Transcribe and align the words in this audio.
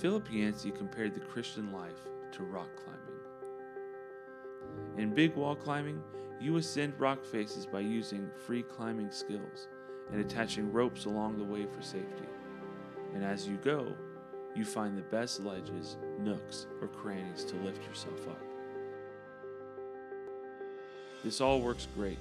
Philip 0.00 0.32
Yancey 0.32 0.70
compared 0.70 1.12
the 1.12 1.20
Christian 1.20 1.72
life 1.72 2.06
to 2.30 2.44
rock 2.44 2.68
climbing. 2.76 3.02
In 4.96 5.12
big 5.12 5.34
wall 5.34 5.56
climbing, 5.56 6.00
you 6.40 6.56
ascend 6.56 6.92
rock 7.00 7.24
faces 7.24 7.66
by 7.66 7.80
using 7.80 8.30
free 8.46 8.62
climbing 8.62 9.10
skills 9.10 9.66
and 10.12 10.20
attaching 10.20 10.72
ropes 10.72 11.06
along 11.06 11.36
the 11.36 11.42
way 11.44 11.66
for 11.66 11.82
safety. 11.82 12.28
And 13.12 13.24
as 13.24 13.48
you 13.48 13.56
go, 13.56 13.92
you 14.54 14.64
find 14.64 14.96
the 14.96 15.02
best 15.02 15.40
ledges, 15.42 15.96
nooks, 16.20 16.68
or 16.80 16.86
crannies 16.86 17.44
to 17.46 17.56
lift 17.56 17.84
yourself 17.84 18.28
up. 18.28 18.42
This 21.24 21.40
all 21.40 21.60
works 21.60 21.88
great 21.96 22.18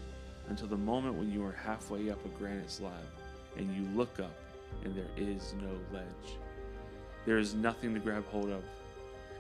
until 0.50 0.68
the 0.68 0.78
moment 0.78 1.14
when 1.14 1.32
you 1.32 1.46
are 1.46 1.52
halfway 1.52 2.10
up 2.10 2.26
a 2.26 2.30
granite 2.30 2.72
slab 2.72 3.06
and 3.56 3.72
you 3.76 3.84
look 3.96 4.20
up 4.20 4.34
and 4.84 4.96
there 4.96 5.12
is 5.16 5.54
no 5.62 5.78
ledge. 5.94 6.40
There 7.28 7.38
is 7.38 7.54
nothing 7.54 7.94
to 7.94 8.00
grab 8.00 8.26
hold 8.30 8.50
of. 8.50 8.64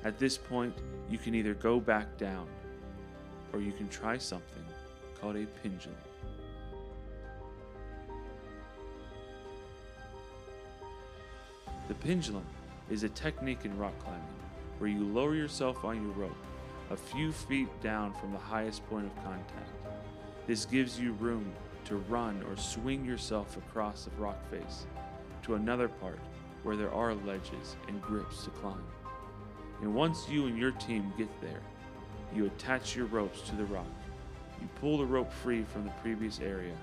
At 0.04 0.20
this 0.20 0.38
point, 0.38 0.76
you 1.10 1.18
can 1.18 1.34
either 1.34 1.54
go 1.54 1.80
back 1.80 2.18
down 2.18 2.46
or 3.54 3.62
you 3.62 3.72
can 3.72 3.88
try 3.88 4.18
something 4.18 4.66
called 5.22 5.38
a 5.38 5.46
pendulum. 5.64 5.96
The 11.88 11.94
pendulum 11.94 12.44
is 12.92 13.04
a 13.04 13.10
technique 13.10 13.64
in 13.64 13.78
rock 13.78 13.98
climbing 14.00 14.22
where 14.80 14.90
you 14.90 15.06
lower 15.06 15.34
yourself 15.34 15.86
on 15.86 16.04
your 16.04 16.12
rope 16.12 16.36
a 16.92 16.98
few 16.98 17.32
feet 17.32 17.70
down 17.82 18.14
from 18.16 18.34
the 18.34 18.38
highest 18.38 18.86
point 18.90 19.06
of 19.06 19.16
contact. 19.24 19.72
This 20.46 20.66
gives 20.66 21.00
you 21.00 21.14
room 21.14 21.54
to 21.86 21.96
run 21.96 22.44
or 22.50 22.58
swing 22.58 23.06
yourself 23.06 23.56
across 23.56 24.08
a 24.08 24.22
rock 24.22 24.38
face 24.52 24.86
to 25.44 25.56
another 25.56 25.88
part 25.88 26.20
where 26.64 26.76
there 26.76 26.94
are 26.94 27.14
ledges 27.14 27.76
and 27.88 28.02
grips 28.02 28.44
to 28.44 28.50
climb. 28.52 28.84
And 29.82 29.94
once 29.94 30.28
you 30.28 30.48
and 30.48 30.58
your 30.58 30.72
team 30.72 31.14
get 31.18 31.30
there, 31.42 31.62
you 32.34 32.46
attach 32.46 32.96
your 32.96 33.06
ropes 33.06 33.42
to 33.42 33.56
the 33.56 33.66
rock. 33.66 33.86
You 34.62 34.68
pull 34.82 34.98
the 34.98 35.06
rope 35.06 35.32
free 35.32 35.64
from 35.64 35.86
the 35.86 35.92
previous 36.02 36.40
area 36.40 36.76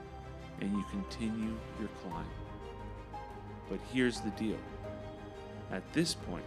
and 0.61 0.72
you 0.72 0.84
continue 0.91 1.56
your 1.78 1.89
climb. 2.02 2.27
But 3.69 3.80
here's 3.92 4.20
the 4.20 4.30
deal 4.30 4.58
at 5.72 5.92
this 5.92 6.14
point, 6.14 6.45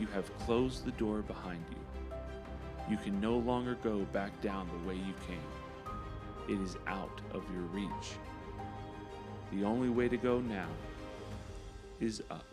you 0.00 0.06
have 0.08 0.36
closed 0.40 0.84
the 0.84 0.90
door 0.92 1.22
behind 1.22 1.64
you. 1.70 2.16
You 2.90 2.96
can 2.96 3.20
no 3.20 3.36
longer 3.36 3.76
go 3.84 4.00
back 4.12 4.40
down 4.40 4.68
the 4.68 4.88
way 4.88 4.96
you 4.96 5.14
came. 5.26 5.38
It 6.48 6.60
is 6.62 6.76
out 6.86 7.20
of 7.32 7.44
your 7.52 7.62
reach. 7.64 8.16
The 9.52 9.64
only 9.64 9.90
way 9.90 10.08
to 10.08 10.16
go 10.16 10.40
now 10.40 10.68
is 12.00 12.22
up. 12.30 12.44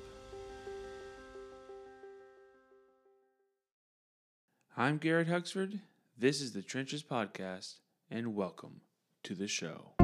I'm 4.78 4.98
Garrett 4.98 5.28
Huxford. 5.28 5.80
This 6.18 6.42
is 6.42 6.54
the 6.54 6.62
Trenches 6.62 7.04
Podcast, 7.04 7.76
and 8.10 8.36
welcome 8.36 8.82
to 9.24 9.36
the 9.36 9.48
show. 9.48 9.95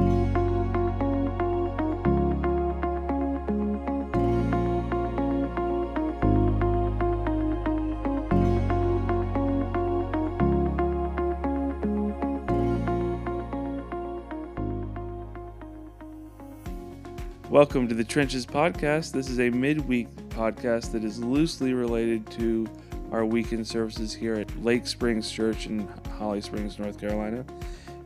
Welcome 17.52 17.86
to 17.88 17.94
the 17.94 18.02
Trenches 18.02 18.46
Podcast. 18.46 19.12
This 19.12 19.28
is 19.28 19.38
a 19.38 19.50
midweek 19.50 20.08
podcast 20.30 20.90
that 20.92 21.04
is 21.04 21.22
loosely 21.22 21.74
related 21.74 22.26
to 22.30 22.66
our 23.10 23.26
weekend 23.26 23.68
services 23.68 24.14
here 24.14 24.36
at 24.36 24.64
Lake 24.64 24.86
Springs 24.86 25.30
Church 25.30 25.66
in 25.66 25.86
Holly 26.16 26.40
Springs, 26.40 26.78
North 26.78 26.98
Carolina. 26.98 27.44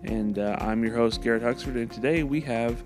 And 0.02 0.40
uh, 0.40 0.56
I'm 0.58 0.82
your 0.82 0.96
host, 0.96 1.22
Garrett 1.22 1.44
Huxford. 1.44 1.76
And 1.76 1.88
today 1.88 2.24
we 2.24 2.40
have 2.40 2.82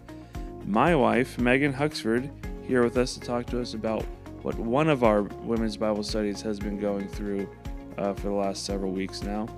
my 0.67 0.95
wife, 0.95 1.39
Megan 1.39 1.73
Huxford, 1.73 2.29
here 2.69 2.85
with 2.85 2.99
us 2.99 3.15
to 3.15 3.21
talk 3.21 3.47
to 3.47 3.61
us 3.63 3.73
about 3.73 4.05
what 4.43 4.55
one 4.57 4.91
of 4.91 5.03
our 5.03 5.23
women's 5.23 5.79
Bible 5.79 6.03
studies 6.03 6.43
has 6.43 6.61
been 6.61 6.79
going 6.79 7.09
through 7.09 7.49
uh, 7.97 8.13
for 8.13 8.29
the 8.29 8.35
last 8.35 8.67
several 8.67 8.93
weeks 8.93 9.23
now. 9.23 9.49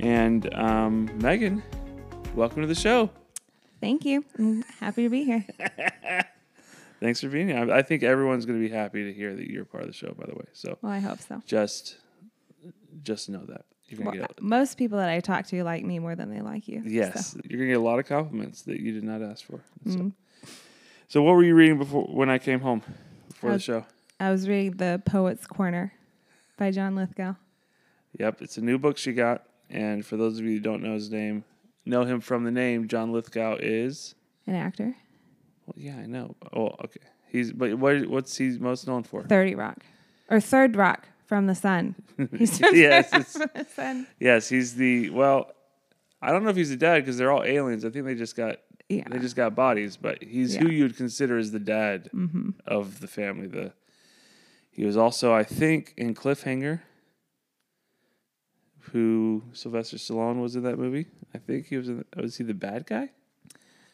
And 0.00 0.52
um, 0.54 1.16
Megan, 1.22 1.62
welcome 2.34 2.60
to 2.60 2.66
the 2.66 2.74
show. 2.74 3.08
Thank 3.80 4.04
you. 4.04 4.24
I'm 4.36 4.62
happy 4.80 5.04
to 5.04 5.08
be 5.08 5.22
here. 5.22 5.46
Thanks 7.00 7.20
for 7.20 7.28
being 7.28 7.48
here. 7.48 7.70
I 7.72 7.78
I 7.78 7.82
think 7.82 8.02
everyone's 8.02 8.44
going 8.46 8.60
to 8.62 8.68
be 8.68 8.72
happy 8.74 9.04
to 9.04 9.12
hear 9.12 9.34
that 9.34 9.48
you're 9.50 9.64
part 9.64 9.84
of 9.84 9.88
the 9.88 9.94
show. 9.94 10.12
By 10.18 10.26
the 10.26 10.34
way, 10.34 10.44
so 10.52 10.78
Well, 10.82 10.92
I 10.92 10.98
hope 10.98 11.20
so. 11.20 11.42
just 11.46 11.96
just 13.02 13.28
know 13.30 13.44
that 13.46 13.64
you're 13.88 14.00
going 14.00 14.12
to 14.12 14.18
get. 14.26 14.42
most 14.42 14.76
people 14.76 14.98
that 14.98 15.08
I 15.08 15.20
talk 15.20 15.46
to 15.48 15.64
like 15.64 15.84
me 15.84 15.98
more 15.98 16.14
than 16.14 16.30
they 16.30 16.40
like 16.42 16.68
you. 16.68 16.82
Yes, 16.84 17.32
so. 17.32 17.40
you're 17.44 17.58
going 17.58 17.68
to 17.70 17.74
get 17.74 17.80
a 17.80 17.84
lot 17.84 17.98
of 17.98 18.06
compliments 18.06 18.62
that 18.62 18.80
you 18.80 18.92
did 18.92 19.04
not 19.04 19.22
ask 19.22 19.44
for. 19.44 19.60
So, 19.86 19.96
Mhm. 19.98 20.12
so 21.08 21.22
what 21.22 21.32
were 21.34 21.42
you 21.44 21.54
reading 21.54 21.78
before 21.78 22.04
when 22.04 22.28
I 22.28 22.38
came 22.38 22.60
home 22.60 22.82
before 23.28 23.50
I 23.50 23.54
the 23.54 23.58
show? 23.60 23.86
I 24.20 24.30
was 24.30 24.48
reading 24.48 24.76
The 24.76 25.00
Poet's 25.06 25.46
Corner 25.46 25.92
by 26.58 26.70
John 26.70 26.94
Lithgow. 26.94 27.34
Yep, 28.18 28.42
it's 28.42 28.58
a 28.58 28.60
new 28.60 28.76
book 28.78 28.98
she 28.98 29.12
got, 29.12 29.44
and 29.70 30.04
for 30.04 30.16
those 30.18 30.38
of 30.38 30.44
you 30.44 30.52
who 30.54 30.60
don't 30.60 30.82
know 30.82 30.92
his 30.94 31.10
name, 31.10 31.44
know 31.86 32.04
him 32.04 32.20
from 32.20 32.44
the 32.44 32.50
name 32.50 32.86
John 32.88 33.12
Lithgow 33.12 33.56
is. 33.60 34.14
An 34.46 34.54
actor. 34.56 34.94
Well, 35.76 35.84
yeah, 35.84 35.96
I 36.02 36.06
know. 36.06 36.34
Oh, 36.54 36.68
okay. 36.84 37.00
He's 37.28 37.52
but 37.52 37.74
what 37.78 38.06
what's 38.06 38.36
he 38.36 38.50
most 38.58 38.86
known 38.86 39.02
for? 39.04 39.22
30 39.24 39.54
Rock. 39.54 39.78
Or 40.28 40.40
Third 40.40 40.74
Rock 40.76 41.08
from 41.26 41.46
the 41.46 41.54
Sun. 41.54 41.94
He's 42.36 42.60
Yes, 42.60 43.10
from 43.10 43.48
the 43.54 43.66
Sun. 43.74 44.06
Yes, 44.18 44.48
he's 44.48 44.74
the 44.74 45.10
well. 45.10 45.52
I 46.22 46.32
don't 46.32 46.42
know 46.44 46.50
if 46.50 46.56
he's 46.56 46.70
the 46.70 46.76
dad 46.76 46.96
because 47.00 47.16
they're 47.16 47.30
all 47.32 47.44
aliens. 47.44 47.84
I 47.84 47.90
think 47.90 48.04
they 48.04 48.14
just 48.14 48.36
got 48.36 48.56
Yeah. 48.88 49.04
they 49.08 49.18
just 49.20 49.36
got 49.36 49.54
bodies, 49.54 49.96
but 49.96 50.22
he's 50.22 50.56
who 50.56 50.68
you 50.68 50.82
would 50.84 50.96
consider 50.96 51.38
as 51.38 51.50
the 51.52 51.60
dad 51.60 52.08
hmm 52.12 52.50
of 52.66 53.00
the 53.00 53.06
family. 53.08 53.46
The 53.46 53.72
he 54.72 54.84
was 54.84 54.96
also, 54.96 55.32
I 55.32 55.44
think, 55.44 55.94
in 55.96 56.14
Cliffhanger. 56.14 56.80
Who 58.92 59.42
Sylvester 59.52 59.96
Stallone 59.98 60.40
was 60.42 60.56
in 60.56 60.62
that 60.64 60.78
movie? 60.78 61.06
I 61.34 61.38
think 61.38 61.66
he 61.66 61.76
was. 61.76 61.88
In, 61.88 62.04
was 62.16 62.36
he 62.38 62.44
the 62.44 62.54
bad 62.54 62.86
guy? 62.86 63.10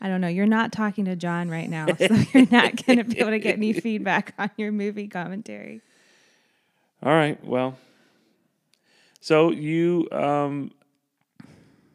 I 0.00 0.08
don't 0.08 0.20
know. 0.20 0.28
You're 0.28 0.46
not 0.46 0.72
talking 0.72 1.06
to 1.06 1.16
John 1.16 1.48
right 1.48 1.68
now, 1.68 1.86
so 1.86 2.08
you're 2.34 2.46
not 2.50 2.84
going 2.84 2.98
to 2.98 3.04
be 3.04 3.18
able 3.18 3.30
to 3.30 3.38
get 3.38 3.56
any 3.56 3.72
feedback 3.72 4.34
on 4.38 4.50
your 4.56 4.72
movie 4.72 5.08
commentary. 5.08 5.80
All 7.02 7.12
right. 7.12 7.42
Well, 7.44 7.78
so 9.20 9.50
you 9.50 10.08
um, 10.12 10.70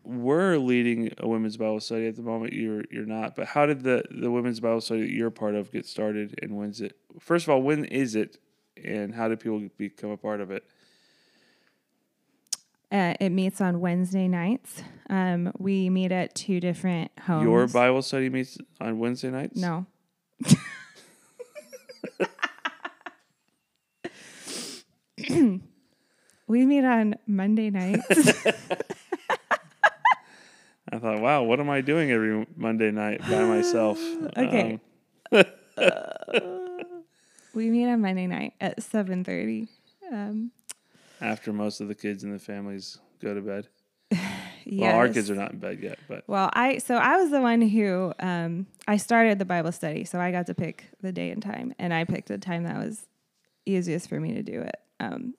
were 0.03 0.57
leading 0.57 1.13
a 1.17 1.28
women's 1.28 1.57
Bible 1.57 1.79
study 1.79 2.07
at 2.07 2.16
the 2.16 2.22
moment. 2.22 2.53
You're 2.53 2.84
you're 2.91 3.06
not. 3.06 3.35
But 3.35 3.47
how 3.47 3.66
did 3.66 3.84
the 3.84 4.03
the 4.09 4.31
women's 4.31 4.59
Bible 4.59 4.81
study 4.81 5.01
that 5.01 5.11
you're 5.11 5.29
part 5.31 5.56
of 5.56 5.72
get 5.72 5.85
started? 5.85 6.40
And 6.41 6.57
when's 6.57 6.81
it? 6.81 6.95
First 7.19 7.45
of 7.45 7.50
all, 7.51 7.61
when 7.61 7.85
is 7.85 8.16
it? 8.16 8.38
And 8.84 9.13
how 9.13 9.28
do 9.28 9.35
people 9.35 9.69
become 9.78 10.09
a 10.09 10.17
part 10.17 10.41
of 10.41 10.50
it? 10.50 10.63
Uh, 12.91 13.13
it 13.22 13.29
meets 13.29 13.62
on 13.62 13.79
Wednesday 13.79 14.28
nights. 14.28 14.84
Um, 15.09 15.53
we 15.57 15.90
meet 15.90 16.12
at 16.12 16.35
two 16.35 16.59
different 16.59 17.09
homes. 17.19 17.44
Your 17.44 17.66
Bible 17.68 18.02
study 18.02 18.29
meets 18.29 18.57
on 18.81 19.00
Wednesday 19.00 19.31
nights. 19.31 19.57
No. 19.57 19.85
we 26.47 26.66
meet 26.66 26.84
on 26.84 27.16
Monday 27.28 27.69
nights. 27.69 28.06
I 30.94 31.00
thought, 31.00 31.22
wow, 31.22 31.44
what 31.44 31.62
am 31.62 31.69
I 31.69 31.79
doing 31.79 32.12
every 32.12 32.46
Monday 32.58 32.91
night 32.91 33.22
by 33.22 33.46
myself? 33.46 34.00
Okay. 34.38 34.79
Um, 35.32 35.46
we 37.53 37.70
meet 37.70 37.87
on 37.87 38.02
Monday 38.02 38.28
night 38.28 38.53
at 38.59 38.84
seven 38.84 39.23
thirty. 39.23 39.70
Um, 40.11 40.52
after 41.22 41.53
most 41.53 41.79
of 41.79 41.88
the 41.88 41.96
kids 41.96 42.23
in 42.23 42.32
the 42.32 42.40
families 42.40 42.97
go 43.22 43.34
to 43.34 43.41
bed. 43.41 43.68
yes. 44.12 44.20
Well, 44.66 44.96
our 44.96 45.09
kids 45.09 45.29
are 45.29 45.35
not 45.35 45.53
in 45.53 45.59
bed 45.59 45.79
yet, 45.82 46.00
but 46.08 46.23
Well, 46.28 46.50
I 46.53 46.79
so 46.79 46.96
I 46.96 47.18
was 47.18 47.32
the 47.32 47.41
one 47.41 47.62
who 47.62 48.14
um, 48.20 48.68
I 48.88 48.97
started 48.97 49.40
the 49.40 49.46
Bible 49.46 49.72
study, 49.72 50.03
so 50.03 50.20
I 50.20 50.32
got 50.32 50.47
to 50.47 50.53
pick 50.53 50.85
the 51.02 51.12
day 51.12 51.32
and 51.32 51.41
time, 51.41 51.73
and 51.79 51.94
I 51.94 52.03
picked 52.03 52.29
a 52.29 52.38
time 52.38 52.64
that 52.64 52.78
was 52.78 53.08
easiest 53.66 54.09
for 54.09 54.20
me 54.20 54.34
to 54.34 54.44
do 54.44 54.62
it. 54.62 54.76
Um, 55.00 55.35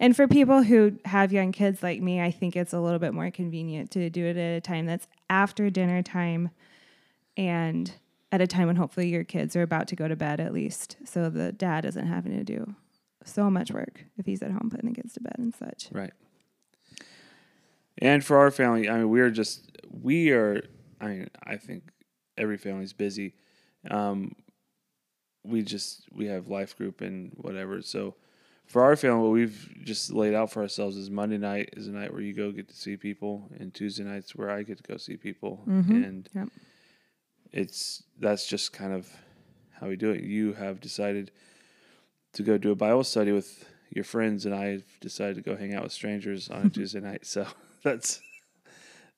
and 0.00 0.14
for 0.14 0.28
people 0.28 0.62
who 0.62 0.96
have 1.04 1.32
young 1.32 1.50
kids 1.52 1.82
like 1.82 2.00
me, 2.00 2.20
I 2.20 2.30
think 2.30 2.56
it's 2.56 2.72
a 2.72 2.80
little 2.80 3.00
bit 3.00 3.14
more 3.14 3.30
convenient 3.30 3.90
to 3.92 4.10
do 4.10 4.24
it 4.26 4.36
at 4.36 4.56
a 4.56 4.60
time 4.60 4.86
that's 4.86 5.06
after 5.28 5.70
dinner 5.70 6.02
time, 6.02 6.50
and 7.36 7.92
at 8.32 8.40
a 8.40 8.46
time 8.46 8.66
when 8.66 8.76
hopefully 8.76 9.08
your 9.08 9.24
kids 9.24 9.54
are 9.56 9.62
about 9.62 9.88
to 9.88 9.96
go 9.96 10.08
to 10.08 10.16
bed 10.16 10.40
at 10.40 10.52
least, 10.52 10.96
so 11.04 11.30
the 11.30 11.52
dad 11.52 11.84
isn't 11.84 12.06
having 12.06 12.32
to 12.32 12.44
do 12.44 12.74
so 13.28 13.50
much 13.50 13.70
work 13.70 14.04
if 14.16 14.26
he's 14.26 14.42
at 14.42 14.50
home 14.50 14.68
putting 14.70 14.88
the 14.92 14.94
kids 15.00 15.12
to 15.14 15.20
bed 15.20 15.34
and 15.38 15.54
such. 15.54 15.88
Right. 15.92 16.12
And 17.98 18.24
for 18.24 18.38
our 18.38 18.50
family, 18.50 18.88
I 18.88 18.98
mean, 18.98 19.08
we 19.10 19.20
are 19.20 19.30
just 19.30 19.70
we 19.90 20.30
are. 20.30 20.62
I 21.00 21.06
mean, 21.08 21.28
I 21.44 21.56
think 21.56 21.84
every 22.36 22.56
family's 22.56 22.92
busy. 22.92 23.34
Um, 23.90 24.34
we 25.44 25.62
just 25.62 26.04
we 26.12 26.26
have 26.26 26.48
life 26.48 26.76
group 26.76 27.00
and 27.00 27.32
whatever. 27.36 27.82
So 27.82 28.14
for 28.66 28.82
our 28.82 28.96
family, 28.96 29.22
what 29.22 29.32
we've 29.32 29.74
just 29.84 30.12
laid 30.12 30.34
out 30.34 30.52
for 30.52 30.62
ourselves 30.62 30.96
is 30.96 31.10
Monday 31.10 31.38
night 31.38 31.70
is 31.76 31.88
a 31.88 31.90
night 31.90 32.12
where 32.12 32.20
you 32.20 32.34
go 32.34 32.52
get 32.52 32.68
to 32.68 32.76
see 32.76 32.96
people, 32.96 33.48
and 33.58 33.72
Tuesday 33.74 34.04
nights 34.04 34.36
where 34.36 34.50
I 34.50 34.62
get 34.62 34.76
to 34.78 34.82
go 34.84 34.96
see 34.96 35.16
people, 35.16 35.64
Mhm. 35.66 36.04
and 36.06 36.28
Yep. 36.34 36.48
it's 37.52 38.04
that's 38.20 38.46
just 38.46 38.72
kind 38.72 38.92
of 38.92 39.10
how 39.72 39.88
we 39.88 39.96
do 39.96 40.10
it. 40.10 40.22
You 40.22 40.52
have 40.52 40.80
decided 40.80 41.30
to 42.32 42.42
go 42.42 42.58
do 42.58 42.70
a 42.70 42.76
Bible 42.76 43.04
study 43.04 43.32
with 43.32 43.64
your 43.90 44.04
friends, 44.04 44.46
and 44.46 44.54
I've 44.54 44.84
decided 45.00 45.36
to 45.36 45.42
go 45.42 45.56
hang 45.56 45.74
out 45.74 45.82
with 45.82 45.92
strangers 45.92 46.48
on 46.50 46.66
a 46.66 46.68
Tuesday 46.70 47.00
night. 47.00 47.26
So 47.26 47.46
that's 47.82 48.20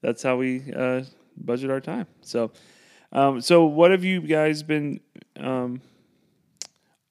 that's 0.03 0.23
how 0.23 0.37
we 0.37 0.73
uh, 0.75 1.03
budget 1.37 1.71
our 1.71 1.81
time. 1.81 2.07
So, 2.23 2.53
um, 3.13 3.41
so 3.41 3.65
what 3.65 3.91
have 3.91 4.05
you 4.05 4.21
guys 4.21 4.63
been? 4.63 5.01
Um, 5.39 5.81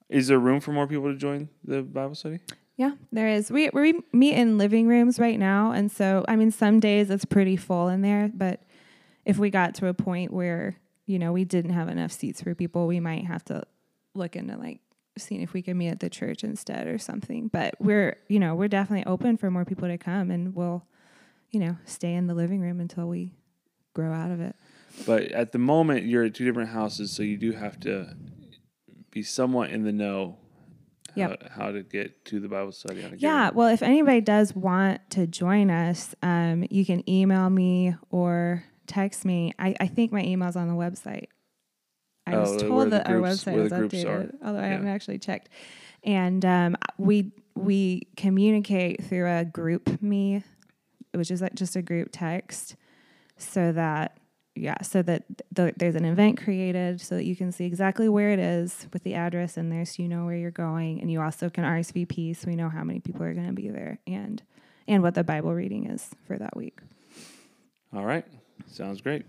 is 0.10 0.28
there 0.28 0.40
room 0.40 0.60
for 0.60 0.72
more 0.72 0.88
people 0.88 1.12
to 1.12 1.18
join 1.18 1.50
the 1.64 1.82
Bible 1.84 2.16
study? 2.16 2.40
Yeah, 2.78 2.92
there 3.12 3.28
is. 3.28 3.52
We 3.52 3.70
we 3.74 4.00
meet 4.14 4.36
in 4.36 4.58
living 4.58 4.88
rooms 4.88 5.20
right 5.20 5.38
now, 5.38 5.72
and 5.72 5.92
so 5.92 6.24
I 6.28 6.36
mean, 6.36 6.52
some 6.52 6.80
days 6.80 7.10
it's 7.10 7.26
pretty 7.26 7.58
full 7.58 7.90
in 7.90 8.02
there. 8.02 8.32
But 8.34 8.64
if 9.26 9.38
we 9.38 9.50
got 9.50 9.76
to 9.76 9.88
a 9.88 9.94
point 9.94 10.32
where 10.32 10.78
you 11.06 11.20
know 11.20 11.34
we 11.34 11.44
didn't 11.44 11.74
have 11.74 11.90
enough 11.90 12.12
seats 12.12 12.42
for 12.42 12.56
people, 12.56 12.88
we 12.88 13.00
might 13.00 13.26
have 13.26 13.44
to 13.46 13.64
look 14.16 14.36
into 14.36 14.58
like 14.58 14.80
seeing 15.20 15.42
if 15.42 15.54
we 15.54 15.62
can 15.62 15.78
meet 15.78 15.90
at 15.90 16.00
the 16.00 16.10
church 16.10 16.44
instead 16.44 16.88
or 16.88 16.98
something. 16.98 17.48
But 17.50 17.76
we're 17.80 18.18
you 18.28 18.40
know 18.40 18.56
we're 18.56 18.68
definitely 18.68 19.06
open 19.06 19.38
for 19.38 19.52
more 19.52 19.66
people 19.66 19.88
to 19.88 19.98
come, 19.98 20.32
and 20.32 20.56
we'll 20.56 20.86
you 21.52 21.60
know 21.60 21.78
stay 21.86 22.14
in 22.14 22.28
the 22.28 22.34
living 22.34 22.62
room 22.62 22.80
until 22.80 23.08
we 23.08 23.34
grow 23.94 24.14
out 24.14 24.32
of 24.32 24.40
it. 24.42 24.56
But 25.06 25.24
at 25.32 25.52
the 25.52 25.60
moment, 25.60 26.06
you're 26.06 26.24
at 26.24 26.34
two 26.34 26.46
different 26.46 26.70
houses, 26.70 27.12
so 27.12 27.22
you 27.24 27.38
do 27.38 27.52
have 27.52 27.80
to 27.82 28.16
be 29.12 29.22
somewhat 29.24 29.70
in 29.72 29.84
the 29.84 29.92
know. 29.92 30.38
Yep. 31.16 31.44
How, 31.52 31.66
how 31.66 31.72
to 31.72 31.82
get 31.82 32.24
to 32.26 32.40
the 32.40 32.48
Bible 32.48 32.72
study 32.72 33.00
on 33.00 33.08
a 33.08 33.10
given- 33.18 33.20
Yeah, 33.20 33.50
well, 33.50 33.68
if 33.68 33.82
anybody 33.82 34.22
does 34.22 34.56
want 34.56 35.02
to 35.10 35.26
join 35.26 35.72
us, 35.72 36.14
um, 36.22 36.66
you 36.70 36.86
can 36.86 37.08
email 37.10 37.50
me 37.50 37.96
or 38.12 38.64
text 38.86 39.26
me. 39.26 39.54
I, 39.58 39.76
I 39.80 39.88
think 39.88 40.12
my 40.12 40.24
email's 40.24 40.56
on 40.56 40.68
the 40.68 40.76
website. 40.76 41.26
I 42.34 42.36
Oh, 42.36 42.42
was 42.42 42.62
told 42.64 42.92
that 42.92 43.08
our 43.08 43.18
website 43.18 43.56
was 43.56 43.72
updated, 43.72 44.06
are. 44.42 44.48
although 44.48 44.60
I 44.60 44.64
Yeah. 44.68 44.72
haven't 44.74 44.88
actually 44.88 45.20
checked. 45.20 45.50
And 46.04 46.46
um, 46.46 46.78
we 46.98 47.32
we 47.56 48.08
communicate 48.16 49.04
through 49.04 49.26
a 49.28 49.44
GroupMe, 49.46 50.44
which 51.14 51.30
is 51.32 51.42
like 51.42 51.56
just 51.56 51.76
a 51.76 51.82
group 51.82 52.10
text, 52.12 52.76
so 53.38 53.72
that 53.74 54.18
yeah, 54.56 54.82
so 54.82 55.02
that 55.02 55.24
th- 55.56 55.74
there's 55.78 55.96
an 55.96 56.04
event 56.06 56.42
created 56.42 57.00
so 57.00 57.16
that 57.16 57.24
you 57.26 57.36
can 57.36 57.52
see 57.52 57.66
exactly 57.66 58.10
where 58.10 58.32
it 58.32 58.40
is 58.40 58.88
with 58.94 59.04
the 59.04 59.14
address 59.16 59.58
in 59.58 59.70
there, 59.70 59.86
so 59.86 60.02
you 60.04 60.10
know 60.10 60.26
where 60.26 60.36
you're 60.36 60.52
going, 60.52 61.00
and 61.02 61.10
you 61.12 61.22
also 61.22 61.50
can 61.50 61.64
RSVP, 61.64 62.36
so 62.36 62.48
we 62.48 62.56
know 62.56 62.68
how 62.70 62.84
many 62.84 63.00
people 63.00 63.24
are 63.24 63.34
going 63.34 63.48
to 63.48 63.54
be 63.54 63.70
there 63.70 64.00
and 64.08 64.42
and 64.88 65.04
what 65.04 65.14
the 65.16 65.24
Bible 65.24 65.54
reading 65.54 65.86
is 65.86 66.10
for 66.26 66.38
that 66.38 66.56
week. 66.58 66.80
All 67.94 68.06
right, 68.06 68.26
sounds 68.68 69.02
great. 69.02 69.26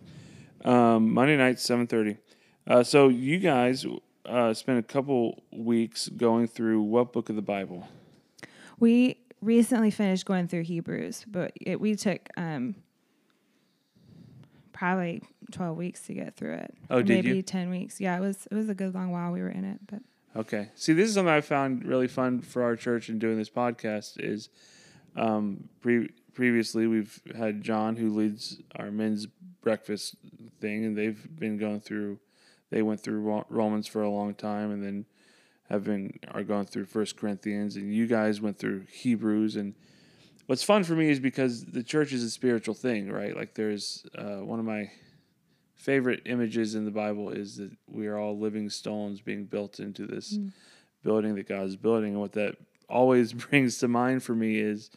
Um, 0.64 1.12
Monday 1.12 1.36
night, 1.36 1.58
seven 1.60 1.86
thirty. 1.86 2.16
Uh, 2.70 2.84
so 2.84 3.08
you 3.08 3.38
guys 3.38 3.84
uh, 4.24 4.54
spent 4.54 4.78
a 4.78 4.82
couple 4.82 5.42
weeks 5.50 6.08
going 6.08 6.46
through 6.46 6.80
what 6.80 7.12
book 7.12 7.28
of 7.28 7.34
the 7.34 7.42
Bible? 7.42 7.88
We 8.78 9.18
recently 9.42 9.90
finished 9.90 10.24
going 10.24 10.46
through 10.46 10.62
Hebrews, 10.62 11.24
but 11.26 11.52
it, 11.60 11.80
we 11.80 11.96
took 11.96 12.28
um, 12.36 12.76
probably 14.72 15.20
twelve 15.50 15.76
weeks 15.76 16.02
to 16.02 16.14
get 16.14 16.36
through 16.36 16.54
it. 16.54 16.74
Oh, 16.88 17.02
did 17.02 17.24
maybe 17.24 17.36
you? 17.36 17.42
ten 17.42 17.70
weeks. 17.70 18.00
Yeah, 18.00 18.16
it 18.16 18.20
was 18.20 18.46
it 18.48 18.54
was 18.54 18.68
a 18.68 18.74
good 18.74 18.94
long 18.94 19.10
while 19.10 19.32
we 19.32 19.40
were 19.40 19.50
in 19.50 19.64
it, 19.64 19.80
but 19.90 20.02
Okay. 20.36 20.68
See, 20.76 20.92
this 20.92 21.08
is 21.08 21.14
something 21.14 21.34
I 21.34 21.40
found 21.40 21.84
really 21.84 22.06
fun 22.06 22.40
for 22.40 22.62
our 22.62 22.76
church 22.76 23.08
and 23.08 23.20
doing 23.20 23.36
this 23.36 23.50
podcast 23.50 24.20
is 24.20 24.48
um, 25.16 25.68
pre- 25.80 26.10
previously 26.34 26.86
we've 26.86 27.20
had 27.36 27.62
John 27.62 27.96
who 27.96 28.10
leads 28.10 28.58
our 28.76 28.92
men's 28.92 29.26
breakfast 29.60 30.14
thing, 30.60 30.84
and 30.84 30.96
they've 30.96 31.20
been 31.36 31.58
going 31.58 31.80
through. 31.80 32.20
They 32.70 32.82
went 32.82 33.00
through 33.00 33.44
Romans 33.48 33.86
for 33.86 34.02
a 34.02 34.10
long 34.10 34.34
time, 34.34 34.70
and 34.70 34.82
then 34.82 35.06
have 35.68 35.84
been 35.84 36.18
are 36.32 36.42
going 36.42 36.66
through 36.66 36.86
First 36.86 37.16
Corinthians, 37.16 37.76
and 37.76 37.94
you 37.94 38.06
guys 38.06 38.40
went 38.40 38.58
through 38.58 38.86
Hebrews. 38.90 39.56
And 39.56 39.74
what's 40.46 40.62
fun 40.62 40.84
for 40.84 40.94
me 40.94 41.10
is 41.10 41.20
because 41.20 41.64
the 41.64 41.82
church 41.82 42.12
is 42.12 42.22
a 42.22 42.30
spiritual 42.30 42.74
thing, 42.74 43.10
right? 43.10 43.36
Like 43.36 43.54
there's 43.54 44.04
uh, 44.16 44.38
one 44.38 44.58
of 44.58 44.64
my 44.64 44.90
favorite 45.76 46.22
images 46.26 46.74
in 46.74 46.84
the 46.84 46.90
Bible 46.90 47.30
is 47.30 47.56
that 47.56 47.70
we 47.86 48.06
are 48.06 48.18
all 48.18 48.38
living 48.38 48.68
stones 48.68 49.20
being 49.20 49.46
built 49.46 49.80
into 49.80 50.06
this 50.06 50.36
building 51.02 51.34
that 51.36 51.48
God's 51.48 51.76
building. 51.76 52.12
And 52.12 52.20
what 52.20 52.32
that 52.32 52.56
always 52.88 53.32
brings 53.32 53.78
to 53.78 53.88
mind 53.88 54.22
for 54.22 54.34
me 54.34 54.58
is 54.58 54.90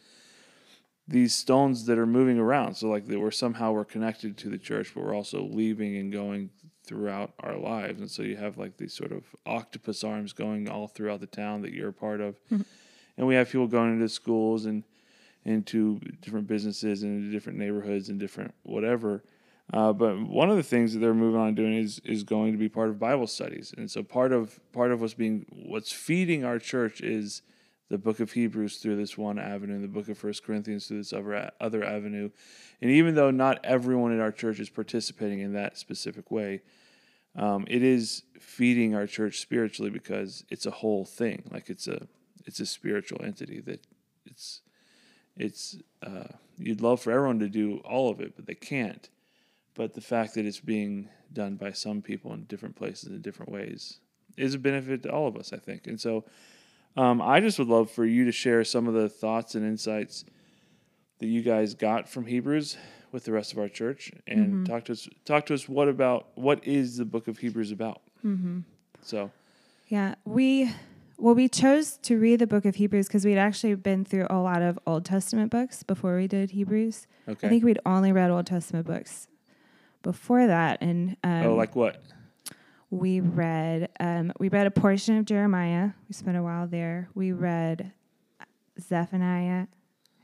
these 1.06 1.34
stones 1.34 1.86
that 1.86 1.98
are 1.98 2.06
moving 2.06 2.38
around. 2.38 2.74
So 2.74 2.88
like 2.88 3.06
that 3.06 3.18
we're 3.18 3.30
somehow 3.30 3.72
we're 3.72 3.84
connected 3.84 4.36
to 4.38 4.48
the 4.48 4.58
church, 4.58 4.92
but 4.94 5.04
we're 5.04 5.14
also 5.14 5.42
leaving 5.42 5.96
and 5.96 6.12
going 6.12 6.50
throughout 6.84 7.32
our 7.40 7.56
lives. 7.56 8.00
And 8.00 8.10
so 8.10 8.22
you 8.22 8.36
have 8.36 8.58
like 8.58 8.76
these 8.76 8.92
sort 8.92 9.12
of 9.12 9.24
octopus 9.46 10.04
arms 10.04 10.32
going 10.32 10.68
all 10.68 10.86
throughout 10.86 11.20
the 11.20 11.26
town 11.26 11.62
that 11.62 11.72
you're 11.72 11.88
a 11.90 11.92
part 11.92 12.20
of. 12.20 12.38
And 13.16 13.26
we 13.26 13.34
have 13.34 13.50
people 13.50 13.66
going 13.66 13.92
into 13.94 14.08
schools 14.08 14.66
and 14.66 14.84
into 15.44 16.00
different 16.20 16.46
businesses 16.46 17.02
and 17.02 17.18
into 17.18 17.32
different 17.32 17.58
neighborhoods 17.58 18.08
and 18.08 18.18
different 18.18 18.54
whatever. 18.62 19.22
Uh, 19.72 19.92
but 19.92 20.20
one 20.28 20.50
of 20.50 20.56
the 20.56 20.62
things 20.62 20.92
that 20.92 20.98
they're 20.98 21.14
moving 21.14 21.40
on 21.40 21.54
doing 21.54 21.74
is 21.74 21.98
is 22.04 22.22
going 22.22 22.52
to 22.52 22.58
be 22.58 22.68
part 22.68 22.90
of 22.90 22.98
Bible 22.98 23.26
studies, 23.26 23.72
and 23.78 23.90
so 23.90 24.02
part 24.02 24.30
of 24.30 24.60
part 24.72 24.92
of 24.92 25.00
what's 25.00 25.14
being 25.14 25.46
what's 25.50 25.90
feeding 25.90 26.44
our 26.44 26.58
church 26.58 27.00
is 27.00 27.40
the 27.88 27.98
book 27.98 28.20
of 28.20 28.32
Hebrews 28.32 28.78
through 28.78 28.96
this 28.96 29.18
one 29.18 29.38
avenue, 29.38 29.80
the 29.80 29.88
book 29.88 30.08
of 30.08 30.16
First 30.16 30.44
Corinthians 30.44 30.86
through 30.86 30.98
this 30.98 31.12
other 31.12 31.50
other 31.60 31.84
avenue. 31.84 32.30
And 32.80 32.90
even 32.90 33.14
though 33.14 33.30
not 33.30 33.64
everyone 33.64 34.12
in 34.12 34.20
our 34.20 34.32
church 34.32 34.58
is 34.58 34.70
participating 34.70 35.40
in 35.40 35.52
that 35.52 35.78
specific 35.78 36.30
way, 36.30 36.62
um, 37.36 37.66
it 37.68 37.82
is 37.82 38.22
feeding 38.40 38.94
our 38.94 39.06
church 39.06 39.40
spiritually 39.40 39.90
because 39.90 40.44
it's 40.50 40.66
a 40.66 40.70
whole 40.70 41.04
thing. 41.04 41.44
Like 41.50 41.68
it's 41.68 41.86
a 41.86 42.06
it's 42.46 42.60
a 42.60 42.66
spiritual 42.66 43.22
entity 43.24 43.60
that 43.60 43.86
it's 44.24 44.60
it's 45.36 45.76
uh, 46.02 46.28
you'd 46.56 46.80
love 46.80 47.00
for 47.00 47.12
everyone 47.12 47.40
to 47.40 47.48
do 47.48 47.78
all 47.84 48.10
of 48.10 48.20
it, 48.20 48.36
but 48.36 48.46
they 48.46 48.54
can't. 48.54 49.08
But 49.74 49.94
the 49.94 50.00
fact 50.00 50.34
that 50.34 50.46
it's 50.46 50.60
being 50.60 51.08
done 51.32 51.56
by 51.56 51.72
some 51.72 52.00
people 52.00 52.32
in 52.32 52.44
different 52.44 52.76
places 52.76 53.10
in 53.10 53.20
different 53.20 53.50
ways 53.50 53.98
is 54.36 54.54
a 54.54 54.58
benefit 54.58 55.02
to 55.02 55.10
all 55.10 55.26
of 55.26 55.36
us, 55.36 55.52
I 55.52 55.58
think. 55.58 55.86
And 55.86 56.00
so, 56.00 56.24
um, 56.96 57.20
I 57.20 57.40
just 57.40 57.58
would 57.58 57.68
love 57.68 57.90
for 57.90 58.04
you 58.04 58.24
to 58.24 58.32
share 58.32 58.64
some 58.64 58.86
of 58.86 58.94
the 58.94 59.08
thoughts 59.08 59.54
and 59.54 59.64
insights 59.64 60.24
that 61.18 61.26
you 61.26 61.42
guys 61.42 61.74
got 61.74 62.08
from 62.08 62.26
Hebrews 62.26 62.76
with 63.12 63.24
the 63.24 63.32
rest 63.32 63.52
of 63.52 63.58
our 63.58 63.68
church, 63.68 64.10
and 64.26 64.66
talk 64.66 64.84
to 64.86 64.92
us. 64.92 65.08
Talk 65.24 65.46
to 65.46 65.54
us. 65.54 65.68
What 65.68 65.88
about 65.88 66.28
what 66.34 66.66
is 66.66 66.96
the 66.96 67.04
book 67.04 67.28
of 67.28 67.38
Hebrews 67.38 67.70
about? 67.70 68.02
Mm-hmm. 68.24 68.60
So, 69.02 69.30
Yeah, 69.86 70.16
we 70.24 70.72
well 71.16 71.34
we 71.34 71.48
chose 71.48 71.96
to 72.02 72.18
read 72.18 72.40
the 72.40 72.46
book 72.46 72.64
of 72.64 72.74
Hebrews 72.74 73.06
because 73.06 73.24
we'd 73.24 73.38
actually 73.38 73.76
been 73.76 74.04
through 74.04 74.26
a 74.30 74.38
lot 74.38 74.62
of 74.62 74.78
Old 74.84 75.04
Testament 75.04 75.52
books 75.52 75.84
before 75.84 76.16
we 76.16 76.26
did 76.26 76.50
Hebrews. 76.50 77.06
okay. 77.28 77.46
I 77.46 77.50
think 77.50 77.62
we'd 77.62 77.78
only 77.86 78.10
read 78.10 78.30
Old 78.30 78.46
Testament 78.46 78.86
books 78.86 79.28
before 80.02 80.46
that, 80.48 80.78
and 80.80 81.16
um, 81.22 81.46
oh, 81.46 81.54
like 81.54 81.76
what? 81.76 82.02
We 82.94 83.20
read 83.20 83.88
um, 83.98 84.32
we 84.38 84.48
read 84.48 84.66
a 84.66 84.70
portion 84.70 85.18
of 85.18 85.24
Jeremiah. 85.24 85.90
We 86.08 86.14
spent 86.14 86.36
a 86.36 86.42
while 86.42 86.66
there. 86.66 87.08
We 87.14 87.32
read 87.32 87.92
Zephaniah. 88.80 89.66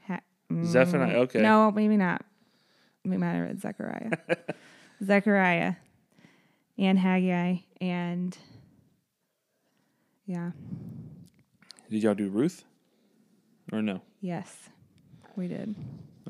Ha- 0.07 0.21
Zephaniah, 0.65 1.15
mm, 1.17 1.23
okay. 1.23 1.41
No, 1.41 1.71
maybe 1.71 1.97
not. 1.97 2.25
We 3.05 3.17
might 3.17 3.33
have 3.33 3.47
read 3.49 3.61
Zechariah. 3.61 4.11
Zechariah 5.05 5.75
and 6.79 6.99
Haggai 6.99 7.57
and 7.81 8.37
yeah. 10.27 10.51
Did 11.91 12.05
y'all 12.05 12.15
do 12.15 12.29
Ruth, 12.29 12.65
or 13.73 13.83
no? 13.83 14.01
Yes, 14.21 14.69
we 15.35 15.49
did. 15.49 15.75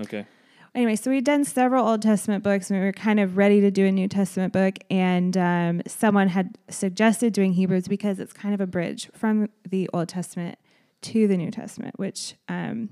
Okay. 0.00 0.24
Anyway, 0.72 0.94
so 0.94 1.10
we'd 1.10 1.24
done 1.24 1.44
several 1.44 1.88
Old 1.88 2.00
Testament 2.00 2.44
books, 2.44 2.70
and 2.70 2.78
we 2.78 2.84
were 2.86 2.92
kind 2.92 3.18
of 3.18 3.36
ready 3.36 3.60
to 3.60 3.72
do 3.72 3.86
a 3.86 3.90
New 3.92 4.06
Testament 4.06 4.52
book. 4.52 4.76
And 4.88 5.36
um, 5.36 5.82
someone 5.86 6.28
had 6.28 6.58
suggested 6.68 7.32
doing 7.32 7.54
Hebrews 7.54 7.88
because 7.88 8.20
it's 8.20 8.32
kind 8.32 8.54
of 8.54 8.60
a 8.60 8.68
bridge 8.68 9.10
from 9.12 9.48
the 9.68 9.90
Old 9.92 10.08
Testament 10.08 10.58
to 11.02 11.26
the 11.26 11.36
New 11.36 11.50
Testament, 11.50 11.98
which 11.98 12.34
um, 12.48 12.88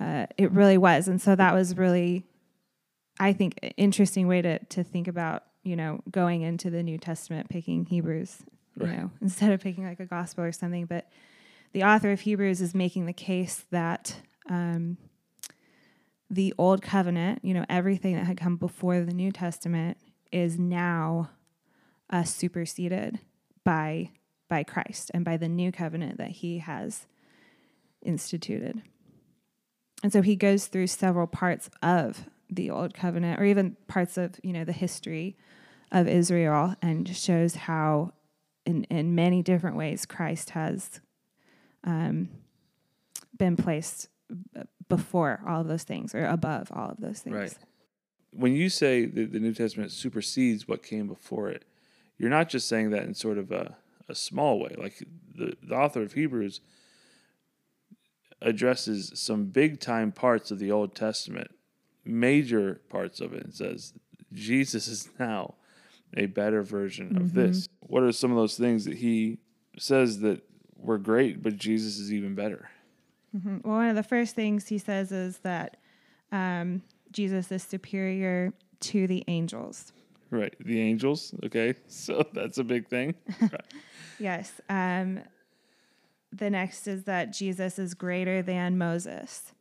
uh, 0.00 0.26
it 0.38 0.50
really 0.50 0.78
was. 0.78 1.08
And 1.08 1.20
so 1.20 1.36
that 1.36 1.52
was 1.52 1.76
really, 1.76 2.24
I 3.20 3.34
think, 3.34 3.58
an 3.62 3.72
interesting 3.76 4.26
way 4.26 4.40
to 4.40 4.58
to 4.58 4.82
think 4.82 5.08
about 5.08 5.42
you 5.62 5.76
know 5.76 6.00
going 6.10 6.40
into 6.40 6.70
the 6.70 6.82
New 6.82 6.96
Testament, 6.96 7.50
picking 7.50 7.84
Hebrews, 7.84 8.36
you 8.80 8.86
Right. 8.86 8.96
know, 8.96 9.10
instead 9.20 9.52
of 9.52 9.60
picking 9.60 9.84
like 9.84 10.00
a 10.00 10.06
gospel 10.06 10.44
or 10.44 10.52
something. 10.52 10.86
But 10.86 11.10
the 11.72 11.82
author 11.82 12.12
of 12.12 12.20
Hebrews 12.20 12.62
is 12.62 12.74
making 12.74 13.04
the 13.04 13.12
case 13.12 13.66
that. 13.70 14.16
Um, 14.48 14.96
the 16.28 16.52
old 16.58 16.82
covenant, 16.82 17.44
you 17.44 17.54
know, 17.54 17.64
everything 17.68 18.16
that 18.16 18.26
had 18.26 18.36
come 18.36 18.56
before 18.56 19.00
the 19.00 19.14
New 19.14 19.30
Testament 19.30 19.96
is 20.32 20.58
now 20.58 21.30
uh, 22.10 22.24
superseded 22.24 23.20
by 23.64 24.10
by 24.48 24.62
Christ 24.62 25.10
and 25.12 25.24
by 25.24 25.36
the 25.36 25.48
new 25.48 25.72
covenant 25.72 26.18
that 26.18 26.30
He 26.30 26.58
has 26.58 27.06
instituted. 28.02 28.82
And 30.02 30.12
so 30.12 30.22
he 30.22 30.36
goes 30.36 30.66
through 30.66 30.86
several 30.88 31.26
parts 31.26 31.70
of 31.82 32.26
the 32.48 32.70
old 32.70 32.94
covenant 32.94 33.40
or 33.40 33.44
even 33.44 33.76
parts 33.88 34.16
of, 34.16 34.38
you 34.42 34.52
know, 34.52 34.64
the 34.64 34.72
history 34.72 35.36
of 35.90 36.06
Israel 36.06 36.74
and 36.82 37.08
shows 37.16 37.54
how 37.54 38.12
in, 38.64 38.84
in 38.84 39.14
many 39.14 39.42
different 39.42 39.76
ways 39.76 40.06
Christ 40.06 40.50
has 40.50 41.00
um, 41.84 42.28
been 43.36 43.56
placed 43.56 44.08
before 44.88 45.40
all 45.46 45.62
of 45.62 45.68
those 45.68 45.82
things 45.82 46.14
or 46.14 46.24
above 46.24 46.70
all 46.72 46.90
of 46.90 46.98
those 46.98 47.20
things. 47.20 47.36
Right. 47.36 47.54
When 48.32 48.54
you 48.54 48.68
say 48.68 49.06
that 49.06 49.32
the 49.32 49.40
New 49.40 49.54
Testament 49.54 49.92
supersedes 49.92 50.68
what 50.68 50.82
came 50.82 51.06
before 51.06 51.48
it, 51.48 51.64
you're 52.18 52.30
not 52.30 52.48
just 52.48 52.68
saying 52.68 52.90
that 52.90 53.04
in 53.04 53.14
sort 53.14 53.38
of 53.38 53.50
a, 53.50 53.76
a 54.08 54.14
small 54.14 54.60
way. 54.60 54.74
Like 54.76 55.02
the, 55.34 55.56
the 55.62 55.74
author 55.74 56.02
of 56.02 56.12
Hebrews 56.12 56.60
addresses 58.42 59.12
some 59.14 59.46
big 59.46 59.80
time 59.80 60.12
parts 60.12 60.50
of 60.50 60.58
the 60.58 60.70
Old 60.70 60.94
Testament, 60.94 61.50
major 62.04 62.80
parts 62.88 63.20
of 63.20 63.32
it, 63.32 63.44
and 63.44 63.54
says 63.54 63.94
Jesus 64.32 64.88
is 64.88 65.08
now 65.18 65.54
a 66.16 66.26
better 66.26 66.62
version 66.62 67.10
mm-hmm. 67.10 67.16
of 67.18 67.34
this. 67.34 67.68
What 67.80 68.02
are 68.02 68.12
some 68.12 68.30
of 68.30 68.36
those 68.36 68.56
things 68.56 68.84
that 68.84 68.98
he 68.98 69.38
says 69.78 70.20
that 70.20 70.42
were 70.76 70.98
great, 70.98 71.42
but 71.42 71.56
Jesus 71.56 71.98
is 71.98 72.12
even 72.12 72.34
better? 72.34 72.70
Mm-hmm. 73.36 73.68
Well, 73.68 73.78
one 73.78 73.88
of 73.88 73.96
the 73.96 74.02
first 74.02 74.34
things 74.34 74.68
he 74.68 74.78
says 74.78 75.12
is 75.12 75.38
that 75.38 75.76
um, 76.32 76.82
Jesus 77.12 77.50
is 77.52 77.62
superior 77.62 78.52
to 78.80 79.06
the 79.06 79.24
angels. 79.28 79.92
Right, 80.30 80.54
the 80.60 80.80
angels. 80.80 81.34
Okay, 81.44 81.74
so 81.86 82.24
that's 82.32 82.58
a 82.58 82.64
big 82.64 82.88
thing. 82.88 83.14
yes. 84.18 84.52
Um, 84.68 85.20
the 86.32 86.50
next 86.50 86.86
is 86.86 87.04
that 87.04 87.32
Jesus 87.32 87.78
is 87.78 87.94
greater 87.94 88.42
than 88.42 88.76
Moses. 88.76 89.52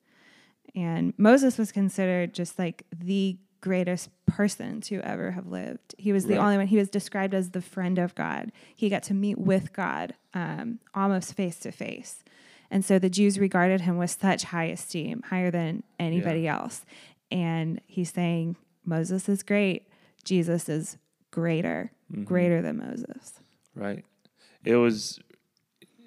And 0.73 1.13
Moses 1.17 1.57
was 1.57 1.71
considered 1.71 2.33
just 2.33 2.59
like 2.59 2.83
the 2.95 3.37
greatest 3.61 4.09
person 4.25 4.81
to 4.81 4.99
ever 5.01 5.31
have 5.31 5.47
lived. 5.47 5.95
He 5.97 6.11
was 6.11 6.25
the 6.25 6.35
right. 6.35 6.43
only 6.43 6.57
one. 6.57 6.67
He 6.67 6.77
was 6.77 6.89
described 6.89 7.33
as 7.33 7.51
the 7.51 7.61
friend 7.61 7.97
of 7.97 8.13
God. 8.13 8.51
He 8.75 8.89
got 8.89 9.03
to 9.03 9.13
meet 9.13 9.37
with 9.37 9.73
God 9.73 10.15
um, 10.33 10.79
almost 10.93 11.33
face 11.33 11.57
to 11.59 11.71
face. 11.71 12.23
And 12.71 12.83
so 12.83 12.99
the 12.99 13.09
Jews 13.09 13.39
regarded 13.39 13.81
him 13.81 13.97
with 13.97 14.11
such 14.11 14.45
high 14.45 14.65
esteem, 14.65 15.23
higher 15.29 15.51
than 15.51 15.83
anybody 15.99 16.41
yeah. 16.41 16.59
else. 16.59 16.85
And 17.31 17.81
he's 17.87 18.11
saying, 18.11 18.55
Moses 18.85 19.27
is 19.29 19.43
great. 19.43 19.87
Jesus 20.23 20.69
is 20.69 20.97
greater, 21.31 21.91
mm-hmm. 22.11 22.23
greater 22.23 22.61
than 22.61 22.77
Moses. 22.77 23.39
Right. 23.75 24.05
It 24.63 24.75
was 24.75 25.19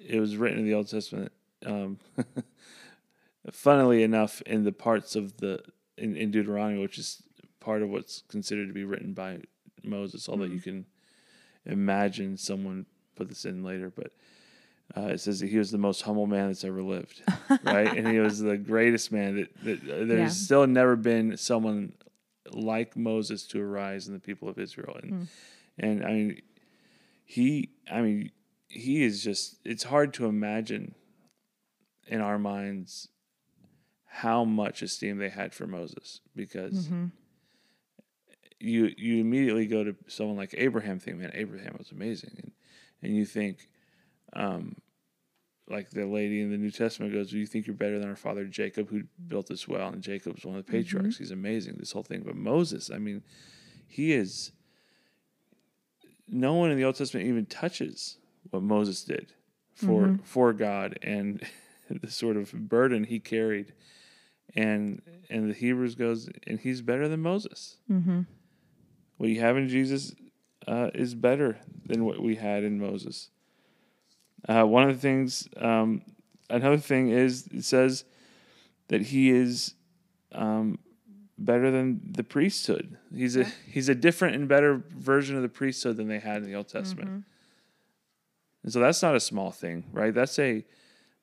it 0.05 0.19
was 0.19 0.35
written 0.35 0.59
in 0.59 0.65
the 0.65 0.73
Old 0.73 0.89
Testament. 0.89 1.31
Um, 1.65 1.99
funnily 3.51 4.03
enough, 4.03 4.41
in 4.41 4.63
the 4.63 4.71
parts 4.71 5.15
of 5.15 5.37
the 5.37 5.61
in, 5.97 6.15
in, 6.15 6.31
Deuteronomy, 6.31 6.81
which 6.81 6.97
is 6.97 7.21
part 7.59 7.81
of 7.81 7.89
what's 7.89 8.23
considered 8.29 8.67
to 8.67 8.73
be 8.73 8.85
written 8.85 9.13
by 9.13 9.39
Moses, 9.83 10.27
although 10.27 10.45
mm-hmm. 10.45 10.55
you 10.55 10.61
can 10.61 10.85
imagine 11.65 12.37
someone 12.37 12.85
put 13.15 13.29
this 13.29 13.45
in 13.45 13.63
later, 13.63 13.91
but 13.93 14.11
uh, 14.97 15.07
it 15.07 15.19
says 15.19 15.39
that 15.39 15.49
he 15.49 15.57
was 15.57 15.71
the 15.71 15.77
most 15.77 16.01
humble 16.01 16.25
man 16.25 16.47
that's 16.47 16.63
ever 16.63 16.81
lived, 16.81 17.21
right? 17.63 17.95
and 17.95 18.07
he 18.07 18.19
was 18.19 18.39
the 18.39 18.57
greatest 18.57 19.11
man 19.11 19.35
that, 19.35 19.63
that 19.63 19.83
uh, 19.83 20.05
there's 20.05 20.09
yeah. 20.09 20.27
still 20.29 20.67
never 20.67 20.95
been 20.95 21.37
someone 21.37 21.93
like 22.51 22.97
Moses 22.97 23.45
to 23.47 23.61
arise 23.61 24.07
in 24.07 24.13
the 24.13 24.19
people 24.19 24.49
of 24.49 24.57
Israel, 24.57 24.97
and 25.01 25.11
mm. 25.11 25.27
and 25.77 26.03
I 26.03 26.11
mean, 26.13 26.41
he, 27.23 27.69
I 27.91 28.01
mean, 28.01 28.31
he 28.67 29.03
is 29.03 29.23
just 29.23 29.57
it's 29.63 29.83
hard 29.83 30.13
to 30.15 30.25
imagine 30.25 30.95
in 32.07 32.21
our 32.21 32.39
minds 32.39 33.09
how 34.05 34.43
much 34.43 34.81
esteem 34.81 35.17
they 35.17 35.29
had 35.29 35.53
for 35.53 35.67
Moses 35.67 36.21
because 36.35 36.87
mm-hmm. 36.87 37.05
you 38.59 38.91
you 38.97 39.21
immediately 39.21 39.67
go 39.67 39.83
to 39.83 39.95
someone 40.07 40.35
like 40.35 40.55
Abraham 40.57 40.99
think 40.99 41.17
man 41.17 41.31
Abraham 41.35 41.75
was 41.77 41.91
amazing 41.91 42.31
and 42.37 42.51
and 43.03 43.15
you 43.15 43.25
think 43.25 43.69
um 44.33 44.75
like 45.69 45.91
the 45.91 46.05
lady 46.05 46.41
in 46.41 46.49
the 46.49 46.57
New 46.57 46.71
Testament 46.71 47.13
goes, 47.13 47.29
"Do 47.29 47.37
you 47.37 47.45
think 47.45 47.67
you're 47.67 47.75
better 47.75 47.99
than 47.99 48.09
our 48.09 48.15
father 48.15 48.45
Jacob, 48.45 48.89
who 48.89 49.03
built 49.27 49.47
this 49.47 49.67
well?" 49.67 49.89
And 49.89 50.01
Jacob's 50.01 50.45
one 50.45 50.57
of 50.57 50.65
the 50.65 50.71
patriarchs. 50.71 51.15
Mm-hmm. 51.15 51.23
He's 51.23 51.31
amazing. 51.31 51.75
This 51.77 51.91
whole 51.91 52.03
thing, 52.03 52.23
but 52.25 52.35
Moses, 52.35 52.89
I 52.89 52.97
mean, 52.97 53.23
he 53.87 54.13
is. 54.13 54.51
No 56.27 56.55
one 56.55 56.71
in 56.71 56.77
the 56.77 56.83
Old 56.83 56.95
Testament 56.95 57.27
even 57.27 57.45
touches 57.45 58.17
what 58.49 58.63
Moses 58.63 59.03
did 59.03 59.33
for 59.73 60.03
mm-hmm. 60.03 60.23
for 60.23 60.53
God 60.53 60.97
and 61.01 61.43
the 61.89 62.11
sort 62.11 62.37
of 62.37 62.51
burden 62.51 63.03
he 63.03 63.19
carried. 63.19 63.73
And 64.55 65.01
and 65.29 65.49
the 65.49 65.53
Hebrews 65.53 65.95
goes 65.95 66.29
and 66.47 66.59
he's 66.59 66.81
better 66.81 67.07
than 67.07 67.21
Moses. 67.21 67.77
Mm-hmm. 67.89 68.21
What 69.17 69.29
you 69.29 69.39
have 69.41 69.57
in 69.57 69.67
Jesus 69.67 70.15
uh, 70.67 70.89
is 70.93 71.13
better 71.13 71.59
than 71.85 72.05
what 72.05 72.21
we 72.21 72.35
had 72.35 72.63
in 72.63 72.79
Moses. 72.79 73.29
Uh, 74.47 74.63
one 74.63 74.89
of 74.89 74.95
the 74.95 75.01
things, 75.01 75.47
um, 75.57 76.01
another 76.49 76.77
thing 76.77 77.09
is 77.09 77.47
it 77.47 77.63
says 77.63 78.05
that 78.87 79.01
he 79.01 79.29
is 79.29 79.73
um, 80.31 80.79
better 81.37 81.71
than 81.71 82.01
the 82.11 82.23
priesthood. 82.23 82.97
He's 83.13 83.35
a 83.35 83.45
he's 83.65 83.89
a 83.89 83.95
different 83.95 84.35
and 84.35 84.47
better 84.47 84.83
version 84.89 85.35
of 85.35 85.41
the 85.41 85.49
priesthood 85.49 85.97
than 85.97 86.07
they 86.07 86.19
had 86.19 86.37
in 86.37 86.43
the 86.43 86.55
Old 86.55 86.67
Testament. 86.67 87.09
Mm-hmm. 87.09 87.19
And 88.63 88.73
so 88.73 88.79
that's 88.79 89.01
not 89.01 89.15
a 89.15 89.19
small 89.19 89.51
thing, 89.51 89.85
right? 89.91 90.13
That's 90.13 90.37
a 90.37 90.65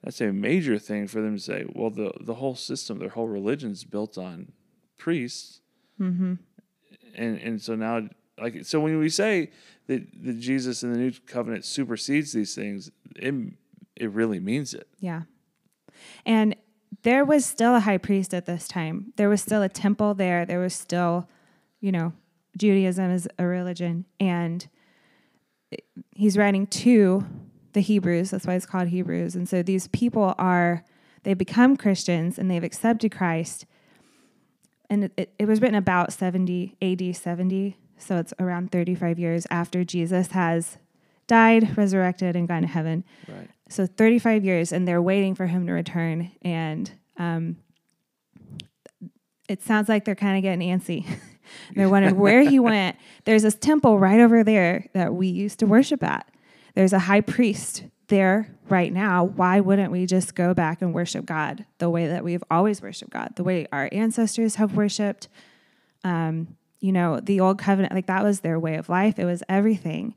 that's 0.02 0.20
a 0.20 0.32
major 0.32 0.78
thing 0.78 1.06
for 1.06 1.20
them 1.20 1.36
to 1.36 1.42
say. 1.42 1.64
Well, 1.74 1.90
the 1.90 2.12
the 2.20 2.34
whole 2.34 2.54
system, 2.54 2.98
their 2.98 3.10
whole 3.10 3.28
religion 3.28 3.72
is 3.72 3.84
built 3.84 4.16
on 4.16 4.52
priests, 4.96 5.60
mm-hmm. 6.00 6.34
and 7.14 7.38
and 7.38 7.60
so 7.60 7.74
now, 7.74 8.08
like, 8.40 8.64
so 8.64 8.80
when 8.80 8.98
we 8.98 9.08
say 9.08 9.50
that 9.86 10.06
that 10.24 10.38
Jesus 10.40 10.82
in 10.82 10.92
the 10.92 10.98
new 10.98 11.12
covenant 11.26 11.64
supersedes 11.64 12.32
these 12.32 12.54
things, 12.54 12.90
it 13.14 13.34
it 13.96 14.10
really 14.10 14.40
means 14.40 14.74
it. 14.74 14.88
Yeah, 15.00 15.22
and 16.24 16.54
there 17.02 17.24
was 17.24 17.46
still 17.46 17.74
a 17.74 17.80
high 17.80 17.98
priest 17.98 18.34
at 18.34 18.46
this 18.46 18.68
time. 18.68 19.12
There 19.16 19.28
was 19.28 19.40
still 19.40 19.62
a 19.62 19.68
temple 19.68 20.14
there. 20.14 20.44
There 20.44 20.60
was 20.60 20.74
still, 20.74 21.28
you 21.80 21.92
know, 21.92 22.12
Judaism 22.58 23.10
is 23.10 23.28
a 23.38 23.46
religion, 23.46 24.04
and 24.20 24.66
he's 26.14 26.36
writing 26.36 26.66
to 26.66 27.24
the 27.72 27.80
Hebrews. 27.80 28.30
That's 28.30 28.46
why 28.46 28.54
it's 28.54 28.66
called 28.66 28.88
Hebrews. 28.88 29.36
And 29.36 29.48
so 29.48 29.62
these 29.62 29.88
people 29.88 30.34
are, 30.38 30.82
they've 31.22 31.36
become 31.36 31.76
Christians 31.76 32.38
and 32.38 32.50
they've 32.50 32.64
accepted 32.64 33.12
Christ. 33.12 33.66
And 34.88 35.04
it, 35.04 35.12
it, 35.16 35.34
it 35.38 35.46
was 35.46 35.60
written 35.60 35.76
about 35.76 36.12
70, 36.12 36.76
AD 36.80 37.14
70. 37.14 37.76
So 37.98 38.18
it's 38.18 38.34
around 38.38 38.72
35 38.72 39.18
years 39.18 39.46
after 39.50 39.84
Jesus 39.84 40.28
has 40.28 40.78
died, 41.26 41.76
resurrected, 41.76 42.36
and 42.36 42.46
gone 42.46 42.62
to 42.62 42.68
heaven. 42.68 43.04
Right. 43.28 43.48
So 43.68 43.86
35 43.86 44.44
years, 44.44 44.72
and 44.72 44.86
they're 44.86 45.02
waiting 45.02 45.34
for 45.34 45.46
him 45.46 45.66
to 45.66 45.72
return. 45.72 46.30
And 46.42 46.90
um, 47.16 47.56
it 49.48 49.62
sounds 49.62 49.88
like 49.88 50.04
they're 50.04 50.14
kind 50.14 50.36
of 50.36 50.42
getting 50.42 50.68
antsy. 50.68 51.06
they're 51.74 51.88
wondering 51.88 52.16
where 52.18 52.42
he 52.42 52.58
went. 52.58 52.96
There's 53.24 53.42
this 53.42 53.56
temple 53.56 53.98
right 53.98 54.20
over 54.20 54.44
there 54.44 54.86
that 54.92 55.14
we 55.14 55.28
used 55.28 55.58
to 55.60 55.66
worship 55.66 56.02
at. 56.02 56.30
There's 56.74 56.92
a 56.92 57.00
high 57.00 57.22
priest 57.22 57.84
there 58.08 58.54
right 58.68 58.92
now. 58.92 59.24
Why 59.24 59.60
wouldn't 59.60 59.90
we 59.90 60.06
just 60.06 60.34
go 60.34 60.54
back 60.54 60.82
and 60.82 60.94
worship 60.94 61.26
God 61.26 61.64
the 61.78 61.90
way 61.90 62.06
that 62.06 62.22
we've 62.22 62.44
always 62.50 62.80
worshiped 62.80 63.10
God, 63.10 63.32
the 63.36 63.44
way 63.44 63.66
our 63.72 63.88
ancestors 63.90 64.56
have 64.56 64.76
worshiped? 64.76 65.28
Um, 66.04 66.56
you 66.86 66.92
know, 66.92 67.18
the 67.18 67.40
old 67.40 67.58
covenant, 67.58 67.92
like 67.92 68.06
that 68.06 68.22
was 68.22 68.40
their 68.40 68.60
way 68.60 68.76
of 68.76 68.88
life, 68.88 69.18
it 69.18 69.24
was 69.24 69.42
everything. 69.48 70.14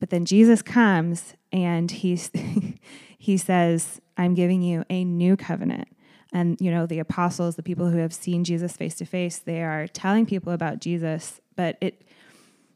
But 0.00 0.10
then 0.10 0.24
Jesus 0.24 0.60
comes 0.60 1.34
and 1.52 1.88
he's, 1.88 2.32
he 3.18 3.36
says, 3.36 4.00
I'm 4.16 4.34
giving 4.34 4.60
you 4.60 4.84
a 4.90 5.04
new 5.04 5.36
covenant. 5.36 5.86
And 6.32 6.60
you 6.60 6.68
know 6.68 6.84
the 6.84 6.98
apostles 6.98 7.54
the 7.54 7.62
people 7.62 7.90
who 7.90 7.98
have 7.98 8.12
seen 8.12 8.42
jesus 8.42 8.76
face 8.76 8.96
to 8.96 9.04
face 9.04 9.38
they 9.38 9.62
are 9.62 9.86
telling 9.86 10.26
people 10.26 10.52
about 10.52 10.80
jesus 10.80 11.40
but 11.54 11.78
it 11.80 12.02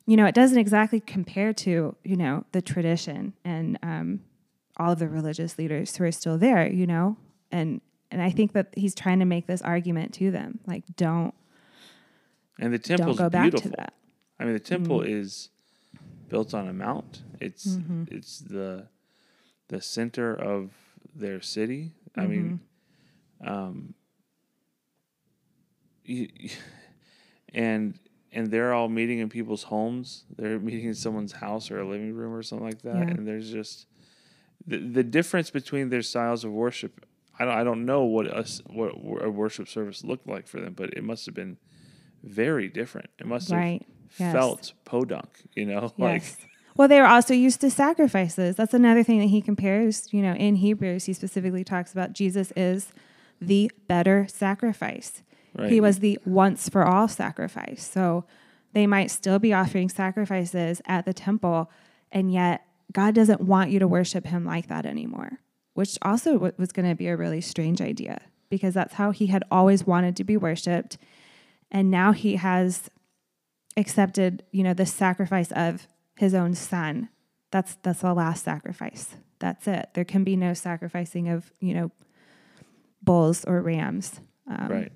you 0.07 0.17
know 0.17 0.27
it 0.27 0.35
doesn't 0.37 0.59
exactly 0.59 1.01
compare 1.01 1.53
to 1.55 1.97
you 2.05 2.17
know 2.17 2.45
the 2.53 2.63
tradition 2.63 3.33
and 3.45 3.77
um, 3.83 4.21
all 4.77 4.93
of 4.93 5.01
the 5.01 5.09
religious 5.09 5.59
leaders 5.59 5.97
who 5.97 6.05
are 6.05 6.13
still 6.13 6.39
there 6.39 6.71
you 6.71 6.87
know? 6.87 7.17
And 7.51 7.81
and 8.13 8.23
i 8.23 8.31
think 8.31 8.53
that 8.53 8.69
he's 8.77 8.95
trying 8.95 9.19
to 9.19 9.25
make 9.25 9.49
this 9.49 9.63
argument 9.63 10.15
to 10.15 10.31
them 10.31 10.61
like 10.65 10.85
don't 10.95 11.35
and 12.59 12.73
the 12.73 12.79
temple 12.79 13.15
back 13.15 13.51
beautiful. 13.51 13.73
i 14.39 14.45
mean 14.45 14.53
the 14.53 14.61
temple 14.61 15.01
mm-hmm. 15.01 15.13
is 15.13 15.51
built 16.29 16.55
on 16.55 16.69
a 16.69 16.73
mount 16.73 17.23
it's 17.41 17.67
mm-hmm. 17.67 18.05
it's 18.11 18.39
the 18.39 18.87
the 19.69 19.81
center 19.81 20.35
of 20.35 20.71
their 21.15 21.41
city 21.41 21.93
i 22.17 22.21
mm-hmm. 22.21 22.31
mean 22.31 22.61
um, 23.47 23.95
you, 26.05 26.29
and 27.55 27.99
and 28.33 28.51
they're 28.51 28.75
all 28.75 28.89
meeting 28.89 29.21
in 29.21 29.29
people's 29.29 29.65
homes. 29.65 30.25
They're 30.37 30.59
meeting 30.59 30.87
in 30.87 30.95
someone's 30.95 31.33
house 31.33 31.71
or 31.71 31.81
a 31.81 31.89
living 31.89 32.15
room 32.15 32.35
or 32.35 32.43
something 32.43 32.67
like 32.67 32.83
that. 32.83 32.97
Yeah. 32.97 33.15
And 33.15 33.27
there's 33.27 33.51
just 33.51 33.87
the 34.67 34.79
the 34.79 35.05
difference 35.05 35.51
between 35.51 35.91
their 35.91 36.03
styles 36.03 36.45
of 36.45 36.53
worship. 36.53 37.05
I 37.39 37.45
don't, 37.45 37.55
I 37.55 37.65
don't 37.65 37.87
know 37.87 38.03
what 38.05 38.27
us 38.27 38.61
what 38.67 38.93
a 39.23 39.31
worship 39.31 39.69
service 39.69 40.05
looked 40.05 40.27
like 40.27 40.47
for 40.47 40.61
them, 40.61 40.75
but 40.75 40.95
it 40.95 41.05
must 41.05 41.27
have 41.27 41.35
been 41.35 41.59
very 42.23 42.69
different. 42.69 43.11
It 43.19 43.27
must 43.27 43.51
have 43.51 43.59
Right. 43.59 43.87
Yes. 44.19 44.33
felt 44.33 44.73
podunk, 44.85 45.29
you 45.55 45.67
know, 45.67 45.93
like 45.99 46.23
Yes. 46.23 46.37
Well, 46.77 46.87
they 46.87 47.01
were 47.01 47.07
also 47.09 47.35
used 47.35 47.61
to 47.63 47.71
sacrifices. 47.71 48.55
That's 48.55 48.73
another 48.73 49.03
thing 49.03 49.19
that 49.19 49.27
he 49.27 49.43
compares. 49.43 50.13
You 50.13 50.23
know, 50.23 50.35
in 50.35 50.57
Hebrews, 50.57 51.07
he 51.07 51.13
specifically 51.13 51.65
talks 51.65 51.93
about 51.93 52.13
Jesus 52.13 52.53
is 52.55 52.93
the 53.41 53.71
better 53.89 54.27
sacrifice. 54.29 55.23
right. 55.57 55.71
He 55.73 55.81
was 55.81 55.99
the 55.99 56.21
once 56.25 56.69
for 56.69 56.85
all 56.85 57.09
sacrifice. 57.09 57.89
So 57.93 58.25
they 58.75 58.87
might 58.87 59.11
still 59.11 59.41
be 59.41 59.53
offering 59.53 59.89
sacrifices 59.89 60.81
at 60.87 61.05
the 61.05 61.13
temple, 61.13 61.69
and 62.13 62.33
yet 62.33 62.65
God 62.93 63.13
doesn't 63.15 63.41
want 63.41 63.71
you 63.71 63.81
to 63.81 63.89
worship 63.89 64.27
him 64.27 64.45
like 64.45 64.69
that 64.69 64.87
anymore, 64.87 65.41
which 65.75 65.99
also 66.03 66.53
was 66.57 66.71
going 66.71 66.89
to 66.89 66.95
be 66.95 67.09
a 67.09 67.17
really 67.17 67.41
strange 67.41 67.81
idea 67.81 68.21
because 68.51 68.75
that's 68.75 68.95
how 68.95 69.11
he 69.11 69.27
had 69.27 69.43
always 69.51 69.85
wanted 69.87 70.15
to 70.17 70.25
be 70.25 70.37
worshiped. 70.37 70.97
And 71.71 71.91
now 71.91 72.13
he 72.13 72.37
has 72.37 72.91
accepted, 73.77 74.45
you 74.51 74.63
know, 74.63 74.75
the 74.75 74.87
sacrifice 74.87 75.53
of 75.53 75.87
his 76.17 76.35
own 76.35 76.55
son. 76.55 77.09
That's 77.51 77.77
that's 77.83 78.01
the 78.01 78.15
last 78.15 78.45
sacrifice. 78.45 79.17
That's 79.39 79.67
it. 79.69 79.91
There 79.95 80.05
can 80.05 80.25
be 80.25 80.37
no 80.37 80.55
sacrificing 80.55 81.29
of, 81.29 81.53
you 81.61 81.75
know, 81.75 81.93
bulls 83.03 83.45
or 83.45 83.63
rams. 83.63 84.21
Um, 84.49 84.69
Right. 84.69 84.93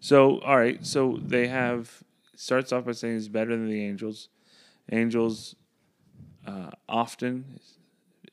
So, 0.00 0.40
all 0.40 0.56
right. 0.56 0.84
So 0.84 1.18
they 1.22 1.48
have 1.48 2.02
starts 2.34 2.72
off 2.72 2.84
by 2.84 2.92
saying 2.92 3.14
he's 3.14 3.28
better 3.28 3.50
than 3.50 3.68
the 3.68 3.84
angels. 3.84 4.28
Angels 4.92 5.56
uh, 6.46 6.70
often, 6.88 7.58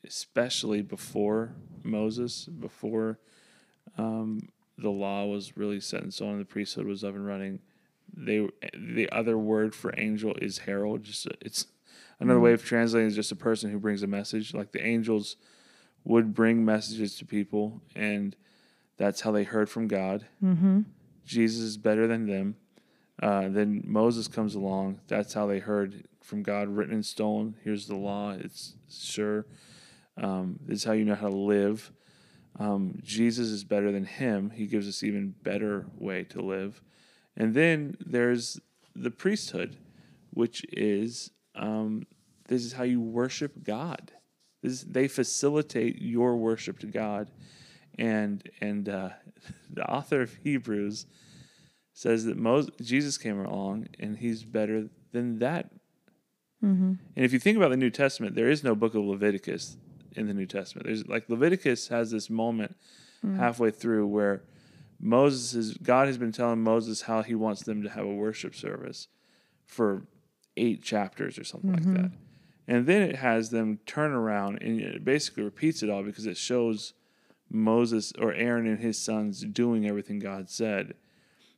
especially 0.05 0.81
before 0.81 1.55
Moses, 1.83 2.45
before 2.45 3.19
um, 3.97 4.49
the 4.77 4.89
law 4.89 5.25
was 5.25 5.57
really 5.57 5.79
set 5.79 6.03
in 6.03 6.11
stone 6.11 6.31
and 6.31 6.41
the 6.41 6.45
priesthood 6.45 6.85
was 6.85 7.03
up 7.03 7.15
and 7.15 7.25
running, 7.25 7.59
they 8.15 8.47
the 8.77 9.09
other 9.11 9.37
word 9.37 9.73
for 9.75 9.93
angel 9.97 10.35
is 10.41 10.59
herald. 10.59 11.03
Just 11.03 11.27
it's 11.41 11.67
another 12.19 12.39
way 12.39 12.53
of 12.53 12.63
translating 12.63 13.07
is 13.07 13.15
just 13.15 13.31
a 13.31 13.35
person 13.35 13.71
who 13.71 13.79
brings 13.79 14.03
a 14.03 14.07
message. 14.07 14.53
Like 14.53 14.71
the 14.71 14.85
angels 14.85 15.35
would 16.03 16.33
bring 16.33 16.65
messages 16.65 17.15
to 17.17 17.25
people, 17.25 17.81
and 17.95 18.35
that's 18.97 19.21
how 19.21 19.31
they 19.31 19.43
heard 19.43 19.69
from 19.69 19.87
God. 19.87 20.27
Mm-hmm. 20.43 20.81
Jesus 21.25 21.61
is 21.61 21.77
better 21.77 22.07
than 22.07 22.27
them. 22.27 22.55
Uh, 23.21 23.47
then 23.49 23.83
Moses 23.85 24.27
comes 24.27 24.55
along. 24.55 24.99
That's 25.07 25.33
how 25.33 25.47
they 25.47 25.59
heard 25.59 26.07
from 26.21 26.43
God, 26.43 26.67
written 26.69 26.95
in 26.95 27.03
stone. 27.03 27.55
Here's 27.63 27.87
the 27.87 27.95
law. 27.95 28.31
It's 28.31 28.73
sure. 28.89 29.45
Um, 30.17 30.59
this 30.65 30.79
is 30.79 30.83
how 30.83 30.93
you 30.93 31.05
know 31.05 31.15
how 31.15 31.29
to 31.29 31.35
live. 31.35 31.91
Um, 32.59 32.99
Jesus 33.03 33.47
is 33.49 33.63
better 33.63 33.91
than 33.91 34.05
him. 34.05 34.51
He 34.51 34.67
gives 34.67 34.87
us 34.87 35.03
even 35.03 35.33
better 35.43 35.87
way 35.97 36.23
to 36.25 36.41
live. 36.41 36.81
And 37.35 37.53
then 37.53 37.97
there's 38.05 38.59
the 38.95 39.11
priesthood, 39.11 39.75
which 40.31 40.63
is 40.71 41.31
um, 41.55 42.05
this 42.47 42.63
is 42.63 42.73
how 42.73 42.83
you 42.83 43.01
worship 43.01 43.63
God. 43.63 44.11
This, 44.61 44.83
they 44.83 45.07
facilitate 45.07 46.01
your 46.01 46.37
worship 46.37 46.79
to 46.79 46.87
God, 46.87 47.29
and 47.97 48.47
and 48.61 48.87
uh, 48.87 49.09
the 49.69 49.85
author 49.89 50.21
of 50.21 50.35
Hebrews 50.43 51.05
says 51.93 52.25
that 52.25 52.37
Moses, 52.37 52.71
Jesus 52.81 53.17
came 53.17 53.39
along 53.39 53.87
and 53.99 54.17
he's 54.17 54.43
better 54.43 54.89
than 55.11 55.39
that. 55.39 55.69
Mm-hmm. 56.63 56.93
And 57.15 57.25
if 57.25 57.33
you 57.33 57.39
think 57.39 57.57
about 57.57 57.69
the 57.69 57.77
New 57.77 57.91
Testament, 57.91 58.35
there 58.35 58.49
is 58.49 58.63
no 58.63 58.73
book 58.73 58.95
of 58.95 59.03
Leviticus 59.03 59.77
in 60.15 60.27
the 60.27 60.33
New 60.33 60.45
Testament. 60.45 60.87
There's 60.87 61.07
like 61.07 61.29
Leviticus 61.29 61.87
has 61.89 62.11
this 62.11 62.29
moment 62.29 62.75
mm. 63.25 63.37
halfway 63.37 63.71
through 63.71 64.07
where 64.07 64.43
Moses 64.99 65.53
is 65.53 65.77
God 65.77 66.07
has 66.07 66.17
been 66.17 66.31
telling 66.31 66.63
Moses 66.63 67.03
how 67.03 67.21
he 67.21 67.35
wants 67.35 67.63
them 67.63 67.83
to 67.83 67.89
have 67.89 68.05
a 68.05 68.13
worship 68.13 68.55
service 68.55 69.07
for 69.65 70.03
eight 70.55 70.83
chapters 70.83 71.37
or 71.37 71.43
something 71.43 71.73
like 71.73 71.83
that. 71.83 72.05
Mm-hmm. 72.05 72.15
And 72.67 72.87
then 72.87 73.01
it 73.01 73.17
has 73.17 73.49
them 73.49 73.79
turn 73.85 74.13
around 74.13 74.61
and 74.61 74.79
it 74.79 75.03
basically 75.03 75.43
repeats 75.43 75.83
it 75.83 75.89
all 75.89 76.03
because 76.03 76.25
it 76.25 76.37
shows 76.37 76.93
Moses 77.49 78.13
or 78.17 78.33
Aaron 78.33 78.67
and 78.67 78.79
his 78.79 78.97
sons 78.97 79.41
doing 79.41 79.85
everything 79.87 80.19
God 80.19 80.49
said. 80.49 80.95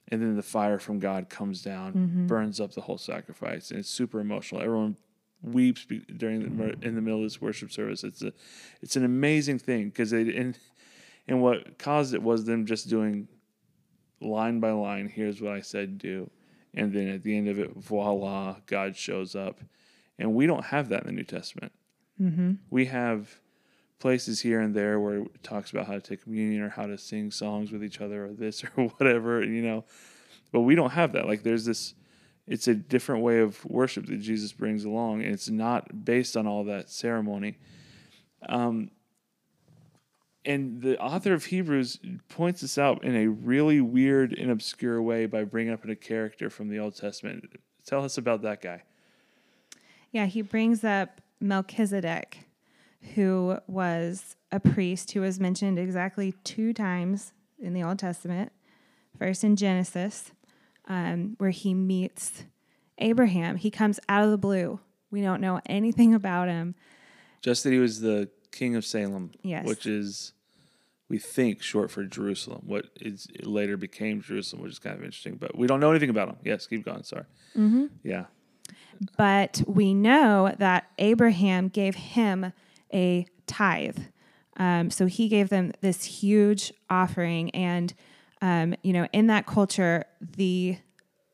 And 0.07 0.21
then 0.21 0.35
the 0.35 0.43
fire 0.43 0.77
from 0.77 0.99
God 0.99 1.29
comes 1.29 1.61
down, 1.61 1.93
mm-hmm. 1.93 2.27
burns 2.27 2.59
up 2.59 2.73
the 2.73 2.81
whole 2.81 2.97
sacrifice, 2.97 3.71
and 3.71 3.79
it's 3.79 3.89
super 3.89 4.19
emotional. 4.19 4.61
Everyone 4.61 4.97
weeps 5.45 5.85
during 6.17 6.57
the, 6.57 6.75
in 6.81 6.95
the 6.95 7.01
middle 7.01 7.19
of 7.19 7.25
this 7.25 7.41
worship 7.41 7.71
service. 7.71 8.03
It's 8.03 8.21
a, 8.21 8.33
it's 8.81 8.95
an 8.95 9.05
amazing 9.05 9.59
thing 9.59 9.89
because 9.89 10.11
they 10.11 10.21
and 10.35 10.57
and 11.27 11.41
what 11.41 11.77
caused 11.77 12.13
it 12.13 12.21
was 12.21 12.45
them 12.45 12.65
just 12.65 12.89
doing 12.89 13.27
line 14.21 14.59
by 14.59 14.71
line. 14.71 15.07
Here's 15.07 15.41
what 15.41 15.53
I 15.53 15.61
said, 15.61 15.97
do, 15.97 16.29
and 16.73 16.93
then 16.93 17.09
at 17.09 17.23
the 17.23 17.35
end 17.37 17.47
of 17.47 17.59
it, 17.59 17.75
voila, 17.75 18.57
God 18.65 18.95
shows 18.95 19.35
up, 19.35 19.59
and 20.17 20.33
we 20.33 20.45
don't 20.47 20.65
have 20.65 20.89
that 20.89 21.01
in 21.01 21.07
the 21.07 21.13
New 21.13 21.23
Testament. 21.23 21.71
Mm-hmm. 22.21 22.53
We 22.69 22.85
have 22.85 23.39
places 23.99 24.41
here 24.41 24.59
and 24.59 24.75
there 24.75 24.99
where 24.99 25.17
it 25.17 25.43
talks 25.43 25.71
about 25.71 25.87
how 25.87 25.93
to 25.93 26.01
take 26.01 26.23
communion 26.23 26.61
or 26.61 26.69
how 26.69 26.85
to 26.85 26.97
sing 26.97 27.31
songs 27.31 27.71
with 27.71 27.83
each 27.83 28.01
other 28.01 28.25
or 28.25 28.33
this 28.33 28.63
or 28.77 28.87
whatever, 28.89 29.43
you 29.43 29.61
know. 29.61 29.85
But 30.51 30.61
we 30.61 30.75
don't 30.75 30.91
have 30.91 31.13
that. 31.13 31.27
Like 31.27 31.43
there's 31.43 31.65
this 31.65 31.95
it's 32.47 32.67
a 32.67 32.75
different 32.75 33.23
way 33.23 33.39
of 33.39 33.63
worship 33.65 34.05
that 34.07 34.17
Jesus 34.17 34.51
brings 34.53 34.85
along 34.85 35.23
and 35.23 35.33
it's 35.33 35.49
not 35.49 36.05
based 36.05 36.37
on 36.37 36.47
all 36.47 36.63
that 36.65 36.89
ceremony. 36.89 37.57
Um 38.47 38.91
and 40.45 40.81
the 40.81 40.99
author 40.99 41.33
of 41.33 41.45
Hebrews 41.45 41.99
points 42.29 42.61
this 42.61 42.77
out 42.77 43.03
in 43.03 43.15
a 43.15 43.27
really 43.27 43.81
weird 43.81 44.31
and 44.33 44.51
obscure 44.51 45.01
way 45.01 45.25
by 45.25 45.43
bringing 45.43 45.73
up 45.73 45.83
a 45.85 45.95
character 45.95 46.51
from 46.51 46.69
the 46.69 46.77
Old 46.77 46.95
Testament. 46.95 47.49
Tell 47.85 48.03
us 48.03 48.17
about 48.17 48.43
that 48.43 48.61
guy. 48.61 48.83
Yeah, 50.11 50.27
he 50.27 50.41
brings 50.41 50.83
up 50.83 51.19
Melchizedek, 51.39 52.47
who 53.15 53.57
was 53.67 54.35
a 54.51 54.59
priest 54.59 55.11
who 55.11 55.21
was 55.21 55.39
mentioned 55.39 55.77
exactly 55.79 56.33
two 56.43 56.73
times 56.73 57.33
in 57.59 57.73
the 57.73 57.83
Old 57.83 57.99
Testament. 57.99 58.51
First 59.17 59.43
in 59.43 59.55
Genesis, 59.55 60.31
um, 60.87 61.35
where 61.37 61.49
he 61.51 61.73
meets 61.73 62.43
Abraham. 62.97 63.55
He 63.57 63.69
comes 63.71 63.99
out 64.09 64.23
of 64.23 64.31
the 64.31 64.37
blue. 64.37 64.79
We 65.11 65.21
don't 65.21 65.41
know 65.41 65.61
anything 65.65 66.13
about 66.13 66.47
him. 66.47 66.75
Just 67.41 67.63
that 67.63 67.71
he 67.71 67.79
was 67.79 68.01
the 68.01 68.29
king 68.51 68.75
of 68.75 68.85
Salem, 68.85 69.31
Yes. 69.43 69.65
which 69.67 69.85
is, 69.85 70.33
we 71.09 71.17
think, 71.19 71.61
short 71.61 71.91
for 71.91 72.03
Jerusalem. 72.05 72.61
What 72.65 72.85
is 72.99 73.27
it 73.33 73.45
later 73.45 73.77
became 73.77 74.21
Jerusalem, 74.21 74.63
which 74.63 74.71
is 74.71 74.79
kind 74.79 74.95
of 74.97 75.03
interesting, 75.03 75.35
but 75.35 75.57
we 75.57 75.67
don't 75.67 75.79
know 75.79 75.91
anything 75.91 76.09
about 76.09 76.29
him. 76.29 76.37
Yes, 76.43 76.65
keep 76.67 76.83
going. 76.85 77.03
Sorry. 77.03 77.25
Mm-hmm. 77.55 77.85
Yeah. 78.03 78.25
But 79.17 79.61
we 79.67 79.93
know 79.93 80.53
that 80.57 80.85
Abraham 80.97 81.67
gave 81.67 81.95
him 81.95 82.53
a 82.93 83.27
tithe. 83.45 83.99
Um, 84.57 84.89
so 84.89 85.05
he 85.05 85.27
gave 85.27 85.49
them 85.49 85.73
this 85.81 86.05
huge 86.05 86.73
offering. 86.89 87.49
And, 87.51 87.93
um, 88.45 88.75
you 88.83 88.93
know, 88.93 89.07
in 89.11 89.27
that 89.27 89.45
culture, 89.47 90.03
the 90.37 90.77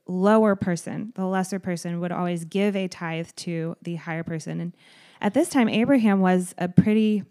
lower 0.07 0.55
person, 0.55 1.11
the 1.15 1.25
lesser 1.25 1.59
person, 1.59 1.99
would 1.99 2.11
always 2.11 2.45
give 2.45 2.75
a 2.75 2.87
tithe 2.87 3.29
to 3.35 3.75
the 3.81 3.95
higher 3.95 4.23
person. 4.23 4.61
And 4.61 4.73
at 5.19 5.33
this 5.33 5.49
time, 5.49 5.67
Abraham 5.67 6.21
was 6.21 6.55
a 6.57 6.67
pretty, 6.69 7.23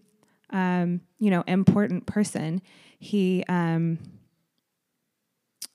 um, 0.51 1.01
you 1.19 1.31
know, 1.31 1.43
important 1.47 2.05
person. 2.07 2.61
He, 2.99 3.43
um, 3.49 3.99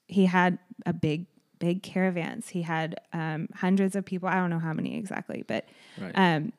he 0.08 0.26
had 0.28 0.60
a 0.86 0.94
big 0.94 1.26
big 1.58 1.82
caravans 1.82 2.50
he 2.50 2.62
had 2.64 2.96
um, 3.14 3.48
hundreds 3.56 3.96
of 3.96 4.04
people 4.06 4.28
i 4.28 4.36
don't 4.36 4.50
know 4.50 4.60
how 4.60 4.74
many 4.74 4.98
exactly 4.98 5.44
but 5.48 5.66
Right. 6.00 6.12
um, 6.14 6.52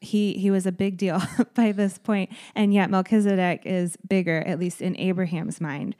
he 0.00 0.32
he 0.32 0.50
was 0.50 0.66
a 0.66 0.72
big 0.72 0.96
deal 0.96 1.22
by 1.54 1.72
this 1.72 1.98
point. 1.98 2.30
point 2.30 2.40
and 2.54 2.72
yet 2.74 2.90
melchizedek 2.90 3.62
is 3.66 3.96
bigger 4.08 4.38
at 4.46 4.58
least 4.58 4.80
in 4.80 4.96
abraham's 4.96 5.60
mind 5.60 5.94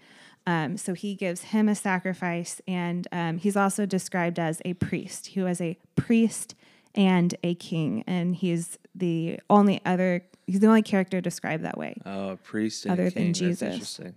um, 0.47 0.77
so 0.77 0.93
he 0.95 1.15
gives 1.15 1.43
him 1.43 1.69
a 1.69 1.75
sacrifice 1.75 2.61
and 2.67 3.09
um, 3.13 3.39
he's 3.39 3.57
also 3.57 3.87
described 3.87 4.39
as 4.39 4.61
a 4.65 4.75
priest 4.75 5.29
he 5.29 5.41
was 5.41 5.61
a 5.61 5.77
priest 5.97 6.55
and 6.95 7.35
a 7.43 7.55
king 7.55 8.05
and 8.07 8.37
he's 8.37 8.79
the 8.95 9.39
only 9.51 9.81
other 9.85 10.25
he's 10.47 10.61
the 10.61 10.67
only 10.67 10.83
character 10.83 11.21
described 11.21 11.65
that 11.65 11.77
way 11.79 11.97
oh, 12.07 12.31
a 12.31 12.37
priest 12.37 12.85
and 12.85 12.93
Other 12.93 13.07
a 13.07 13.11
than 13.11 13.33
king. 13.33 13.49
That's 13.49 13.61
Jesus. 13.61 13.63
interesting. 13.99 14.15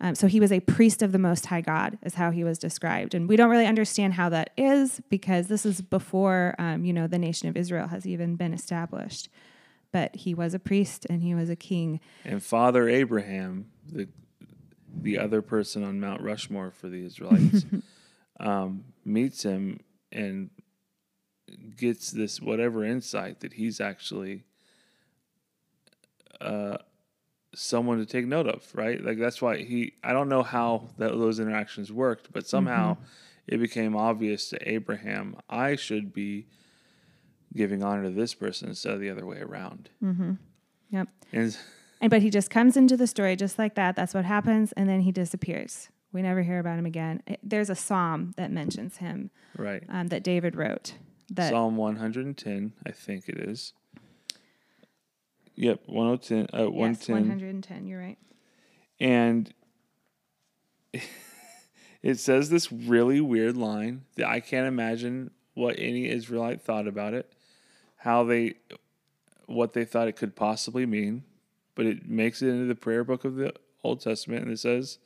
um, 0.00 0.14
so 0.14 0.26
he 0.26 0.40
was 0.40 0.50
a 0.50 0.60
priest 0.60 1.02
of 1.02 1.12
the 1.12 1.18
Most 1.18 1.46
High 1.46 1.60
God, 1.60 1.98
is 2.02 2.14
how 2.14 2.30
he 2.32 2.42
was 2.42 2.58
described, 2.58 3.14
and 3.14 3.28
we 3.28 3.36
don't 3.36 3.50
really 3.50 3.66
understand 3.66 4.14
how 4.14 4.28
that 4.30 4.50
is 4.56 5.00
because 5.10 5.46
this 5.46 5.64
is 5.64 5.80
before 5.80 6.54
um, 6.58 6.84
you 6.84 6.92
know 6.92 7.06
the 7.06 7.18
nation 7.18 7.48
of 7.48 7.56
Israel 7.56 7.86
has 7.88 8.06
even 8.06 8.34
been 8.36 8.52
established. 8.52 9.28
But 9.92 10.16
he 10.16 10.32
was 10.34 10.54
a 10.54 10.58
priest 10.58 11.06
and 11.10 11.22
he 11.22 11.34
was 11.34 11.50
a 11.50 11.56
king. 11.56 12.00
And 12.24 12.42
Father 12.42 12.88
Abraham, 12.88 13.66
the 13.86 14.08
the 14.94 15.18
other 15.18 15.42
person 15.42 15.84
on 15.84 16.00
Mount 16.00 16.22
Rushmore 16.22 16.70
for 16.70 16.88
the 16.88 17.04
Israelites, 17.04 17.64
um, 18.40 18.84
meets 19.04 19.42
him 19.42 19.80
and 20.10 20.50
gets 21.76 22.10
this 22.10 22.40
whatever 22.40 22.84
insight 22.84 23.40
that 23.40 23.54
he's 23.54 23.80
actually 23.80 24.44
uh, 26.40 26.78
someone 27.54 27.98
to 27.98 28.06
take 28.06 28.26
note 28.26 28.46
of, 28.46 28.66
right? 28.74 29.02
Like 29.02 29.18
that's 29.18 29.40
why 29.40 29.58
he. 29.58 29.94
I 30.02 30.12
don't 30.12 30.28
know 30.28 30.42
how 30.42 30.88
that, 30.98 31.10
those 31.10 31.40
interactions 31.40 31.92
worked, 31.92 32.32
but 32.32 32.46
somehow 32.46 32.96
it 33.46 33.58
became 33.58 33.96
obvious 33.96 34.48
to 34.50 34.68
Abraham. 34.68 35.36
I 35.48 35.76
should 35.76 36.12
be 36.12 36.46
giving 37.54 37.82
honor 37.82 38.04
to 38.04 38.10
this 38.10 38.34
person 38.34 38.68
instead 38.68 38.94
of 38.94 39.00
the 39.00 39.10
other 39.10 39.26
way 39.26 39.38
around. 39.38 39.90
Yep. 40.90 41.08
And 41.32 41.56
And 42.02 42.10
but 42.10 42.20
he 42.20 42.28
just 42.30 42.50
comes 42.50 42.76
into 42.76 42.96
the 42.96 43.06
story 43.06 43.36
just 43.36 43.58
like 43.58 43.74
that. 43.76 43.96
That's 43.96 44.12
what 44.12 44.24
happens, 44.24 44.72
and 44.72 44.88
then 44.88 45.00
he 45.02 45.12
disappears. 45.12 45.88
We 46.12 46.20
never 46.20 46.42
hear 46.42 46.58
about 46.58 46.78
him 46.78 46.84
again. 46.84 47.22
It- 47.26 47.40
There's 47.42 47.70
a 47.70 47.74
psalm 47.74 48.34
that 48.36 48.50
mentions 48.50 48.98
him 48.98 49.30
right, 49.56 49.82
um, 49.88 50.08
that 50.08 50.22
David 50.22 50.54
wrote. 50.56 50.94
That 51.30 51.48
Psalm 51.50 51.76
one 51.76 51.96
hundred 51.96 52.26
and 52.26 52.36
ten, 52.36 52.74
I 52.84 52.90
think 52.90 53.28
it 53.28 53.38
is. 53.38 53.72
Yep, 55.54 55.82
one 55.86 56.06
hundred 56.08 56.22
ten. 56.22 56.46
Uh, 56.52 56.68
one 56.70 56.90
yes, 56.90 57.08
110. 57.08 57.86
You're 57.86 58.00
right. 58.00 58.18
and 59.00 59.54
it 62.02 62.18
says 62.18 62.50
this 62.50 62.70
really 62.72 63.20
weird 63.20 63.56
line 63.56 64.02
that 64.16 64.26
I 64.28 64.40
can't 64.40 64.66
imagine 64.66 65.30
what 65.54 65.76
any 65.78 66.08
Israelite 66.08 66.60
thought 66.62 66.86
about 66.88 67.14
it, 67.14 67.32
how 67.98 68.24
they, 68.24 68.54
what 69.46 69.72
they 69.72 69.84
thought 69.84 70.08
it 70.08 70.16
could 70.16 70.34
possibly 70.34 70.84
mean, 70.86 71.24
but 71.74 71.86
it 71.86 72.08
makes 72.08 72.42
it 72.42 72.48
into 72.48 72.66
the 72.66 72.74
prayer 72.74 73.04
book 73.04 73.24
of 73.24 73.36
the 73.36 73.54
Old 73.84 74.00
Testament, 74.00 74.42
and 74.42 74.52
it 74.52 74.58
says, 74.58 74.98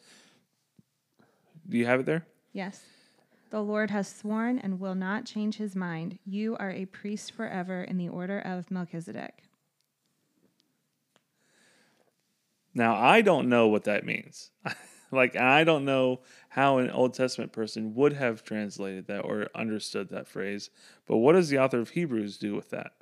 "Do 1.68 1.76
you 1.78 1.86
have 1.86 2.00
it 2.00 2.06
there?" 2.06 2.26
Yes. 2.52 2.84
The 3.50 3.62
Lord 3.62 3.90
has 3.90 4.08
sworn 4.08 4.58
and 4.58 4.80
will 4.80 4.96
not 4.96 5.24
change 5.24 5.56
his 5.56 5.76
mind. 5.76 6.18
You 6.24 6.56
are 6.56 6.70
a 6.70 6.86
priest 6.86 7.32
forever 7.32 7.82
in 7.82 7.96
the 7.96 8.08
order 8.08 8.40
of 8.40 8.70
Melchizedek. 8.70 9.44
Now 12.74 12.94
I 12.96 13.22
don't 13.22 13.48
know 13.48 13.68
what 13.68 13.84
that 13.84 14.04
means. 14.04 14.50
like 15.12 15.36
I 15.36 15.64
don't 15.64 15.84
know 15.84 16.20
how 16.50 16.78
an 16.78 16.90
Old 16.90 17.14
Testament 17.14 17.52
person 17.52 17.94
would 17.94 18.12
have 18.12 18.42
translated 18.42 19.06
that 19.06 19.20
or 19.20 19.48
understood 19.54 20.10
that 20.10 20.28
phrase. 20.28 20.68
But 21.06 21.18
what 21.18 21.32
does 21.32 21.48
the 21.48 21.58
author 21.58 21.78
of 21.78 21.90
Hebrews 21.90 22.36
do 22.36 22.54
with 22.54 22.70
that? 22.70 22.92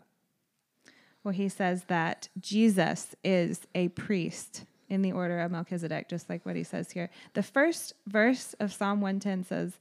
Well, 1.25 1.33
he 1.33 1.49
says 1.49 1.85
that 1.85 2.29
Jesus 2.39 3.17
is 3.25 3.63
a 3.75 3.89
priest 3.89 4.67
in 4.91 5.01
the 5.01 5.13
order 5.13 5.41
of 5.41 5.51
Melchizedek, 5.51 6.09
just 6.09 6.29
like 6.29 6.45
what 6.45 6.55
he 6.55 6.63
says 6.63 6.91
here. 6.91 7.09
The 7.33 7.43
first 7.43 7.95
verse 8.07 8.55
of 8.61 8.73
Psalm 8.73 9.01
110 9.01 9.45
says, 9.45 9.79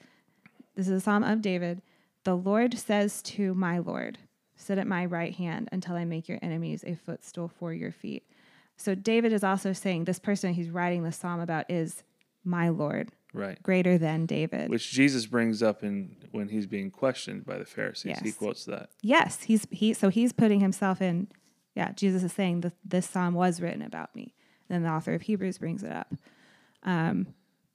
This 0.76 0.88
is 0.88 0.94
a 0.94 1.02
psalm 1.02 1.24
of 1.24 1.42
David. 1.42 1.82
The 2.24 2.38
Lord 2.38 2.80
says 2.80 3.22
to 3.24 3.54
my 3.54 3.80
Lord, 3.80 4.18
Sit 4.56 4.78
at 4.78 4.88
my 4.88 5.06
right 5.06 5.36
hand 5.36 5.68
until 5.74 5.96
I 5.96 6.06
make 6.06 6.30
your 6.30 6.40
enemies 6.42 6.86
a 6.88 6.96
footstool 6.96 7.50
for 7.50 7.74
your 7.74 7.92
feet. 7.92 8.24
So 8.78 8.96
David 8.96 9.34
is 9.34 9.44
also 9.44 9.74
saying 9.74 10.06
this 10.06 10.20
person 10.20 10.54
he's 10.54 10.70
writing 10.70 11.04
the 11.04 11.12
psalm 11.12 11.42
about 11.42 11.70
is 11.70 12.04
my 12.46 12.70
Lord, 12.70 13.12
Right. 13.34 13.62
greater 13.64 13.98
than 13.98 14.26
David. 14.28 14.70
Which 14.70 14.92
Jesus 14.92 15.26
brings 15.26 15.64
up 15.64 15.84
in 15.84 16.16
when 16.32 16.50
he's 16.50 16.68
being 16.68 16.92
questioned 16.92 17.46
by 17.46 17.58
the 17.58 17.66
Pharisees. 17.66 18.12
yes. 18.12 18.20
He 18.22 18.32
quotes 18.32 18.66
that. 18.66 18.90
Yes, 19.02 19.44
he's 19.44 19.68
he 19.72 19.94
so 19.94 20.10
he's 20.10 20.32
putting 20.34 20.60
himself 20.60 21.02
in. 21.02 21.28
Yeah, 21.76 21.92
Jesus 21.94 22.22
is 22.24 22.32
saying 22.34 22.62
that 22.62 22.74
this 22.86 23.10
psalm 23.10 23.34
was 23.34 23.60
written 23.60 23.82
about 23.82 24.16
me. 24.16 24.36
And 24.70 24.76
then 24.76 24.84
the 24.84 24.90
author 24.96 25.14
of 25.16 25.24
Hebrews 25.24 25.58
brings 25.58 25.82
it 25.84 25.92
up. 25.92 26.14
Um, 26.84 27.28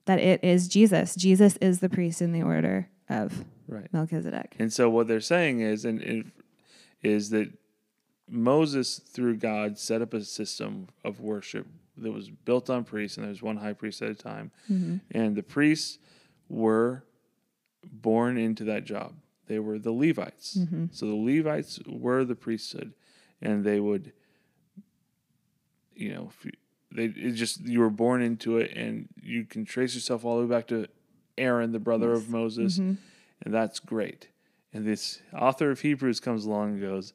that 0.05 0.21
it 0.21 0.43
is 0.45 0.69
Jesus. 0.69 1.15
Jesus 1.17 1.57
is 1.59 1.81
the 1.81 1.89
priest 1.89 2.23
in 2.23 2.33
the 2.33 2.43
order 2.43 2.89
of 3.09 3.45
Right. 3.67 3.93
Melchizedek. 3.93 4.55
And 4.59 4.73
so 4.73 4.89
what 4.89 5.09
they're 5.09 5.21
saying 5.21 5.61
is 5.61 5.85
and, 5.85 6.01
and 6.01 6.33
is 7.03 7.31
that 7.31 7.51
Moses 8.31 8.99
through 8.99 9.37
God 9.37 9.79
set 9.79 10.01
up 10.03 10.15
a 10.15 10.23
system 10.23 10.89
of 11.05 11.21
worship 11.21 11.67
that 12.01 12.13
was 12.13 12.31
built 12.31 12.71
on 12.71 12.85
priests 12.85 13.17
and 13.17 13.25
there 13.25 13.31
was 13.31 13.43
one 13.43 13.57
high 13.57 13.73
priest 13.73 14.03
at 14.03 14.11
a 14.11 14.15
time. 14.15 14.51
Mm-hmm. 14.71 14.97
And 15.11 15.37
the 15.37 15.43
priests 15.43 15.99
were 16.49 17.05
born 17.85 18.39
into 18.39 18.65
that 18.65 18.85
job. 18.85 19.15
They 19.47 19.59
were 19.59 19.79
the 19.79 19.93
Levites. 19.93 20.59
Mm-hmm. 20.59 20.87
So 20.93 21.07
the 21.07 21.15
Levites 21.15 21.81
were 21.87 22.25
the 22.25 22.35
priesthood 22.35 22.95
and 23.41 23.65
they 23.65 23.81
would 23.81 24.13
you 25.99 26.15
know, 26.15 26.31
you, 26.45 26.53
they 26.93 27.07
it 27.07 27.33
just 27.33 27.61
you 27.67 27.81
were 27.81 27.91
born 27.91 28.23
into 28.23 28.57
it 28.59 28.73
and 28.75 29.09
you 29.21 29.45
can 29.45 29.65
trace 29.65 29.95
yourself 29.95 30.25
all 30.25 30.37
the 30.37 30.47
way 30.47 30.49
back 30.49 30.69
to 30.69 30.87
Aaron, 31.37 31.73
the 31.73 31.79
brother 31.79 32.13
of 32.13 32.31
Moses, 32.31 32.79
mm-hmm. 32.79 32.95
and 33.43 33.55
that's 33.55 33.81
great. 33.81 34.29
And 34.73 34.87
this 34.87 35.21
author 35.37 35.71
of 35.71 35.81
Hebrews 35.81 36.21
comes 36.21 36.45
along 36.45 36.75
and 36.75 36.81
goes, 36.81 37.13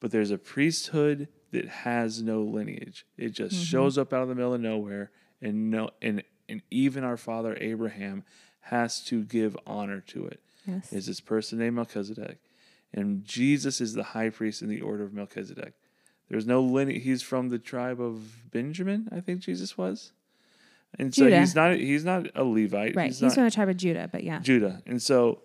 but 0.00 0.10
there's 0.10 0.30
a 0.30 0.38
priesthood 0.38 1.28
that 1.52 1.66
has 1.68 2.22
no 2.22 2.42
lineage. 2.42 3.06
It 3.16 3.30
just 3.30 3.54
shows 3.64 3.98
up 3.98 4.12
out 4.12 4.22
of 4.22 4.28
the 4.28 4.34
middle 4.34 4.54
of 4.54 4.60
nowhere, 4.60 5.10
and 5.40 5.70
no, 5.70 5.90
and 6.00 6.22
and 6.48 6.62
even 6.70 7.04
our 7.04 7.16
father 7.16 7.56
Abraham 7.60 8.24
has 8.60 9.02
to 9.04 9.24
give 9.24 9.56
honor 9.66 10.00
to 10.00 10.26
it. 10.26 10.40
Yes. 10.66 10.92
Is 10.92 11.06
this 11.06 11.20
person 11.20 11.58
named 11.58 11.76
Melchizedek, 11.76 12.38
and 12.92 13.24
Jesus 13.24 13.80
is 13.80 13.94
the 13.94 14.02
high 14.02 14.30
priest 14.30 14.62
in 14.62 14.68
the 14.68 14.80
order 14.80 15.04
of 15.04 15.12
Melchizedek. 15.12 15.74
There's 16.28 16.46
no 16.46 16.62
lineage. 16.62 17.02
He's 17.02 17.22
from 17.22 17.48
the 17.48 17.58
tribe 17.58 18.00
of 18.00 18.50
Benjamin, 18.52 19.08
I 19.10 19.20
think 19.20 19.40
Jesus 19.40 19.76
was, 19.76 20.12
and 20.98 21.14
so 21.14 21.28
he's 21.28 21.54
not 21.54 21.76
he's 21.76 22.04
not 22.04 22.26
a 22.34 22.44
Levite. 22.44 22.96
Right. 22.96 23.06
He's, 23.06 23.16
He's, 23.16 23.22
not, 23.22 23.34
from 23.34 23.44
the 23.44 23.50
tribe 23.50 23.68
of 23.68 23.76
Judah, 23.76 24.08
but 24.10 24.24
yeah. 24.24 24.40
Judah. 24.40 24.82
And 24.86 25.00
so 25.00 25.42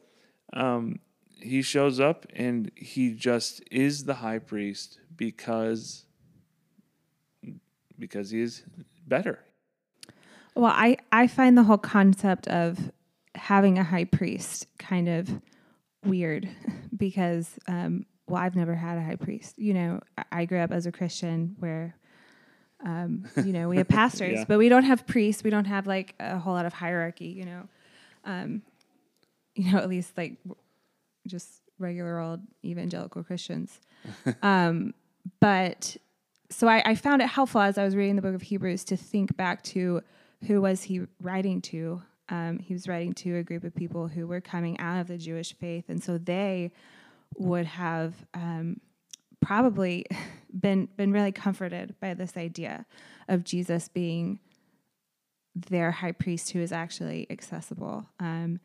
um, 0.54 1.00
he 1.40 1.62
shows 1.62 2.00
up 2.00 2.26
and 2.34 2.72
he 2.76 3.12
just 3.12 3.62
is 3.72 4.06
the 4.06 4.16
high 4.16 4.40
priest 4.40 5.00
because 5.16 6.06
because 7.98 8.30
he 8.30 8.42
is 8.42 8.64
better. 9.08 9.40
Well, 10.56 10.72
I, 10.74 10.98
I 11.12 11.28
find 11.28 11.58
the 11.58 11.64
whole 11.64 11.78
concept 11.78 12.48
of 12.48 12.92
having 13.36 13.78
a 13.78 13.84
high 13.84 14.06
priest 14.06 14.68
kind 14.78 15.10
of 15.10 15.30
weird 16.06 16.50
because, 16.98 17.52
um, 17.68 18.06
well, 18.28 18.42
I've 18.42 18.56
never 18.56 18.76
had 18.76 18.98
a 18.98 19.02
high 19.04 19.18
priest. 19.18 19.58
You 19.58 19.74
know, 19.74 20.00
I, 20.32 20.46
grew 20.46 20.60
up 20.60 20.72
as 20.72 20.86
a 20.86 20.92
Christian 20.92 21.56
where, 21.60 21.96
um, 22.86 23.26
you 23.38 23.54
know, 23.54 23.70
we 23.70 23.78
have 23.78 23.88
pastors, 23.90 24.40
Yeah. 24.40 24.46
but 24.48 24.58
we 24.58 24.70
don't 24.70 24.84
have 24.84 25.06
priests. 25.06 25.44
We 25.44 25.50
don't 25.50 25.66
have 25.66 25.88
like 25.88 26.16
a 26.20 26.38
whole 26.38 26.54
lot 26.54 26.66
of 26.66 26.74
hierarchy, 26.74 27.28
you 27.28 27.46
know. 27.46 27.68
Um, 28.24 28.62
you 29.56 29.72
know, 29.72 29.78
at 29.78 29.88
least 29.88 30.18
like 30.18 30.38
just 31.28 31.62
regular 31.80 32.20
old 32.20 32.42
evangelical 32.64 33.24
Christians. 33.24 33.80
um, 34.42 34.94
but 35.40 35.98
so 36.50 36.68
I, 36.68 36.82
I 36.86 36.96
found 36.96 37.22
it 37.22 37.28
helpful 37.28 37.62
as 37.62 37.78
I 37.78 37.84
was 37.84 37.96
reading 37.96 38.16
the 38.16 38.22
book 38.22 38.36
of 38.36 38.42
Hebrews 38.42 38.84
to 38.86 38.98
think 38.98 39.36
back 39.36 39.64
to 39.64 40.02
who 40.48 40.62
was 40.62 40.84
he 40.84 41.02
writing 41.22 41.62
to. 41.62 42.02
Um, 42.30 42.60
he 42.60 42.74
was 42.74 42.88
writing 42.88 43.14
to 43.16 43.38
a 43.38 43.44
group 43.44 43.64
of 43.64 43.76
people 43.76 44.08
who 44.08 44.28
were 44.28 44.42
coming 44.42 44.80
out 44.80 45.00
of 45.00 45.08
the 45.08 45.18
Jewish 45.18 45.54
faith, 45.54 45.86
and 45.90 46.04
so 46.04 46.18
they 46.18 46.72
would 47.38 47.66
have 47.66 48.14
um, 48.34 48.80
probably 49.42 50.06
been 50.60 50.88
been 50.98 51.12
really 51.12 51.32
comforted 51.32 51.96
by 52.00 52.14
this 52.14 52.38
idea 52.38 52.86
of 53.28 53.44
Jesus 53.44 53.90
being 53.90 54.40
their 55.56 55.92
high 55.92 56.12
priest 56.12 56.52
who 56.52 56.60
is 56.60 56.72
actually 56.72 57.28
accessible 57.30 58.06
um, 58.20 58.60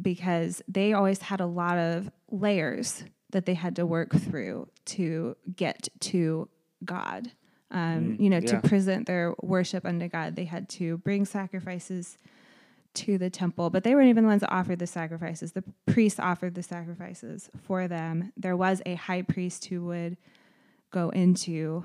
because 0.00 0.62
they 0.68 0.92
always 0.92 1.20
had 1.20 1.40
a 1.40 1.46
lot 1.46 1.78
of 1.78 2.10
layers 2.30 3.04
that 3.30 3.46
they 3.46 3.54
had 3.54 3.76
to 3.76 3.86
work 3.86 4.14
through 4.14 4.68
to 4.86 5.36
get 5.54 5.88
to 6.00 6.48
God. 6.84 7.30
Um, 7.70 8.16
you 8.18 8.30
know, 8.30 8.38
yeah. 8.38 8.60
to 8.60 8.68
present 8.68 9.06
their 9.06 9.34
worship 9.42 9.84
unto 9.84 10.08
God, 10.08 10.36
they 10.36 10.46
had 10.46 10.68
to 10.70 10.96
bring 10.98 11.26
sacrifices 11.26 12.16
to 12.94 13.18
the 13.18 13.28
temple, 13.28 13.68
but 13.68 13.84
they 13.84 13.94
weren't 13.94 14.08
even 14.08 14.24
the 14.24 14.28
ones 14.28 14.40
that 14.40 14.52
offered 14.52 14.78
the 14.78 14.86
sacrifices. 14.86 15.52
The 15.52 15.64
priests 15.86 16.18
offered 16.18 16.54
the 16.54 16.62
sacrifices 16.62 17.50
for 17.62 17.86
them. 17.86 18.32
There 18.36 18.56
was 18.56 18.80
a 18.86 18.94
high 18.94 19.22
priest 19.22 19.66
who 19.66 19.84
would 19.84 20.16
go 20.90 21.10
into 21.10 21.84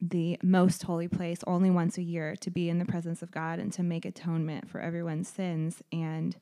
the 0.00 0.38
most 0.42 0.84
holy 0.84 1.08
place 1.08 1.40
only 1.46 1.70
once 1.70 1.98
a 1.98 2.02
year 2.02 2.36
to 2.36 2.50
be 2.50 2.70
in 2.70 2.78
the 2.78 2.86
presence 2.86 3.20
of 3.20 3.30
God 3.30 3.58
and 3.58 3.72
to 3.74 3.82
make 3.82 4.04
atonement 4.04 4.70
for 4.70 4.80
everyone's 4.80 5.28
sins. 5.28 5.82
And, 5.92 6.36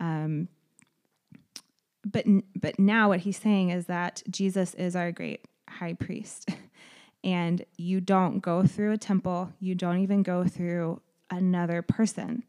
um, 0.00 0.48
but 2.04 2.24
but 2.56 2.78
now 2.78 3.08
what 3.08 3.20
he's 3.20 3.36
saying 3.36 3.70
is 3.70 3.86
that 3.86 4.22
Jesus 4.30 4.74
is 4.74 4.96
our 4.96 5.12
great 5.12 5.46
high 5.68 5.92
priest, 5.92 6.48
and 7.24 7.64
you 7.76 8.00
don't 8.00 8.40
go 8.40 8.64
through 8.64 8.92
a 8.92 8.98
temple. 8.98 9.52
You 9.60 9.74
don't 9.74 9.98
even 10.00 10.22
go 10.22 10.44
through 10.44 11.00
another 11.30 11.82
person. 11.82 12.42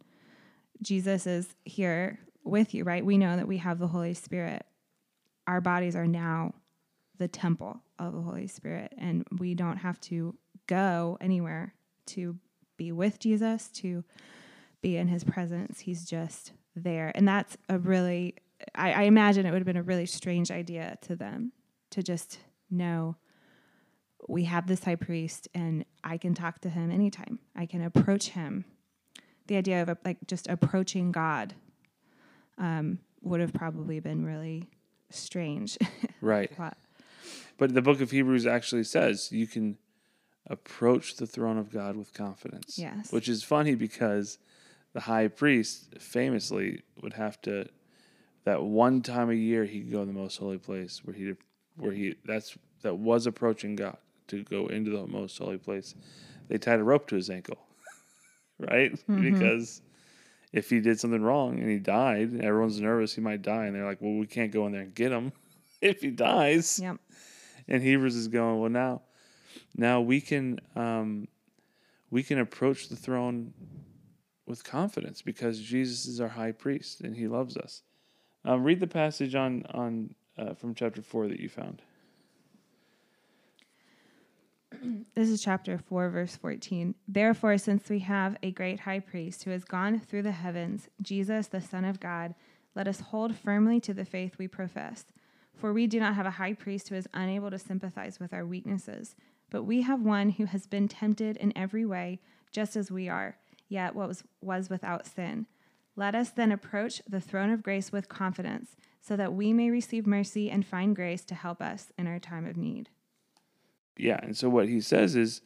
Jesus 0.81 1.27
is 1.27 1.53
here 1.63 2.19
with 2.43 2.73
you, 2.73 2.83
right? 2.83 3.05
We 3.05 3.17
know 3.17 3.35
that 3.35 3.47
we 3.47 3.57
have 3.57 3.77
the 3.77 3.87
Holy 3.87 4.13
Spirit. 4.13 4.65
Our 5.45 5.61
bodies 5.61 5.95
are 5.95 6.07
now 6.07 6.55
the 7.17 7.27
temple 7.27 7.81
of 7.99 8.13
the 8.13 8.21
Holy 8.21 8.47
Spirit, 8.47 8.93
and 8.97 9.25
we 9.37 9.53
don't 9.53 9.77
have 9.77 9.99
to 10.01 10.35
go 10.67 11.17
anywhere 11.21 11.75
to 12.07 12.37
be 12.77 12.91
with 12.91 13.19
Jesus, 13.19 13.67
to 13.69 14.03
be 14.81 14.97
in 14.97 15.07
his 15.07 15.23
presence. 15.23 15.81
He's 15.81 16.05
just 16.05 16.53
there. 16.75 17.11
And 17.15 17.27
that's 17.27 17.57
a 17.69 17.77
really, 17.77 18.35
I, 18.75 18.93
I 18.93 19.01
imagine 19.03 19.45
it 19.45 19.51
would 19.51 19.59
have 19.59 19.65
been 19.65 19.77
a 19.77 19.83
really 19.83 20.05
strange 20.05 20.51
idea 20.51 20.97
to 21.01 21.15
them 21.15 21.51
to 21.91 22.01
just 22.01 22.39
know 22.69 23.15
we 24.27 24.45
have 24.45 24.67
this 24.67 24.83
high 24.83 24.95
priest 24.95 25.47
and 25.53 25.85
I 26.03 26.17
can 26.17 26.33
talk 26.33 26.61
to 26.61 26.69
him 26.69 26.91
anytime. 26.91 27.39
I 27.55 27.65
can 27.65 27.81
approach 27.83 28.29
him. 28.29 28.65
The 29.47 29.57
idea 29.57 29.81
of 29.81 29.97
like 30.05 30.17
just 30.27 30.47
approaching 30.47 31.11
God 31.11 31.53
um, 32.57 32.99
would 33.21 33.41
have 33.41 33.53
probably 33.53 33.99
been 33.99 34.25
really 34.25 34.69
strange. 35.09 35.77
Right. 36.23 36.51
But 37.57 37.73
the 37.73 37.81
book 37.81 37.99
of 37.99 38.11
Hebrews 38.11 38.45
actually 38.45 38.83
says 38.83 39.31
you 39.31 39.47
can 39.47 39.79
approach 40.47 41.15
the 41.15 41.25
throne 41.25 41.57
of 41.57 41.71
God 41.71 41.95
with 41.95 42.13
confidence. 42.13 42.77
Yes. 42.77 43.11
Which 43.11 43.27
is 43.27 43.43
funny 43.43 43.73
because 43.73 44.37
the 44.93 45.01
high 45.01 45.27
priest 45.27 45.93
famously 45.99 46.81
would 47.01 47.13
have 47.13 47.41
to 47.41 47.67
that 48.43 48.61
one 48.63 49.01
time 49.01 49.29
a 49.29 49.35
year 49.35 49.65
he 49.65 49.81
could 49.81 49.91
go 49.91 50.01
in 50.01 50.07
the 50.07 50.13
most 50.13 50.37
holy 50.37 50.57
place 50.57 51.01
where 51.03 51.15
he 51.15 51.33
where 51.77 51.91
he 51.91 52.15
that's 52.25 52.57
that 52.81 52.95
was 52.95 53.27
approaching 53.27 53.75
God 53.75 53.97
to 54.27 54.43
go 54.43 54.67
into 54.67 54.91
the 54.91 55.07
most 55.07 55.37
holy 55.37 55.57
place. 55.57 55.95
They 56.47 56.57
tied 56.57 56.79
a 56.79 56.83
rope 56.83 57.07
to 57.09 57.15
his 57.15 57.29
ankle. 57.29 57.59
right? 58.59 58.99
Because 59.07 59.81
if 60.51 60.69
he 60.69 60.79
did 60.79 60.99
something 60.99 61.21
wrong 61.21 61.59
and 61.59 61.69
he 61.69 61.77
died, 61.77 62.41
everyone's 62.41 62.81
nervous 62.81 63.13
he 63.13 63.21
might 63.21 63.41
die 63.41 63.65
and 63.65 63.75
they're 63.75 63.85
like, 63.85 64.01
"Well, 64.01 64.15
we 64.15 64.27
can't 64.27 64.51
go 64.51 64.65
in 64.65 64.73
there 64.73 64.81
and 64.81 64.95
get 64.95 65.11
him 65.11 65.31
if 65.81 66.01
he 66.01 66.09
dies." 66.09 66.79
Yep. 66.79 66.97
And 67.67 67.81
Hebrews 67.81 68.15
is 68.15 68.27
going, 68.27 68.59
well, 68.59 68.69
now, 68.69 69.01
now 69.75 70.01
we 70.01 70.21
can, 70.21 70.59
um, 70.75 71.27
we 72.09 72.23
can 72.23 72.39
approach 72.39 72.89
the 72.89 72.95
throne 72.95 73.53
with 74.51 74.63
confidence 74.63 75.23
because 75.23 75.59
Jesus 75.59 76.05
is 76.05 76.21
our 76.21 76.27
high 76.27 76.51
priest 76.51 77.01
and 77.01 77.15
He 77.15 77.27
loves 77.27 77.57
us. 77.57 77.81
Um, 78.45 78.63
read 78.63 78.79
the 78.79 78.87
passage 78.87 79.33
on 79.33 79.63
on 79.73 80.13
uh, 80.37 80.53
from 80.53 80.75
chapter 80.75 81.01
four 81.01 81.27
that 81.27 81.39
you 81.39 81.49
found. 81.49 81.81
This 85.15 85.29
is 85.29 85.43
chapter 85.43 85.77
4, 85.77 86.09
verse 86.09 86.35
14. 86.37 86.95
Therefore, 87.07 87.57
since 87.57 87.89
we 87.89 87.99
have 87.99 88.37
a 88.41 88.51
great 88.51 88.79
high 88.79 88.99
priest 88.99 89.43
who 89.43 89.51
has 89.51 89.65
gone 89.65 89.99
through 89.99 90.23
the 90.23 90.31
heavens, 90.31 90.87
Jesus, 91.01 91.47
the 91.47 91.61
Son 91.61 91.85
of 91.85 91.99
God, 91.99 92.33
let 92.73 92.87
us 92.87 93.01
hold 93.01 93.35
firmly 93.35 93.79
to 93.81 93.93
the 93.93 94.05
faith 94.05 94.37
we 94.37 94.47
profess. 94.47 95.05
For 95.55 95.73
we 95.73 95.87
do 95.87 95.99
not 95.99 96.15
have 96.15 96.25
a 96.25 96.31
high 96.31 96.53
priest 96.53 96.89
who 96.89 96.95
is 96.95 97.07
unable 97.13 97.51
to 97.51 97.59
sympathize 97.59 98.19
with 98.19 98.33
our 98.33 98.45
weaknesses, 98.45 99.15
but 99.51 99.63
we 99.63 99.81
have 99.81 100.01
one 100.01 100.29
who 100.29 100.45
has 100.45 100.65
been 100.65 100.87
tempted 100.87 101.37
in 101.37 101.55
every 101.55 101.85
way, 101.85 102.19
just 102.51 102.75
as 102.75 102.89
we 102.89 103.09
are, 103.09 103.37
yet 103.71 103.95
what 103.95 104.07
was, 104.09 104.23
was 104.41 104.69
without 104.69 105.07
sin. 105.07 105.47
Let 105.95 106.13
us 106.13 106.29
then 106.29 106.51
approach 106.51 107.01
the 107.07 107.21
throne 107.21 107.49
of 107.49 107.63
grace 107.63 107.91
with 107.91 108.09
confidence, 108.09 108.75
so 108.99 109.15
that 109.15 109.33
we 109.33 109.53
may 109.53 109.69
receive 109.69 110.05
mercy 110.05 110.51
and 110.51 110.65
find 110.65 110.95
grace 110.95 111.23
to 111.25 111.35
help 111.35 111.61
us 111.61 111.91
in 111.97 112.05
our 112.05 112.19
time 112.19 112.45
of 112.45 112.57
need. 112.57 112.89
Yeah, 113.97 114.19
and 114.21 114.37
so 114.37 114.49
what 114.49 114.67
he 114.67 114.81
says 114.81 115.15
is, 115.15 115.41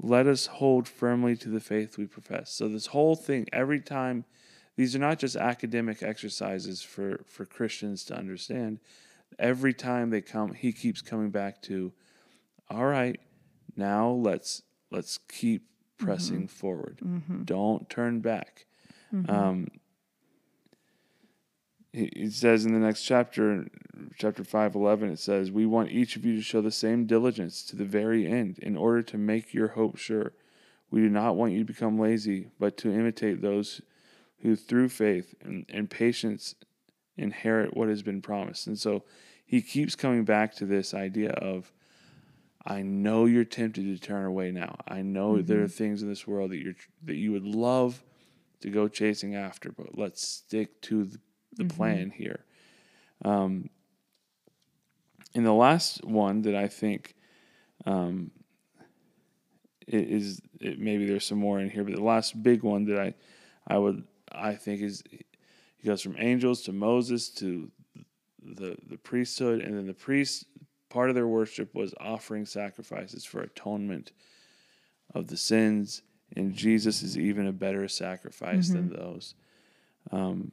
let 0.00 0.26
us 0.26 0.46
hold 0.46 0.86
firmly 0.86 1.36
to 1.36 1.48
the 1.48 1.60
faith 1.60 1.98
we 1.98 2.06
profess. 2.06 2.52
So 2.52 2.68
this 2.68 2.86
whole 2.86 3.16
thing, 3.16 3.46
every 3.52 3.80
time, 3.80 4.24
these 4.76 4.94
are 4.94 5.00
not 5.00 5.18
just 5.18 5.34
academic 5.34 6.02
exercises 6.02 6.82
for 6.82 7.24
for 7.26 7.44
Christians 7.44 8.04
to 8.04 8.16
understand. 8.16 8.78
Every 9.38 9.74
time 9.74 10.10
they 10.10 10.20
come, 10.20 10.52
he 10.52 10.72
keeps 10.72 11.02
coming 11.02 11.30
back 11.30 11.60
to, 11.62 11.92
all 12.70 12.86
right, 12.86 13.20
now 13.76 14.10
let's 14.10 14.62
let's 14.92 15.18
keep 15.18 15.62
pressing 15.98 16.42
mm-hmm. 16.42 16.46
forward. 16.46 17.00
Mm-hmm. 17.04 17.42
Don't 17.42 17.88
turn 17.90 18.20
back. 18.20 18.66
Mm-hmm. 19.12 19.30
Um, 19.30 19.68
he, 21.92 22.10
he 22.14 22.30
says 22.30 22.64
in 22.64 22.72
the 22.72 22.78
next 22.78 23.02
chapter, 23.02 23.66
chapter 24.16 24.44
5, 24.44 24.74
11, 24.74 25.10
it 25.10 25.18
says, 25.18 25.50
We 25.50 25.66
want 25.66 25.90
each 25.90 26.16
of 26.16 26.24
you 26.24 26.36
to 26.36 26.42
show 26.42 26.60
the 26.60 26.70
same 26.70 27.06
diligence 27.06 27.62
to 27.64 27.76
the 27.76 27.84
very 27.84 28.26
end 28.26 28.58
in 28.58 28.76
order 28.76 29.02
to 29.02 29.18
make 29.18 29.54
your 29.54 29.68
hope 29.68 29.96
sure. 29.98 30.32
We 30.90 31.00
do 31.00 31.08
not 31.08 31.36
want 31.36 31.52
you 31.52 31.58
to 31.58 31.64
become 31.64 31.98
lazy, 31.98 32.48
but 32.58 32.76
to 32.78 32.92
imitate 32.92 33.42
those 33.42 33.82
who 34.40 34.56
through 34.56 34.88
faith 34.88 35.34
and, 35.42 35.66
and 35.68 35.90
patience 35.90 36.54
inherit 37.16 37.76
what 37.76 37.88
has 37.88 38.02
been 38.02 38.22
promised. 38.22 38.66
And 38.66 38.78
so 38.78 39.02
he 39.44 39.60
keeps 39.60 39.96
coming 39.96 40.24
back 40.24 40.54
to 40.56 40.66
this 40.66 40.94
idea 40.94 41.30
of, 41.30 41.72
I 42.66 42.82
know 42.82 43.24
you're 43.24 43.44
tempted 43.44 43.84
to 43.84 43.98
turn 43.98 44.26
away 44.26 44.50
now. 44.50 44.76
I 44.86 45.02
know 45.02 45.40
there 45.40 45.62
are 45.62 45.68
things 45.68 46.02
in 46.02 46.08
this 46.08 46.26
world 46.26 46.50
that 46.50 46.58
you're 46.58 46.74
that 47.04 47.16
you 47.16 47.32
would 47.32 47.44
love 47.44 48.02
to 48.60 48.70
go 48.70 48.88
chasing 48.88 49.36
after, 49.36 49.70
but 49.70 49.96
let's 49.96 50.26
stick 50.26 50.80
to 50.82 51.04
the, 51.04 51.18
the 51.56 51.64
plan 51.64 52.10
here. 52.10 52.44
Um, 53.24 53.70
and 55.34 55.46
the 55.46 55.52
last 55.52 56.04
one 56.04 56.42
that 56.42 56.54
I 56.54 56.68
think 56.68 57.14
um, 57.86 58.32
is 59.86 60.40
it, 60.60 60.78
maybe 60.78 61.06
there's 61.06 61.24
some 61.24 61.38
more 61.38 61.60
in 61.60 61.70
here, 61.70 61.84
but 61.84 61.94
the 61.94 62.02
last 62.02 62.42
big 62.42 62.62
one 62.62 62.84
that 62.86 62.98
I 62.98 63.14
I 63.66 63.78
would 63.78 64.04
I 64.32 64.54
think 64.54 64.82
is 64.82 65.02
he 65.76 65.86
goes 65.86 66.02
from 66.02 66.16
angels 66.18 66.62
to 66.62 66.72
Moses 66.72 67.28
to 67.30 67.70
the 68.42 68.76
the 68.88 68.98
priesthood, 68.98 69.60
and 69.60 69.76
then 69.76 69.86
the 69.86 69.94
priests 69.94 70.44
part 70.90 71.08
of 71.08 71.14
their 71.14 71.26
worship 71.26 71.74
was 71.74 71.94
offering 72.00 72.46
sacrifices 72.46 73.24
for 73.24 73.40
atonement 73.40 74.12
of 75.14 75.28
the 75.28 75.36
sins, 75.36 76.02
and 76.36 76.54
Jesus 76.54 77.02
is 77.02 77.16
even 77.16 77.46
a 77.46 77.52
better 77.52 77.88
sacrifice 77.88 78.68
than 78.68 78.90
those. 78.90 79.34
Um, 80.10 80.52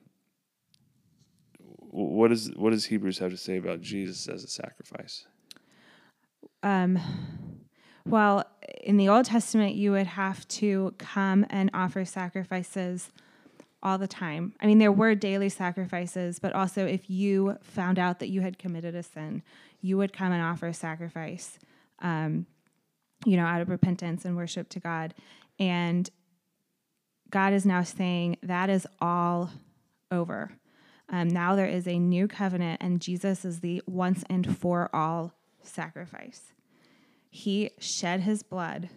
wh- 1.60 2.12
what 2.12 2.32
is 2.32 2.52
what 2.56 2.72
does 2.72 2.86
Hebrews 2.86 3.20
have 3.20 3.32
to 3.32 3.38
say 3.38 3.58
about 3.58 3.82
Jesus 3.82 4.28
as 4.28 4.44
a 4.44 4.48
sacrifice? 4.48 5.26
Um, 6.64 7.00
well, 8.06 8.46
in 8.84 8.98
the 8.98 9.10
Old 9.10 9.26
Testament, 9.26 9.76
you 9.76 9.92
would 9.92 10.08
have 10.08 10.48
to 10.50 10.94
come 10.98 11.46
and 11.50 11.70
offer 11.74 12.06
sacrifices 12.06 13.12
all 13.86 14.00
the 14.00 14.08
time. 14.08 14.54
I 14.60 14.66
mean, 14.66 14.80
there 14.80 14.92
were 14.92 15.14
daily 15.14 15.48
sacrifices, 15.48 16.40
but 16.40 16.54
also 16.54 16.88
if 16.88 17.08
you 17.08 17.58
found 17.62 18.00
out 18.00 18.20
that 18.20 18.30
you 18.30 18.42
had 18.42 18.58
committed 18.58 18.96
a 18.96 19.04
sin, 19.04 19.44
you 19.80 19.96
would 19.98 20.12
come 20.12 20.32
and 20.32 20.42
offer 20.42 20.66
a 20.66 20.74
sacrifice, 20.74 21.60
um, 22.00 22.48
you 23.26 23.38
know, 23.38 23.46
out 23.46 23.62
of 23.62 23.70
repentance 23.70 24.26
and 24.26 24.36
worship 24.36 24.70
to 24.70 24.80
God. 24.80 25.14
And 25.60 26.10
God 27.30 27.54
is 27.54 27.64
now 27.64 27.84
saying 27.84 28.38
that 28.42 28.72
is 28.72 28.88
all 29.00 29.52
over. 30.12 30.52
Um, 31.10 31.28
now 31.28 31.56
there 31.56 31.68
is 31.68 31.88
a 31.88 32.00
new 32.00 32.28
covenant, 32.28 32.82
and 32.82 33.00
Jesus 33.00 33.46
is 33.46 33.60
the 33.60 33.84
once 33.86 34.24
and 34.32 34.58
for 34.58 34.90
all 34.94 35.34
sacrifice. 35.62 36.54
He 37.30 37.70
shed 37.78 38.22
his 38.22 38.42
blood, 38.42 38.90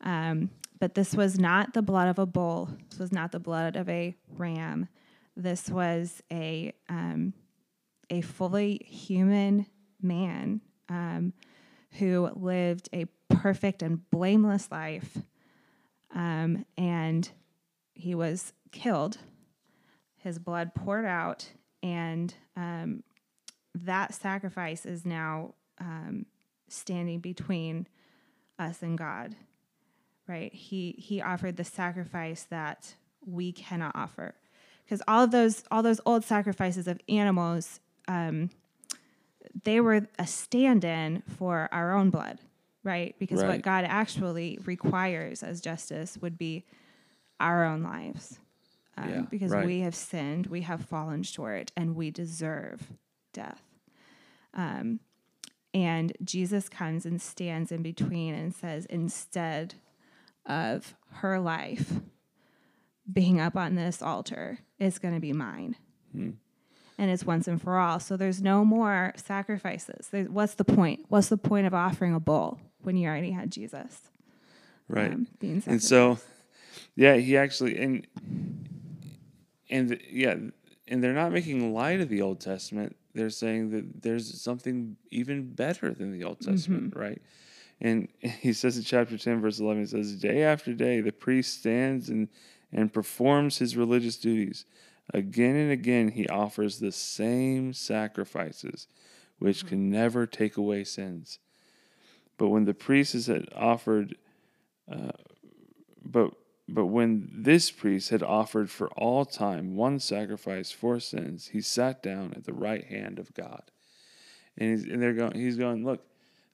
um, 0.00 0.50
but 0.82 0.96
this 0.96 1.14
was 1.14 1.38
not 1.38 1.74
the 1.74 1.80
blood 1.80 2.08
of 2.08 2.18
a 2.18 2.26
bull. 2.26 2.68
This 2.90 2.98
was 2.98 3.12
not 3.12 3.30
the 3.30 3.38
blood 3.38 3.76
of 3.76 3.88
a 3.88 4.16
ram. 4.36 4.88
This 5.36 5.70
was 5.70 6.20
a 6.28 6.72
um, 6.88 7.34
a 8.10 8.20
fully 8.20 8.84
human 8.84 9.66
man 10.00 10.60
um, 10.88 11.34
who 12.00 12.28
lived 12.34 12.88
a 12.92 13.04
perfect 13.28 13.80
and 13.84 14.10
blameless 14.10 14.72
life, 14.72 15.18
um, 16.16 16.66
and 16.76 17.30
he 17.94 18.16
was 18.16 18.52
killed. 18.72 19.18
His 20.16 20.40
blood 20.40 20.74
poured 20.74 21.06
out, 21.06 21.48
and 21.84 22.34
um, 22.56 23.04
that 23.72 24.14
sacrifice 24.14 24.84
is 24.84 25.06
now 25.06 25.54
um, 25.78 26.26
standing 26.66 27.20
between 27.20 27.86
us 28.58 28.82
and 28.82 28.98
God. 28.98 29.36
Right? 30.32 30.52
He 30.54 30.94
he 30.98 31.20
offered 31.20 31.56
the 31.58 31.64
sacrifice 31.64 32.44
that 32.44 32.94
we 33.26 33.52
cannot 33.52 33.92
offer, 33.94 34.34
because 34.82 35.02
all 35.06 35.24
of 35.24 35.30
those 35.30 35.62
all 35.70 35.82
those 35.82 36.00
old 36.06 36.24
sacrifices 36.24 36.88
of 36.88 36.98
animals, 37.06 37.80
um, 38.08 38.48
they 39.64 39.78
were 39.78 40.08
a 40.18 40.26
stand-in 40.26 41.22
for 41.38 41.68
our 41.70 41.92
own 41.92 42.08
blood, 42.08 42.38
right? 42.82 43.14
Because 43.18 43.42
Right. 43.42 43.48
what 43.48 43.62
God 43.62 43.84
actually 43.86 44.58
requires 44.64 45.42
as 45.42 45.60
justice 45.60 46.16
would 46.22 46.38
be 46.38 46.64
our 47.38 47.64
own 47.64 47.82
lives. 47.82 48.38
Um, 48.96 49.10
Yeah, 49.10 49.22
because 49.30 49.52
right. 49.52 49.66
we 49.66 49.80
have 49.80 49.94
sinned, 49.94 50.46
we 50.46 50.62
have 50.62 50.84
fallen 50.84 51.22
short, 51.24 51.72
and 51.76 51.94
we 51.94 52.10
deserve 52.10 52.78
death. 53.34 53.62
Um, 54.54 55.00
and 55.74 56.12
Jesus 56.24 56.70
comes 56.70 57.04
and 57.04 57.20
stands 57.20 57.70
in 57.70 57.82
between 57.82 58.34
and 58.34 58.54
says, 58.54 58.86
instead 58.86 59.74
of 60.46 60.94
her 61.14 61.38
life 61.40 61.92
being 63.12 63.40
up 63.40 63.56
on 63.56 63.74
this 63.74 64.00
altar, 64.00 64.58
is 64.78 64.98
going 64.98 65.14
to 65.14 65.20
be 65.20 65.32
mine. 65.32 65.76
And 66.14 67.10
it's 67.10 67.24
once 67.24 67.48
and 67.48 67.60
for 67.60 67.78
all. 67.78 67.98
So 68.00 68.16
there's 68.16 68.40
no 68.42 68.64
more 68.64 69.12
sacrifices. 69.16 70.08
There's, 70.10 70.28
what's 70.28 70.54
the 70.54 70.64
point? 70.64 71.06
What's 71.08 71.28
the 71.28 71.36
point 71.36 71.66
of 71.66 71.74
offering 71.74 72.14
a 72.14 72.20
bull 72.20 72.60
when 72.82 72.96
you 72.96 73.08
already 73.08 73.30
had 73.30 73.50
Jesus 73.50 74.08
Right. 74.88 75.12
um, 75.12 75.26
and 75.66 75.82
so 75.82 76.18
yeah 76.96 77.14
he 77.14 77.36
actually 77.36 77.78
and 77.78 78.06
and 79.70 79.98
yeah 80.10 80.34
and 80.88 81.02
they're 81.02 81.14
not 81.14 81.32
making 81.32 81.72
light 81.72 82.00
of 82.00 82.10
the 82.10 82.20
old 82.20 82.40
testament 82.40 82.96
they're 83.14 83.30
saying 83.30 83.70
that 83.70 84.02
there's 84.02 84.40
something 84.40 84.96
even 85.10 85.52
better 85.52 85.92
than 85.92 86.12
the 86.12 86.24
Old 86.24 86.40
Testament, 86.40 86.94
right? 86.96 87.20
And 87.82 88.08
he 88.20 88.54
says 88.54 88.78
in 88.78 88.84
chapter 88.84 89.18
10, 89.18 89.42
verse 89.42 89.60
11, 89.60 89.82
he 89.82 89.86
says, 89.88 90.14
Day 90.14 90.42
after 90.42 90.72
day, 90.72 91.02
the 91.02 91.12
priest 91.12 91.58
stands 91.58 92.08
and, 92.08 92.28
and 92.72 92.90
performs 92.90 93.58
his 93.58 93.76
religious 93.76 94.16
duties. 94.16 94.64
Again 95.12 95.56
and 95.56 95.70
again, 95.70 96.08
he 96.08 96.26
offers 96.28 96.78
the 96.78 96.92
same 96.92 97.74
sacrifices, 97.74 98.86
which 99.38 99.66
can 99.66 99.90
never 99.90 100.26
take 100.26 100.56
away 100.56 100.84
sins. 100.84 101.38
But 102.38 102.48
when 102.48 102.64
the 102.64 102.72
priest 102.72 103.26
had 103.26 103.48
offered, 103.54 104.16
uh, 104.90 105.10
but 106.02 106.34
but 106.68 106.86
when 106.86 107.28
this 107.30 107.70
priest 107.70 108.10
had 108.10 108.22
offered 108.22 108.70
for 108.70 108.88
all 108.90 109.24
time 109.24 109.76
one 109.76 109.98
sacrifice 109.98 110.70
for 110.70 111.00
sins, 111.00 111.48
he 111.48 111.60
sat 111.60 112.02
down 112.02 112.32
at 112.34 112.44
the 112.44 112.54
right 112.54 112.84
hand 112.84 113.18
of 113.18 113.34
God. 113.34 113.62
And 114.56 114.70
he's 114.70 114.84
and 114.90 115.02
they're 115.02 115.12
going. 115.12 115.34
He's 115.34 115.56
going. 115.56 115.84
Look, 115.84 116.02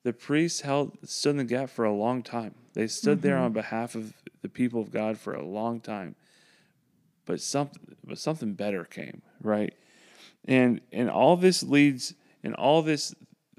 the 0.08 0.14
priests 0.14 0.62
held 0.62 0.96
stood 1.04 1.32
in 1.32 1.36
the 1.36 1.44
gap 1.44 1.68
for 1.68 1.84
a 1.84 1.92
long 1.92 2.22
time. 2.22 2.54
They 2.72 2.86
stood 2.86 3.20
there 3.20 3.36
on 3.36 3.48
mm-hmm. 3.48 3.60
behalf 3.60 3.94
of 3.94 4.14
the 4.40 4.48
people 4.48 4.80
of 4.80 4.90
God 4.90 5.18
for 5.18 5.34
a 5.34 5.44
long 5.44 5.80
time. 5.80 6.14
But 7.26 7.42
something, 7.42 7.94
but 8.02 8.16
something 8.16 8.54
better 8.54 8.84
came, 8.84 9.20
right? 9.42 9.74
And 10.46 10.80
and 10.92 11.10
all 11.10 11.36
this 11.36 11.62
leads, 11.62 12.14
and 12.42 12.54
all 12.54 12.80
this 12.80 13.14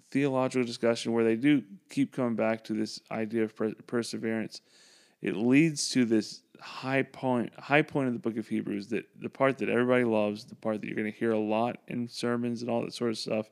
theological 0.09 0.65
discussion 0.65 1.13
where 1.13 1.23
they 1.23 1.35
do 1.35 1.61
keep 1.91 2.13
coming 2.13 2.35
back 2.35 2.63
to 2.63 2.73
this 2.73 2.99
idea 3.11 3.43
of 3.43 3.55
per- 3.55 3.75
perseverance 3.85 4.61
it 5.21 5.35
leads 5.35 5.91
to 5.91 6.03
this 6.03 6.41
high 6.59 7.03
point 7.03 7.53
high 7.59 7.83
point 7.83 8.07
of 8.07 8.13
the 8.13 8.19
book 8.19 8.35
of 8.37 8.47
hebrews 8.47 8.87
that 8.87 9.05
the 9.21 9.29
part 9.29 9.59
that 9.59 9.69
everybody 9.69 10.03
loves 10.03 10.45
the 10.45 10.55
part 10.55 10.81
that 10.81 10.87
you're 10.87 10.95
going 10.95 11.11
to 11.11 11.15
hear 11.19 11.31
a 11.31 11.37
lot 11.37 11.77
in 11.87 12.07
sermons 12.07 12.63
and 12.63 12.71
all 12.71 12.81
that 12.81 12.91
sort 12.91 13.11
of 13.11 13.19
stuff 13.19 13.51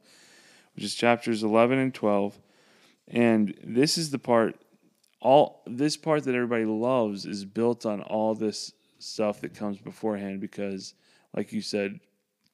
which 0.73 0.83
is 0.83 0.95
chapters 0.95 1.43
11 1.43 1.77
and 1.77 1.93
12 1.93 2.39
and 3.07 3.57
this 3.63 3.97
is 3.97 4.11
the 4.11 4.19
part 4.19 4.55
all 5.21 5.63
this 5.65 5.97
part 5.97 6.23
that 6.23 6.35
everybody 6.35 6.65
loves 6.65 7.25
is 7.25 7.43
built 7.45 7.85
on 7.85 8.01
all 8.01 8.35
this 8.35 8.73
stuff 8.99 9.41
that 9.41 9.53
comes 9.53 9.77
beforehand 9.77 10.39
because 10.39 10.93
like 11.35 11.51
you 11.51 11.61
said 11.61 11.99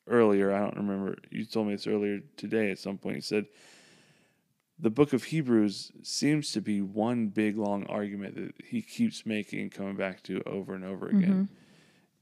earlier 0.07 0.53
i 0.53 0.59
don't 0.59 0.77
remember 0.77 1.17
you 1.29 1.45
told 1.45 1.67
me 1.67 1.73
this 1.73 1.87
earlier 1.87 2.19
today 2.37 2.71
at 2.71 2.79
some 2.79 2.97
point 2.97 3.15
you 3.15 3.21
said 3.21 3.45
the 4.79 4.89
book 4.89 5.13
of 5.13 5.23
Hebrews 5.23 5.91
seems 6.01 6.51
to 6.51 6.61
be 6.61 6.81
one 6.81 7.27
big 7.27 7.57
long 7.57 7.85
argument 7.85 8.35
that 8.35 8.65
he 8.65 8.81
keeps 8.81 9.25
making 9.25 9.61
and 9.61 9.71
coming 9.71 9.95
back 9.95 10.21
to 10.23 10.41
over 10.45 10.73
and 10.73 10.83
over 10.83 11.07
again. 11.07 11.49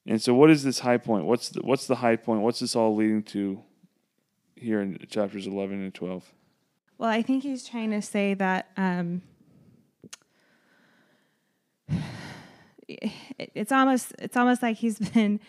Mm-hmm. 0.05 0.11
And 0.11 0.21
so, 0.21 0.33
what 0.33 0.49
is 0.49 0.63
this 0.63 0.79
high 0.79 0.97
point? 0.97 1.25
What's 1.25 1.49
the, 1.49 1.61
what's 1.61 1.87
the 1.87 1.95
high 1.95 2.15
point? 2.15 2.41
What's 2.41 2.59
this 2.59 2.75
all 2.75 2.95
leading 2.95 3.23
to 3.23 3.61
here 4.55 4.81
in 4.81 4.97
chapters 5.09 5.47
11 5.47 5.81
and 5.81 5.93
12? 5.93 6.31
Well, 7.01 7.09
I 7.09 7.23
think 7.23 7.41
he's 7.41 7.67
trying 7.67 7.89
to 7.89 8.01
say 8.03 8.35
that 8.35 8.69
um, 8.77 9.23
it, 12.87 13.11
it's 13.55 13.71
almost 13.71 14.13
it's 14.19 14.37
almost 14.37 14.61
like 14.61 14.77
he's 14.77 14.99
been 15.13 15.39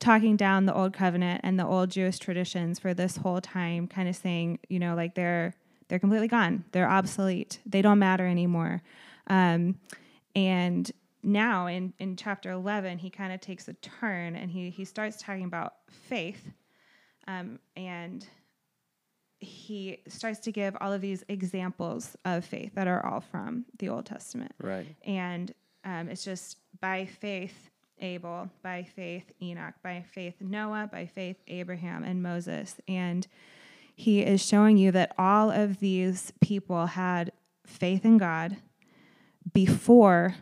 talking 0.00 0.38
down 0.38 0.64
the 0.64 0.74
old 0.74 0.94
covenant 0.94 1.42
and 1.44 1.60
the 1.60 1.66
old 1.66 1.90
Jewish 1.90 2.18
traditions 2.18 2.78
for 2.78 2.94
this 2.94 3.18
whole 3.18 3.42
time, 3.42 3.88
kind 3.88 4.08
of 4.08 4.16
saying, 4.16 4.60
you 4.70 4.78
know, 4.78 4.94
like 4.94 5.14
they're 5.14 5.52
they're 5.88 5.98
completely 5.98 6.28
gone, 6.28 6.64
they're 6.72 6.88
obsolete, 6.88 7.58
they 7.66 7.82
don't 7.82 7.98
matter 7.98 8.26
anymore. 8.26 8.80
Um, 9.26 9.78
and 10.34 10.90
now 11.22 11.66
in, 11.66 11.92
in 11.98 12.16
chapter 12.16 12.52
11, 12.52 12.96
he 12.96 13.10
kind 13.10 13.34
of 13.34 13.42
takes 13.42 13.68
a 13.68 13.74
turn 13.74 14.34
and 14.34 14.50
he, 14.50 14.70
he 14.70 14.86
starts 14.86 15.18
talking 15.18 15.44
about 15.44 15.74
faith. 15.90 16.54
Um, 17.28 17.58
and 17.76 18.26
he 19.42 19.98
starts 20.06 20.38
to 20.40 20.52
give 20.52 20.76
all 20.80 20.92
of 20.92 21.00
these 21.00 21.24
examples 21.28 22.16
of 22.24 22.44
faith 22.44 22.74
that 22.74 22.86
are 22.86 23.04
all 23.04 23.20
from 23.20 23.64
the 23.78 23.88
Old 23.88 24.06
Testament. 24.06 24.52
Right. 24.60 24.86
And 25.04 25.52
um, 25.84 26.08
it's 26.08 26.24
just 26.24 26.58
by 26.80 27.06
faith, 27.06 27.70
Abel, 28.00 28.48
by 28.62 28.84
faith, 28.84 29.32
Enoch, 29.42 29.74
by 29.82 30.04
faith, 30.14 30.34
Noah, 30.40 30.88
by 30.90 31.06
faith, 31.06 31.36
Abraham, 31.48 32.04
and 32.04 32.22
Moses. 32.22 32.76
And 32.86 33.26
he 33.94 34.22
is 34.22 34.44
showing 34.44 34.76
you 34.76 34.92
that 34.92 35.12
all 35.18 35.50
of 35.50 35.80
these 35.80 36.32
people 36.40 36.86
had 36.86 37.32
faith 37.66 38.04
in 38.04 38.18
God 38.18 38.56
before 39.52 40.36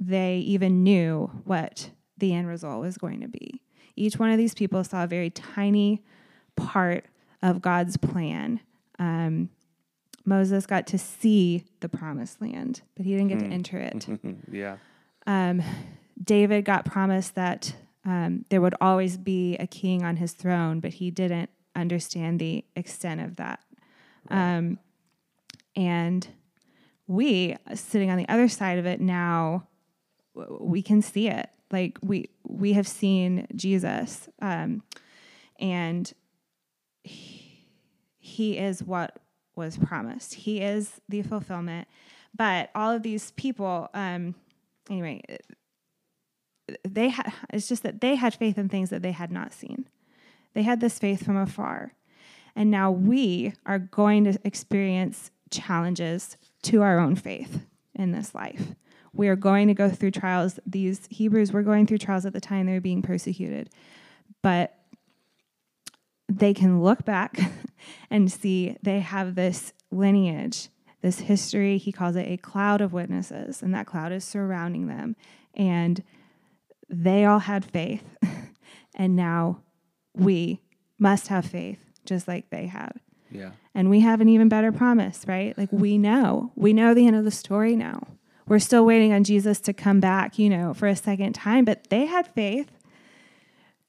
they 0.00 0.38
even 0.38 0.84
knew 0.84 1.30
what 1.44 1.90
the 2.16 2.34
end 2.34 2.46
result 2.46 2.80
was 2.80 2.98
going 2.98 3.20
to 3.20 3.28
be. 3.28 3.62
Each 3.96 4.16
one 4.16 4.30
of 4.30 4.38
these 4.38 4.54
people 4.54 4.84
saw 4.84 5.04
a 5.04 5.08
very 5.08 5.30
tiny 5.30 6.04
part 6.54 7.06
of 7.42 7.60
God's 7.62 7.96
plan. 7.96 8.60
Um, 8.98 9.50
Moses 10.24 10.66
got 10.66 10.86
to 10.88 10.98
see 10.98 11.64
the 11.80 11.88
promised 11.88 12.40
land, 12.40 12.82
but 12.96 13.06
he 13.06 13.12
didn't 13.12 13.28
get 13.28 13.38
to 13.40 13.46
enter 13.46 13.78
it. 13.78 14.06
yeah. 14.52 14.76
Um, 15.26 15.62
David 16.22 16.64
got 16.64 16.84
promised 16.84 17.34
that 17.34 17.74
um, 18.04 18.44
there 18.50 18.60
would 18.60 18.74
always 18.80 19.16
be 19.16 19.56
a 19.56 19.66
king 19.66 20.04
on 20.04 20.16
his 20.16 20.32
throne, 20.32 20.80
but 20.80 20.94
he 20.94 21.10
didn't 21.10 21.50
understand 21.74 22.40
the 22.40 22.64
extent 22.76 23.20
of 23.20 23.36
that. 23.36 23.60
Um, 24.30 24.78
and 25.74 26.26
we, 27.06 27.56
sitting 27.74 28.10
on 28.10 28.18
the 28.18 28.28
other 28.28 28.48
side 28.48 28.78
of 28.78 28.86
it 28.86 29.00
now, 29.00 29.68
we 30.60 30.82
can 30.82 31.02
see 31.02 31.28
it. 31.28 31.48
Like 31.70 31.98
we 32.02 32.30
we 32.44 32.72
have 32.74 32.88
seen 32.88 33.46
Jesus, 33.54 34.28
um, 34.40 34.82
and 35.60 36.10
he, 38.18 38.58
is 38.58 38.82
what 38.82 39.18
was 39.56 39.76
promised. 39.76 40.34
He 40.34 40.60
is 40.60 41.00
the 41.08 41.22
fulfillment. 41.22 41.88
But 42.36 42.70
all 42.74 42.92
of 42.92 43.02
these 43.02 43.32
people, 43.32 43.88
um, 43.94 44.34
anyway, 44.88 45.22
they 46.86 47.08
had. 47.08 47.32
It's 47.50 47.68
just 47.68 47.82
that 47.82 48.00
they 48.00 48.14
had 48.14 48.34
faith 48.34 48.58
in 48.58 48.68
things 48.68 48.90
that 48.90 49.02
they 49.02 49.12
had 49.12 49.32
not 49.32 49.52
seen. 49.52 49.88
They 50.54 50.62
had 50.62 50.80
this 50.80 50.98
faith 50.98 51.24
from 51.24 51.36
afar. 51.36 51.92
And 52.54 52.70
now 52.70 52.90
we 52.90 53.52
are 53.66 53.78
going 53.78 54.24
to 54.24 54.38
experience 54.44 55.30
challenges 55.50 56.36
to 56.62 56.82
our 56.82 56.98
own 56.98 57.16
faith 57.16 57.64
in 57.94 58.12
this 58.12 58.34
life. 58.34 58.74
We 59.12 59.28
are 59.28 59.36
going 59.36 59.68
to 59.68 59.74
go 59.74 59.88
through 59.88 60.10
trials. 60.12 60.58
These 60.66 61.06
Hebrews 61.10 61.52
were 61.52 61.62
going 61.62 61.86
through 61.86 61.98
trials 61.98 62.26
at 62.26 62.32
the 62.32 62.40
time 62.40 62.66
they 62.66 62.72
were 62.72 62.80
being 62.80 63.02
persecuted. 63.02 63.70
But 64.42 64.77
they 66.28 66.52
can 66.52 66.82
look 66.82 67.04
back 67.04 67.38
and 68.10 68.30
see 68.30 68.76
they 68.82 69.00
have 69.00 69.34
this 69.34 69.72
lineage, 69.90 70.68
this 71.02 71.20
history. 71.20 71.78
He 71.78 71.92
calls 71.92 72.16
it 72.16 72.28
a 72.28 72.36
cloud 72.36 72.80
of 72.80 72.92
witnesses, 72.92 73.62
and 73.62 73.74
that 73.74 73.86
cloud 73.86 74.12
is 74.12 74.24
surrounding 74.24 74.88
them. 74.88 75.16
And 75.54 76.02
they 76.88 77.24
all 77.24 77.40
had 77.40 77.64
faith. 77.64 78.04
and 78.94 79.16
now 79.16 79.62
we 80.14 80.60
must 80.98 81.28
have 81.28 81.46
faith 81.46 81.78
just 82.04 82.28
like 82.28 82.50
they 82.50 82.66
had. 82.66 83.00
Yeah. 83.30 83.50
And 83.74 83.90
we 83.90 84.00
have 84.00 84.20
an 84.20 84.28
even 84.28 84.48
better 84.48 84.72
promise, 84.72 85.24
right? 85.26 85.56
Like 85.56 85.70
we 85.70 85.98
know, 85.98 86.52
we 86.56 86.72
know 86.72 86.94
the 86.94 87.06
end 87.06 87.16
of 87.16 87.24
the 87.24 87.30
story 87.30 87.76
now. 87.76 88.06
We're 88.46 88.58
still 88.58 88.84
waiting 88.84 89.12
on 89.12 89.24
Jesus 89.24 89.60
to 89.60 89.74
come 89.74 90.00
back, 90.00 90.38
you 90.38 90.48
know, 90.48 90.72
for 90.72 90.88
a 90.88 90.96
second 90.96 91.34
time, 91.34 91.66
but 91.66 91.90
they 91.90 92.06
had 92.06 92.26
faith. 92.28 92.70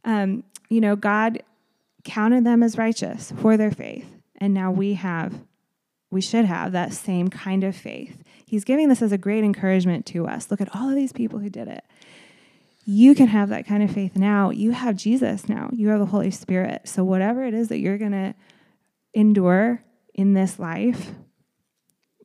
Um, 0.04 0.44
you 0.70 0.82
know, 0.82 0.98
God 0.98 1.42
counted 2.04 2.46
them 2.46 2.64
as 2.64 2.78
righteous 2.78 3.32
for 3.38 3.58
their 3.58 3.72
faith. 3.72 4.06
And 4.38 4.54
now 4.54 4.72
we 4.72 4.94
have, 4.94 5.42
we 6.10 6.22
should 6.22 6.46
have 6.46 6.72
that 6.72 6.94
same 6.94 7.30
kind 7.30 7.64
of 7.64 7.76
faith. 7.76 8.24
He's 8.46 8.64
giving 8.64 8.90
this 8.90 9.02
as 9.02 9.12
a 9.12 9.18
great 9.18 9.44
encouragement 9.44 10.06
to 10.08 10.26
us. 10.28 10.50
Look 10.50 10.62
at 10.62 10.76
all 10.76 10.90
of 10.90 10.96
these 10.96 11.14
people 11.14 11.40
who 11.40 11.50
did 11.50 11.68
it. 11.68 11.84
You 12.86 13.14
can 13.14 13.28
have 13.28 13.50
that 13.50 13.68
kind 13.68 13.84
of 13.84 13.92
faith 13.92 14.16
now. 14.16 14.50
You 14.50 14.72
have 14.72 14.96
Jesus 14.96 15.48
now. 15.48 15.70
You 15.72 15.90
have 15.90 16.00
the 16.00 16.08
Holy 16.08 16.32
Spirit. 16.32 16.88
So, 16.88 17.04
whatever 17.04 17.44
it 17.44 17.54
is 17.54 17.68
that 17.68 17.78
you're 17.78 18.00
going 18.00 18.14
to 18.14 18.34
endure 19.14 19.84
in 20.16 20.34
this 20.34 20.58
life, 20.58 21.12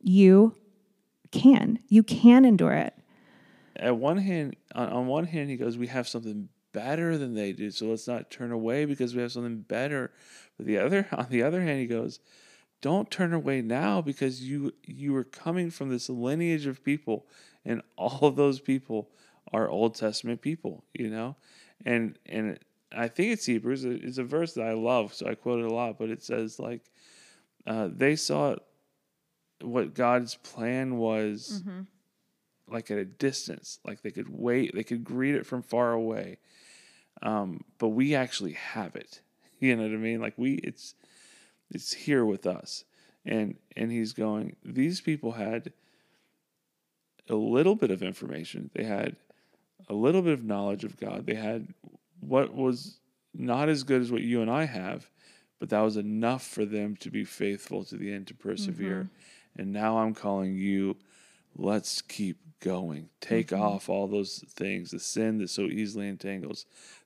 you 0.01 0.55
can. 1.31 1.79
You 1.87 2.01
can 2.01 2.45
endure 2.45 2.73
it. 2.73 2.95
At 3.75 3.97
one 3.97 4.17
hand, 4.17 4.55
on, 4.73 4.89
on 4.89 5.07
one 5.07 5.25
hand, 5.25 5.51
he 5.51 5.57
goes, 5.57 5.77
"We 5.77 5.87
have 5.87 6.07
something 6.07 6.49
better 6.75 7.17
than 7.17 7.33
they 7.33 7.53
do, 7.53 7.71
so 7.71 7.87
let's 7.87 8.07
not 8.07 8.29
turn 8.29 8.51
away 8.51 8.83
because 8.85 9.15
we 9.15 9.21
have 9.21 9.31
something 9.31 9.61
better." 9.61 10.11
But 10.57 10.65
the 10.65 10.77
other, 10.77 11.07
on 11.13 11.27
the 11.29 11.41
other 11.41 11.61
hand, 11.61 11.79
he 11.79 11.87
goes, 11.87 12.19
"Don't 12.81 13.09
turn 13.09 13.33
away 13.33 13.61
now 13.61 14.01
because 14.01 14.43
you 14.43 14.73
you 14.85 15.15
are 15.15 15.23
coming 15.23 15.71
from 15.71 15.89
this 15.89 16.09
lineage 16.09 16.67
of 16.67 16.83
people, 16.83 17.25
and 17.63 17.81
all 17.97 18.19
of 18.27 18.35
those 18.35 18.59
people 18.59 19.09
are 19.53 19.69
Old 19.69 19.95
Testament 19.95 20.41
people, 20.41 20.83
you 20.93 21.09
know, 21.09 21.37
and 21.85 22.19
and 22.25 22.59
I 22.95 23.07
think 23.07 23.31
it's 23.31 23.45
Hebrews. 23.45 23.85
It's 23.85 24.17
a 24.17 24.23
verse 24.23 24.53
that 24.53 24.67
I 24.67 24.73
love, 24.73 25.13
so 25.13 25.27
I 25.27 25.35
quote 25.35 25.59
it 25.63 25.71
a 25.71 25.73
lot. 25.73 25.97
But 25.97 26.09
it 26.09 26.23
says 26.23 26.59
like 26.59 26.81
uh, 27.65 27.89
they 27.91 28.15
saw 28.15 28.55
what 29.61 29.93
God's 29.93 30.35
plan 30.35 30.97
was 30.97 31.61
like 32.67 32.89
at 32.91 32.97
a 32.97 33.05
distance, 33.05 33.79
like 33.85 34.01
they 34.01 34.11
could 34.11 34.29
wait, 34.29 34.73
they 34.73 34.83
could 34.83 35.03
greet 35.03 35.35
it 35.35 35.45
from 35.45 35.61
far 35.61 35.91
away. 35.91 36.37
Um, 37.21 37.63
but 37.77 37.89
we 37.89 38.15
actually 38.15 38.53
have 38.53 38.95
it. 38.95 39.21
You 39.57 39.77
know 39.77 39.83
what 39.83 39.93
I 39.93 39.97
mean? 39.97 40.19
Like 40.19 40.33
we, 40.35 40.55
it's 40.55 40.95
it's 41.71 41.93
here 41.93 42.25
with 42.25 42.45
us. 42.45 42.83
And 43.25 43.55
and 43.75 43.89
he's 43.89 44.11
going, 44.11 44.57
these 44.65 44.99
people 44.99 45.31
had 45.31 45.71
a 47.29 47.35
little 47.35 47.75
bit 47.75 47.89
of 47.89 48.03
information. 48.03 48.69
They 48.73 48.83
had 48.83 49.15
a 49.89 49.93
little 49.93 50.21
bit 50.21 50.33
of 50.33 50.43
knowledge 50.43 50.83
of 50.83 50.97
God. 50.97 51.25
They 51.25 51.35
had 51.35 51.73
what 52.19 52.53
was 52.53 52.99
not 53.33 53.69
as 53.69 53.83
good 53.83 54.01
as 54.01 54.11
what 54.11 54.21
you 54.21 54.41
and 54.41 54.51
I 54.51 54.65
have, 54.65 55.09
but 55.59 55.69
that 55.69 55.81
was 55.81 55.97
enough 55.97 56.45
for 56.45 56.65
them 56.65 56.95
to 56.97 57.09
be 57.09 57.23
faithful 57.23 57.83
to 57.85 57.97
the 57.97 58.13
end 58.13 58.27
to 58.27 58.33
persevere. 58.33 59.03
Mm-hmm. 59.03 59.61
And 59.61 59.73
now 59.73 59.99
I'm 59.99 60.13
calling 60.13 60.55
you, 60.55 60.97
let's 61.55 62.01
keep 62.01 62.37
going. 62.59 63.09
Take 63.21 63.47
mm-hmm. 63.47 63.61
off 63.61 63.89
all 63.89 64.07
those 64.07 64.43
things, 64.49 64.91
the 64.91 64.99
sin 64.99 65.37
that 65.39 65.49
so 65.49 65.63
easily 65.63 66.07
entangles, 66.07 66.65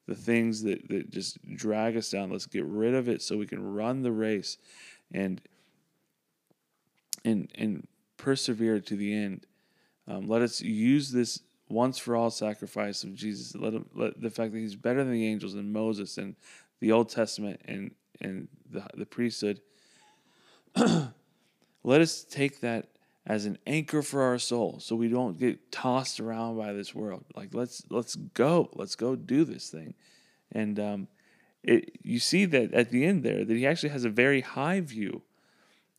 the 0.10 0.16
things 0.16 0.64
that, 0.64 0.90
that 0.90 1.12
just 1.12 1.38
drag 1.56 1.96
us 1.96 2.10
down. 2.10 2.32
Let's 2.32 2.48
get 2.48 2.66
rid 2.66 2.96
of 2.96 3.08
it 3.08 3.22
so 3.22 3.38
we 3.38 3.46
can 3.46 3.74
run 3.76 4.02
the 4.02 4.12
race 4.12 4.58
and 5.12 5.40
and 7.24 7.52
and 7.54 7.88
persevere 8.18 8.80
to 8.80 8.96
the 8.96 9.14
end. 9.14 9.46
Um, 10.08 10.28
let 10.28 10.42
us 10.42 10.62
use 10.62 11.12
this 11.12 11.42
once 11.70 12.00
for 12.00 12.16
all 12.16 12.32
sacrifice 12.32 13.04
of 13.04 13.14
Jesus. 13.14 13.56
Let, 13.56 13.74
him, 13.74 13.86
let 13.94 14.20
the 14.20 14.32
fact 14.32 14.52
that 14.54 14.58
he's 14.58 14.76
better 14.76 15.04
than 15.04 15.14
the 15.14 15.28
angels 15.28 15.54
and 15.54 15.72
Moses 15.72 16.18
and 16.18 16.36
the 16.80 16.92
Old 16.92 17.10
Testament 17.10 17.62
and 17.66 17.92
and 18.20 18.48
the 18.72 18.84
the 18.96 19.06
priesthood. 19.06 19.62
let 20.76 22.02
us 22.02 22.24
take 22.24 22.62
that 22.62 22.88
as 23.30 23.46
an 23.46 23.60
anchor 23.68 24.02
for 24.02 24.24
our 24.24 24.40
soul 24.40 24.80
so 24.82 24.96
we 24.96 25.08
don't 25.08 25.38
get 25.38 25.72
tossed 25.72 26.20
around 26.20 26.58
by 26.58 26.74
this 26.74 26.96
world 26.96 27.24
like 27.36 27.54
let's 27.54 27.84
let's 27.92 28.16
go 28.16 28.68
let's 28.74 28.96
go 28.96 29.16
do 29.16 29.46
this 29.46 29.70
thing 29.70 29.94
and 30.52 30.80
um, 30.80 31.08
it, 31.64 31.92
you 32.02 32.20
see 32.20 32.46
that 32.46 32.74
at 32.74 32.90
the 32.90 33.06
end 33.06 33.24
there 33.24 33.46
that 33.46 33.56
he 33.56 33.68
actually 33.68 33.90
has 33.90 34.04
a 34.04 34.10
very 34.10 34.42
high 34.42 34.82
view 34.82 35.22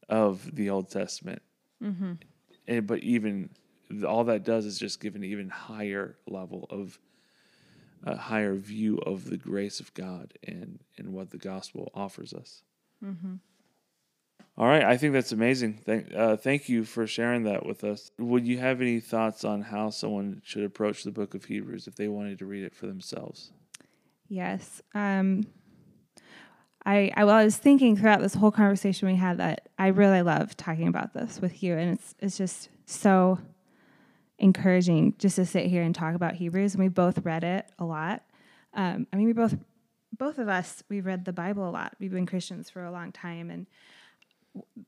of 0.08 0.56
the 0.56 0.68
old 0.68 0.90
testament 0.90 1.40
mm-hmm. 1.82 2.14
and, 2.66 2.86
but 2.86 2.98
even 2.98 3.48
all 4.06 4.24
that 4.24 4.44
does 4.44 4.66
is 4.66 4.78
just 4.78 5.00
give 5.00 5.14
an 5.14 5.22
even 5.22 5.48
higher 5.48 6.16
level 6.26 6.66
of 6.68 6.98
a 8.02 8.16
higher 8.16 8.56
view 8.56 8.98
of 9.06 9.30
the 9.30 9.36
grace 9.36 9.78
of 9.78 9.94
god 9.94 10.32
and 10.42 10.80
and 10.98 11.12
what 11.12 11.30
the 11.30 11.38
gospel 11.38 11.92
offers 11.94 12.34
us 12.34 12.62
mm-hmm. 13.04 13.34
All 14.60 14.66
right, 14.66 14.84
I 14.84 14.98
think 14.98 15.14
that's 15.14 15.32
amazing. 15.32 15.80
Thank, 15.86 16.14
uh, 16.14 16.36
thank 16.36 16.68
you 16.68 16.84
for 16.84 17.06
sharing 17.06 17.44
that 17.44 17.64
with 17.64 17.82
us. 17.82 18.10
Would 18.18 18.46
you 18.46 18.58
have 18.58 18.82
any 18.82 19.00
thoughts 19.00 19.42
on 19.42 19.62
how 19.62 19.88
someone 19.88 20.42
should 20.44 20.64
approach 20.64 21.02
the 21.02 21.10
book 21.10 21.34
of 21.34 21.46
Hebrews 21.46 21.86
if 21.86 21.94
they 21.94 22.08
wanted 22.08 22.38
to 22.40 22.44
read 22.44 22.64
it 22.64 22.74
for 22.74 22.86
themselves? 22.86 23.52
Yes. 24.28 24.82
Um, 24.94 25.46
I, 26.84 27.10
I, 27.16 27.24
well, 27.24 27.36
I 27.36 27.44
was 27.44 27.56
thinking 27.56 27.96
throughout 27.96 28.20
this 28.20 28.34
whole 28.34 28.50
conversation 28.50 29.08
we 29.08 29.16
had 29.16 29.38
that 29.38 29.70
I 29.78 29.86
really 29.86 30.20
love 30.20 30.54
talking 30.58 30.88
about 30.88 31.14
this 31.14 31.40
with 31.40 31.62
you, 31.62 31.78
and 31.78 31.92
it's 31.92 32.14
it's 32.18 32.36
just 32.36 32.68
so 32.84 33.38
encouraging 34.38 35.14
just 35.16 35.36
to 35.36 35.46
sit 35.46 35.68
here 35.68 35.82
and 35.82 35.94
talk 35.94 36.14
about 36.14 36.34
Hebrews. 36.34 36.74
And 36.74 36.82
we 36.82 36.88
both 36.88 37.24
read 37.24 37.44
it 37.44 37.64
a 37.78 37.86
lot. 37.86 38.24
Um, 38.74 39.06
I 39.10 39.16
mean, 39.16 39.24
we 39.24 39.32
both 39.32 39.56
both 40.18 40.36
of 40.36 40.50
us 40.50 40.82
we've 40.90 41.06
read 41.06 41.24
the 41.24 41.32
Bible 41.32 41.66
a 41.66 41.72
lot. 41.72 41.96
We've 41.98 42.12
been 42.12 42.26
Christians 42.26 42.68
for 42.68 42.84
a 42.84 42.92
long 42.92 43.10
time, 43.10 43.48
and 43.48 43.66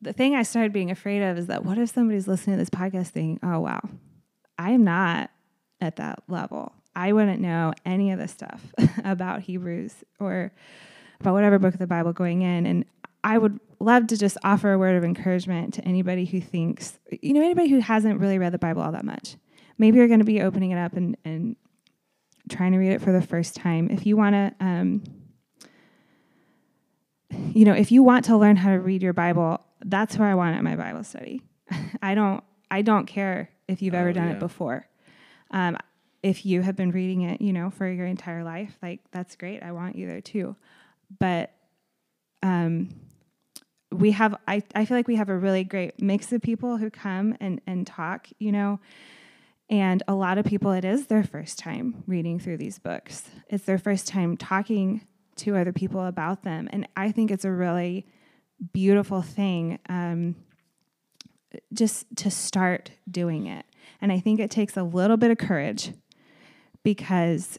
the 0.00 0.12
thing 0.12 0.34
I 0.34 0.42
started 0.42 0.72
being 0.72 0.90
afraid 0.90 1.22
of 1.22 1.38
is 1.38 1.46
that 1.46 1.64
what 1.64 1.78
if 1.78 1.90
somebody's 1.90 2.26
listening 2.26 2.56
to 2.56 2.60
this 2.60 2.70
podcast 2.70 3.08
thinking, 3.08 3.38
oh, 3.42 3.60
wow, 3.60 3.80
I'm 4.58 4.84
not 4.84 5.30
at 5.80 5.96
that 5.96 6.22
level. 6.28 6.72
I 6.94 7.12
wouldn't 7.12 7.40
know 7.40 7.72
any 7.86 8.12
of 8.12 8.18
the 8.18 8.28
stuff 8.28 8.72
about 9.04 9.42
Hebrews 9.42 9.94
or 10.20 10.52
about 11.20 11.34
whatever 11.34 11.58
book 11.58 11.74
of 11.74 11.80
the 11.80 11.86
Bible 11.86 12.12
going 12.12 12.42
in. 12.42 12.66
And 12.66 12.84
I 13.24 13.38
would 13.38 13.60
love 13.80 14.08
to 14.08 14.16
just 14.16 14.36
offer 14.44 14.72
a 14.72 14.78
word 14.78 14.96
of 14.96 15.04
encouragement 15.04 15.74
to 15.74 15.84
anybody 15.84 16.24
who 16.24 16.40
thinks, 16.40 16.98
you 17.20 17.32
know, 17.32 17.42
anybody 17.42 17.68
who 17.68 17.78
hasn't 17.78 18.20
really 18.20 18.38
read 18.38 18.52
the 18.52 18.58
Bible 18.58 18.82
all 18.82 18.92
that 18.92 19.04
much. 19.04 19.36
Maybe 19.78 19.98
you're 19.98 20.08
going 20.08 20.20
to 20.20 20.24
be 20.24 20.42
opening 20.42 20.70
it 20.70 20.78
up 20.78 20.94
and, 20.94 21.16
and 21.24 21.56
trying 22.50 22.72
to 22.72 22.78
read 22.78 22.92
it 22.92 23.00
for 23.00 23.12
the 23.12 23.22
first 23.22 23.54
time. 23.54 23.88
If 23.90 24.06
you 24.06 24.16
want 24.16 24.34
to, 24.34 24.64
um, 24.64 25.02
you 27.54 27.64
know, 27.64 27.74
if 27.74 27.92
you 27.92 28.02
want 28.02 28.24
to 28.26 28.36
learn 28.36 28.56
how 28.56 28.70
to 28.70 28.80
read 28.80 29.02
your 29.02 29.12
Bible, 29.12 29.60
that's 29.84 30.16
where 30.16 30.28
I 30.28 30.34
want 30.34 30.56
at 30.56 30.62
my 30.62 30.76
Bible 30.76 31.04
study. 31.04 31.42
I 32.02 32.14
don't 32.14 32.42
I 32.70 32.82
don't 32.82 33.06
care 33.06 33.50
if 33.68 33.82
you've 33.82 33.94
oh, 33.94 33.98
ever 33.98 34.12
done 34.12 34.28
yeah. 34.28 34.34
it 34.34 34.38
before. 34.38 34.86
Um, 35.50 35.76
if 36.22 36.46
you 36.46 36.62
have 36.62 36.76
been 36.76 36.90
reading 36.90 37.22
it, 37.22 37.40
you 37.40 37.52
know, 37.52 37.70
for 37.70 37.90
your 37.90 38.06
entire 38.06 38.44
life, 38.44 38.76
like 38.82 39.00
that's 39.10 39.36
great. 39.36 39.62
I 39.62 39.72
want 39.72 39.96
you 39.96 40.06
there 40.06 40.20
too. 40.20 40.56
But 41.18 41.52
um, 42.42 42.94
we 43.90 44.12
have 44.12 44.34
I, 44.48 44.62
I 44.74 44.84
feel 44.84 44.96
like 44.96 45.08
we 45.08 45.16
have 45.16 45.28
a 45.28 45.36
really 45.36 45.64
great 45.64 46.00
mix 46.00 46.32
of 46.32 46.40
people 46.40 46.76
who 46.76 46.90
come 46.90 47.36
and, 47.40 47.60
and 47.66 47.86
talk, 47.86 48.28
you 48.38 48.52
know. 48.52 48.80
And 49.68 50.02
a 50.06 50.14
lot 50.14 50.38
of 50.38 50.44
people 50.44 50.72
it 50.72 50.84
is 50.84 51.06
their 51.06 51.24
first 51.24 51.58
time 51.58 52.04
reading 52.06 52.38
through 52.38 52.58
these 52.58 52.78
books. 52.78 53.30
It's 53.48 53.64
their 53.64 53.78
first 53.78 54.06
time 54.06 54.36
talking 54.36 55.06
to 55.36 55.56
other 55.56 55.72
people 55.72 56.04
about 56.04 56.42
them. 56.42 56.68
And 56.72 56.88
I 56.96 57.12
think 57.12 57.30
it's 57.30 57.44
a 57.44 57.50
really 57.50 58.06
beautiful 58.72 59.22
thing 59.22 59.78
um, 59.88 60.36
just 61.72 62.06
to 62.16 62.30
start 62.30 62.90
doing 63.10 63.46
it. 63.46 63.64
And 64.00 64.12
I 64.12 64.20
think 64.20 64.40
it 64.40 64.50
takes 64.50 64.76
a 64.76 64.82
little 64.82 65.16
bit 65.16 65.30
of 65.30 65.38
courage 65.38 65.92
because 66.82 67.58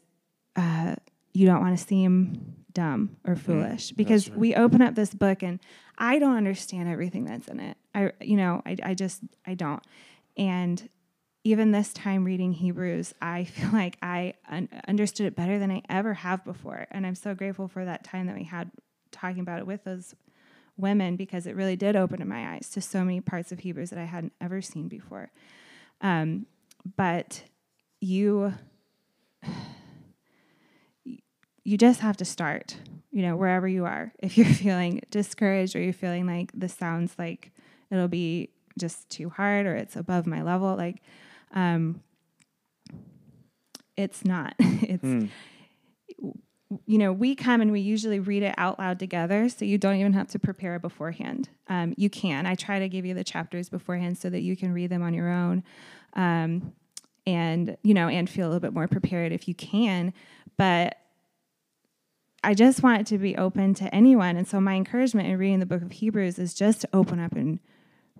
uh, 0.56 0.96
you 1.34 1.46
don't 1.46 1.62
want 1.62 1.78
to 1.78 1.84
seem 1.84 2.56
dumb 2.74 3.18
or 3.26 3.36
mm-hmm. 3.36 3.44
foolish 3.44 3.92
mm, 3.92 3.98
because 3.98 4.30
right. 4.30 4.40
we 4.40 4.56
open 4.56 4.82
up 4.82 4.96
this 4.96 5.14
book 5.14 5.44
and 5.44 5.60
I 5.98 6.20
don't 6.20 6.36
understand 6.36 6.90
everything 6.90 7.26
that's 7.26 7.48
in 7.48 7.60
it. 7.60 7.78
I, 7.94 8.12
you 8.22 8.36
know, 8.36 8.62
I, 8.66 8.78
I 8.84 8.94
just, 8.94 9.22
I 9.46 9.54
don't. 9.54 9.84
And 10.38 10.90
even 11.44 11.72
this 11.72 11.92
time 11.92 12.24
reading 12.24 12.54
Hebrews, 12.54 13.14
I 13.22 13.44
feel 13.46 13.70
like 13.74 13.98
I 14.02 14.34
un- 14.50 14.70
understood 14.88 15.26
it 15.26 15.36
better 15.36 15.60
than 15.60 15.72
I 15.72 15.82
ever 15.90 16.14
have 16.14 16.44
before. 16.46 16.88
And 16.92 17.06
I'm 17.06 17.16
so 17.16 17.36
grateful 17.36 17.68
for 17.68 17.84
that 17.86 18.04
time 18.04 18.28
that 18.28 18.36
we 18.36 18.44
had 18.44 18.72
talking 19.12 19.42
about 19.42 19.60
it 19.60 19.68
with 19.68 19.84
those 19.84 20.16
women 20.78 21.16
because 21.16 21.46
it 21.46 21.56
really 21.56 21.76
did 21.76 21.96
open 21.96 22.28
my 22.28 22.56
eyes 22.56 22.70
to 22.70 22.82
so 22.82 23.04
many 23.04 23.22
parts 23.22 23.52
of 23.52 23.60
Hebrews 23.60 23.92
that 23.92 24.00
I 24.00 24.06
hadn't 24.06 24.34
ever 24.42 24.62
seen 24.62 24.88
before. 24.88 25.32
Um, 26.02 26.48
but 26.98 27.44
you, 28.02 28.56
you 31.64 31.78
just 31.78 32.00
have 32.00 32.18
to 32.18 32.26
start, 32.26 32.78
you 33.12 33.22
know, 33.22 33.36
wherever 33.36 33.68
you 33.68 33.86
are. 33.86 34.14
If 34.20 34.38
you're 34.38 34.48
feeling 34.48 35.02
discouraged 35.12 35.76
or 35.76 35.82
you're 35.82 35.94
feeling 35.94 36.26
like 36.26 36.52
this 36.54 36.74
sounds 36.74 37.14
like 37.20 37.52
it'll 37.92 38.08
be 38.08 38.50
just 38.80 39.10
too 39.10 39.30
hard 39.30 39.68
or 39.68 39.76
it's 39.76 39.96
above 39.96 40.26
my 40.26 40.42
level, 40.42 40.76
like 40.76 41.04
um, 41.54 42.02
it's 43.96 44.26
not. 44.26 44.56
it's 44.60 45.04
mm. 45.04 45.30
you 46.86 46.98
know 46.98 47.14
we 47.14 47.36
come 47.36 47.62
and 47.62 47.72
we 47.72 47.80
usually 47.80 48.20
read 48.20 48.44
it 48.44 48.56
out 48.58 48.80
loud 48.80 49.00
together, 49.00 49.48
so 49.50 49.66
you 49.66 49.78
don't 49.78 49.96
even 49.96 50.14
have 50.14 50.28
to 50.30 50.40
prepare 50.40 50.80
beforehand. 50.80 51.50
Um, 51.68 51.94
you 51.98 52.10
can. 52.10 52.46
I 52.46 52.56
try 52.56 52.80
to 52.80 52.90
give 52.90 53.06
you 53.06 53.14
the 53.14 53.24
chapters 53.24 53.70
beforehand 53.70 54.18
so 54.18 54.30
that 54.30 54.42
you 54.42 54.56
can 54.56 54.74
read 54.74 54.90
them 54.90 55.04
on 55.04 55.14
your 55.14 55.30
own, 55.30 55.64
um, 56.14 56.74
and 57.26 57.78
you 57.84 57.94
know, 57.94 58.08
and 58.08 58.30
feel 58.30 58.48
a 58.48 58.50
little 58.50 58.60
bit 58.60 58.74
more 58.74 58.88
prepared 58.88 59.32
if 59.32 59.48
you 59.48 59.56
can. 59.56 60.14
But 60.58 60.98
I 62.44 62.54
just 62.54 62.84
want 62.84 63.02
it 63.02 63.08
to 63.08 63.18
be 63.18 63.38
open 63.38 63.74
to 63.76 63.96
anyone. 63.96 64.36
And 64.36 64.46
so 64.46 64.60
my 64.60 64.74
encouragement 64.74 65.30
in 65.30 65.38
reading 65.38 65.60
the 65.60 65.66
book 65.66 65.82
of 65.82 65.92
Hebrews 65.92 66.38
is 66.38 66.54
just 66.54 66.82
to 66.82 66.90
open 66.92 67.20
up 67.20 67.32
and 67.32 67.60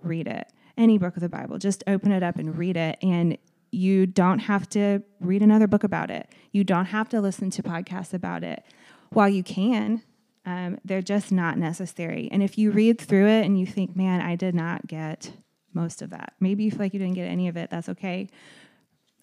read 0.02 0.26
it 0.26 0.48
any 0.76 0.98
book 0.98 1.16
of 1.16 1.22
the 1.22 1.28
Bible. 1.28 1.58
Just 1.58 1.84
open 1.86 2.12
it 2.12 2.22
up 2.22 2.36
and 2.36 2.56
read 2.56 2.76
it. 2.76 2.98
And 3.02 3.38
you 3.70 4.06
don't 4.06 4.40
have 4.40 4.68
to 4.70 5.02
read 5.20 5.42
another 5.42 5.66
book 5.66 5.84
about 5.84 6.10
it. 6.10 6.28
You 6.52 6.64
don't 6.64 6.86
have 6.86 7.08
to 7.10 7.20
listen 7.20 7.50
to 7.50 7.62
podcasts 7.62 8.14
about 8.14 8.44
it. 8.44 8.64
While 9.10 9.28
you 9.28 9.42
can, 9.42 10.02
um, 10.46 10.78
they're 10.84 11.02
just 11.02 11.32
not 11.32 11.58
necessary. 11.58 12.28
And 12.30 12.42
if 12.42 12.58
you 12.58 12.70
read 12.70 13.00
through 13.00 13.26
it 13.26 13.44
and 13.44 13.58
you 13.58 13.66
think, 13.66 13.96
man, 13.96 14.20
I 14.20 14.36
did 14.36 14.54
not 14.54 14.86
get 14.86 15.32
most 15.72 16.02
of 16.02 16.10
that, 16.10 16.34
maybe 16.38 16.64
you 16.64 16.70
feel 16.70 16.80
like 16.80 16.94
you 16.94 17.00
didn't 17.00 17.14
get 17.14 17.24
any 17.24 17.48
of 17.48 17.56
it, 17.56 17.70
that's 17.70 17.88
okay. 17.88 18.28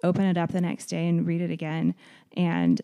Open 0.03 0.25
it 0.25 0.37
up 0.37 0.51
the 0.51 0.61
next 0.61 0.87
day 0.87 1.07
and 1.07 1.27
read 1.27 1.41
it 1.41 1.51
again. 1.51 1.95
And 2.35 2.81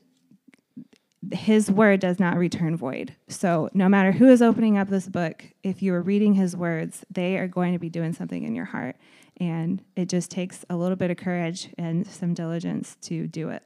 his 1.31 1.71
word 1.71 1.99
does 1.99 2.19
not 2.19 2.37
return 2.37 2.77
void. 2.77 3.15
So, 3.27 3.69
no 3.73 3.89
matter 3.89 4.11
who 4.11 4.27
is 4.27 4.41
opening 4.41 4.77
up 4.77 4.89
this 4.89 5.07
book, 5.07 5.45
if 5.63 5.81
you 5.81 5.93
are 5.93 6.01
reading 6.01 6.33
his 6.33 6.55
words, 6.55 7.05
they 7.09 7.37
are 7.37 7.47
going 7.47 7.73
to 7.73 7.79
be 7.79 7.89
doing 7.89 8.13
something 8.13 8.43
in 8.43 8.55
your 8.55 8.65
heart. 8.65 8.95
And 9.37 9.83
it 9.95 10.09
just 10.09 10.31
takes 10.31 10.65
a 10.69 10.75
little 10.75 10.95
bit 10.95 11.11
of 11.11 11.17
courage 11.17 11.69
and 11.77 12.07
some 12.07 12.33
diligence 12.33 12.97
to 13.01 13.27
do 13.27 13.49
it. 13.49 13.63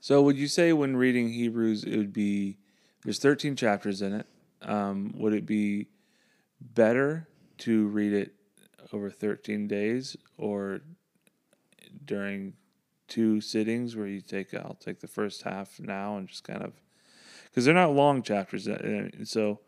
So, 0.00 0.22
would 0.22 0.36
you 0.36 0.48
say 0.48 0.72
when 0.72 0.96
reading 0.96 1.32
Hebrews, 1.32 1.84
it 1.84 1.96
would 1.96 2.12
be 2.12 2.58
there's 3.04 3.18
13 3.18 3.56
chapters 3.56 4.02
in 4.02 4.14
it? 4.14 4.26
Um, 4.62 5.14
would 5.16 5.34
it 5.34 5.46
be 5.46 5.88
better 6.60 7.28
to 7.58 7.86
read 7.88 8.12
it 8.12 8.34
over 8.92 9.10
13 9.10 9.68
days 9.68 10.16
or 10.36 10.80
during 12.04 12.54
two 13.08 13.40
sittings 13.40 13.96
where 13.96 14.06
you 14.06 14.20
take 14.20 14.54
I'll 14.54 14.76
take 14.78 15.00
the 15.00 15.08
first 15.08 15.42
half 15.42 15.80
now 15.80 16.16
and 16.16 16.28
just 16.28 16.44
kind 16.44 16.62
of 16.62 16.72
because 17.44 17.64
they're 17.64 17.74
not 17.74 17.92
long 17.94 18.22
chapters, 18.22 18.68
uh, 18.68 19.08
so 19.24 19.60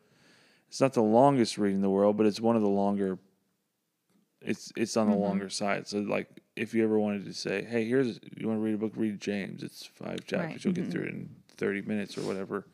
it's 0.69 0.81
not 0.81 0.93
the 0.93 1.03
longest 1.03 1.59
read 1.59 1.73
in 1.75 1.81
the 1.81 1.91
world, 1.91 2.17
but 2.17 2.27
it's 2.27 2.41
one 2.41 2.55
of 2.57 2.63
the 2.63 2.69
longer. 2.69 3.19
It's 4.43 4.73
it's 4.77 4.97
on 4.97 5.09
the 5.09 5.15
Mhm. 5.15 5.21
longer 5.21 5.49
side. 5.51 5.87
So 5.87 5.99
like, 6.01 6.29
if 6.57 6.73
you 6.75 6.83
ever 6.85 6.99
wanted 6.99 7.25
to 7.27 7.35
say, 7.35 7.63
"Hey, 7.65 7.85
here's 7.85 8.19
you 8.37 8.47
want 8.49 8.59
to 8.59 8.63
read 8.63 8.75
a 8.75 8.79
book, 8.79 8.93
read 8.97 9.21
James. 9.21 9.63
It's 9.63 9.85
five 9.85 10.25
chapters. 10.27 10.39
Right, 10.53 10.65
You'll 10.65 10.73
mhm. 10.75 10.77
get 10.77 10.91
through 10.93 11.03
it 11.05 11.09
in 11.15 11.29
thirty 11.57 11.83
minutes 11.83 12.17
or 12.17 12.23
whatever." 12.23 12.67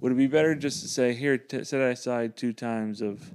Would 0.00 0.12
it 0.12 0.16
be 0.16 0.28
better 0.28 0.54
just 0.54 0.80
to 0.82 0.88
say, 0.88 1.14
"Here, 1.14 1.36
t- 1.36 1.64
set 1.64 1.80
aside 1.80 2.36
two 2.36 2.52
times 2.52 3.00
of 3.00 3.32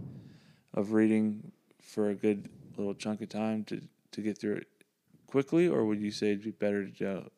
of 0.74 0.94
reading 0.94 1.52
for 1.82 2.10
a 2.10 2.16
good 2.16 2.50
little 2.78 2.94
chunk 2.96 3.22
of 3.22 3.30
time 3.30 3.64
to 3.66 3.82
to 4.12 4.22
get 4.22 4.38
through 4.38 4.54
it 4.56 4.68
quickly," 5.34 5.68
or 5.68 5.84
would 5.86 6.00
you 6.00 6.12
say 6.12 6.28
it'd 6.28 6.44
be 6.44 6.52
better 6.52 6.88
to 6.88 7.32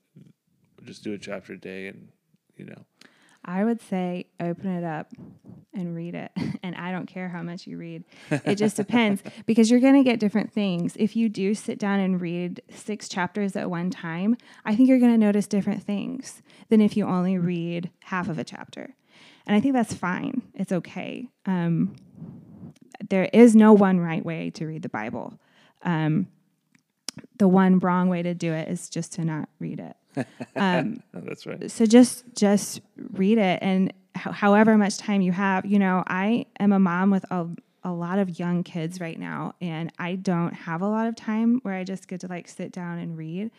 just 0.83 1.03
do 1.03 1.13
a 1.13 1.17
chapter 1.17 1.53
a 1.53 1.59
day 1.59 1.87
and 1.87 2.09
you 2.57 2.65
know? 2.65 2.85
I 3.47 3.63
would 3.63 3.81
say 3.81 4.25
open 4.39 4.71
it 4.71 4.83
up 4.83 5.11
and 5.73 5.95
read 5.95 6.15
it. 6.15 6.31
And 6.65 6.75
I 6.75 6.91
don't 6.91 7.05
care 7.05 7.29
how 7.29 7.43
much 7.43 7.67
you 7.67 7.77
read. 7.77 8.05
It 8.31 8.55
just 8.55 8.75
depends 8.75 9.21
because 9.45 9.69
you're 9.69 9.79
going 9.79 9.93
to 9.93 10.03
get 10.03 10.19
different 10.19 10.51
things. 10.51 10.95
If 10.97 11.15
you 11.15 11.29
do 11.29 11.53
sit 11.53 11.77
down 11.77 11.99
and 11.99 12.19
read 12.19 12.63
six 12.71 13.07
chapters 13.07 13.55
at 13.55 13.69
one 13.69 13.91
time, 13.91 14.35
I 14.65 14.75
think 14.75 14.89
you're 14.89 14.97
going 14.97 15.11
to 15.11 15.17
notice 15.19 15.45
different 15.45 15.83
things 15.83 16.41
than 16.69 16.81
if 16.81 16.97
you 16.97 17.05
only 17.05 17.37
read 17.37 17.91
half 18.05 18.29
of 18.29 18.39
a 18.39 18.43
chapter. 18.43 18.95
And 19.45 19.55
I 19.55 19.59
think 19.59 19.75
that's 19.75 19.93
fine. 19.93 20.41
It's 20.55 20.71
okay. 20.71 21.29
Um, 21.45 21.95
there 23.11 23.29
is 23.31 23.55
no 23.55 23.73
one 23.73 23.99
right 23.99 24.25
way 24.25 24.49
to 24.55 24.65
read 24.65 24.81
the 24.81 24.89
Bible. 24.89 25.39
Um, 25.83 26.29
the 27.37 27.47
one 27.47 27.79
wrong 27.79 28.09
way 28.09 28.21
to 28.23 28.33
do 28.33 28.53
it 28.53 28.67
is 28.67 28.89
just 28.89 29.13
to 29.13 29.25
not 29.25 29.49
read 29.59 29.79
it. 29.79 29.95
Um, 30.55 31.03
that's 31.13 31.45
right. 31.45 31.69
so 31.69 31.85
just 31.85 32.23
just 32.35 32.79
read 33.11 33.37
it. 33.37 33.59
And 33.61 33.91
ho- 34.15 34.31
however 34.31 34.77
much 34.77 34.97
time 34.97 35.19
you 35.21 35.33
have 35.33 35.65
you 35.65 35.77
know 35.77 36.03
i 36.07 36.45
am 36.59 36.71
a 36.71 36.79
mom 36.79 37.11
with 37.11 37.25
a, 37.31 37.47
a 37.83 37.91
lot 37.91 38.17
of 38.19 38.39
young 38.39 38.63
kids 38.63 39.01
right 39.01 39.19
now 39.19 39.53
and 39.59 39.91
i 39.99 40.15
don't 40.15 40.53
have 40.53 40.81
a 40.81 40.87
lot 40.87 41.07
of 41.07 41.15
time 41.17 41.59
where 41.63 41.73
i 41.73 41.83
just 41.83 42.07
get 42.07 42.21
to 42.21 42.27
like 42.27 42.47
sit 42.47 42.71
down 42.71 42.97
and 42.97 43.17
read. 43.17 43.51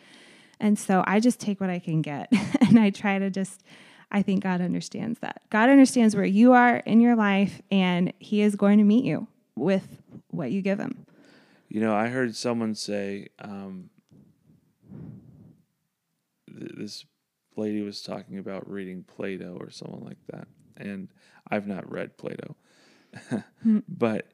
And 0.59 0.79
so 0.79 1.03
i 1.05 1.19
just 1.19 1.39
take 1.39 1.61
what 1.61 1.69
i 1.69 1.77
can 1.79 2.01
get. 2.01 2.31
And 2.61 2.79
i 2.79 2.89
try 2.89 3.19
to 3.19 3.29
just 3.29 3.63
i 4.11 4.23
think 4.23 4.41
god 4.41 4.59
understands 4.59 5.19
that. 5.19 5.41
God 5.51 5.69
understands 5.69 6.15
where 6.15 6.25
you 6.25 6.53
are 6.53 6.77
in 6.77 6.99
your 7.01 7.15
life 7.15 7.61
and 7.69 8.11
he 8.17 8.41
is 8.41 8.55
going 8.55 8.79
to 8.79 8.83
meet 8.83 9.05
you 9.05 9.27
with 9.55 10.01
what 10.31 10.49
you 10.51 10.63
give 10.63 10.79
him 10.79 11.05
You 11.67 11.81
know, 11.81 11.93
I 11.93 12.07
heard 12.07 12.35
someone 12.35 12.75
say 12.75 13.27
um, 13.39 13.89
th- 16.47 16.71
this 16.77 17.05
lady 17.55 17.81
was 17.81 18.01
talking 18.01 18.37
about 18.37 18.69
reading 18.69 19.03
Plato 19.03 19.57
or 19.59 19.69
someone 19.69 20.03
like 20.03 20.19
that, 20.31 20.47
and 20.77 21.09
I've 21.49 21.67
not 21.67 21.91
read 21.91 22.17
Plato, 22.17 22.55
but 23.87 24.27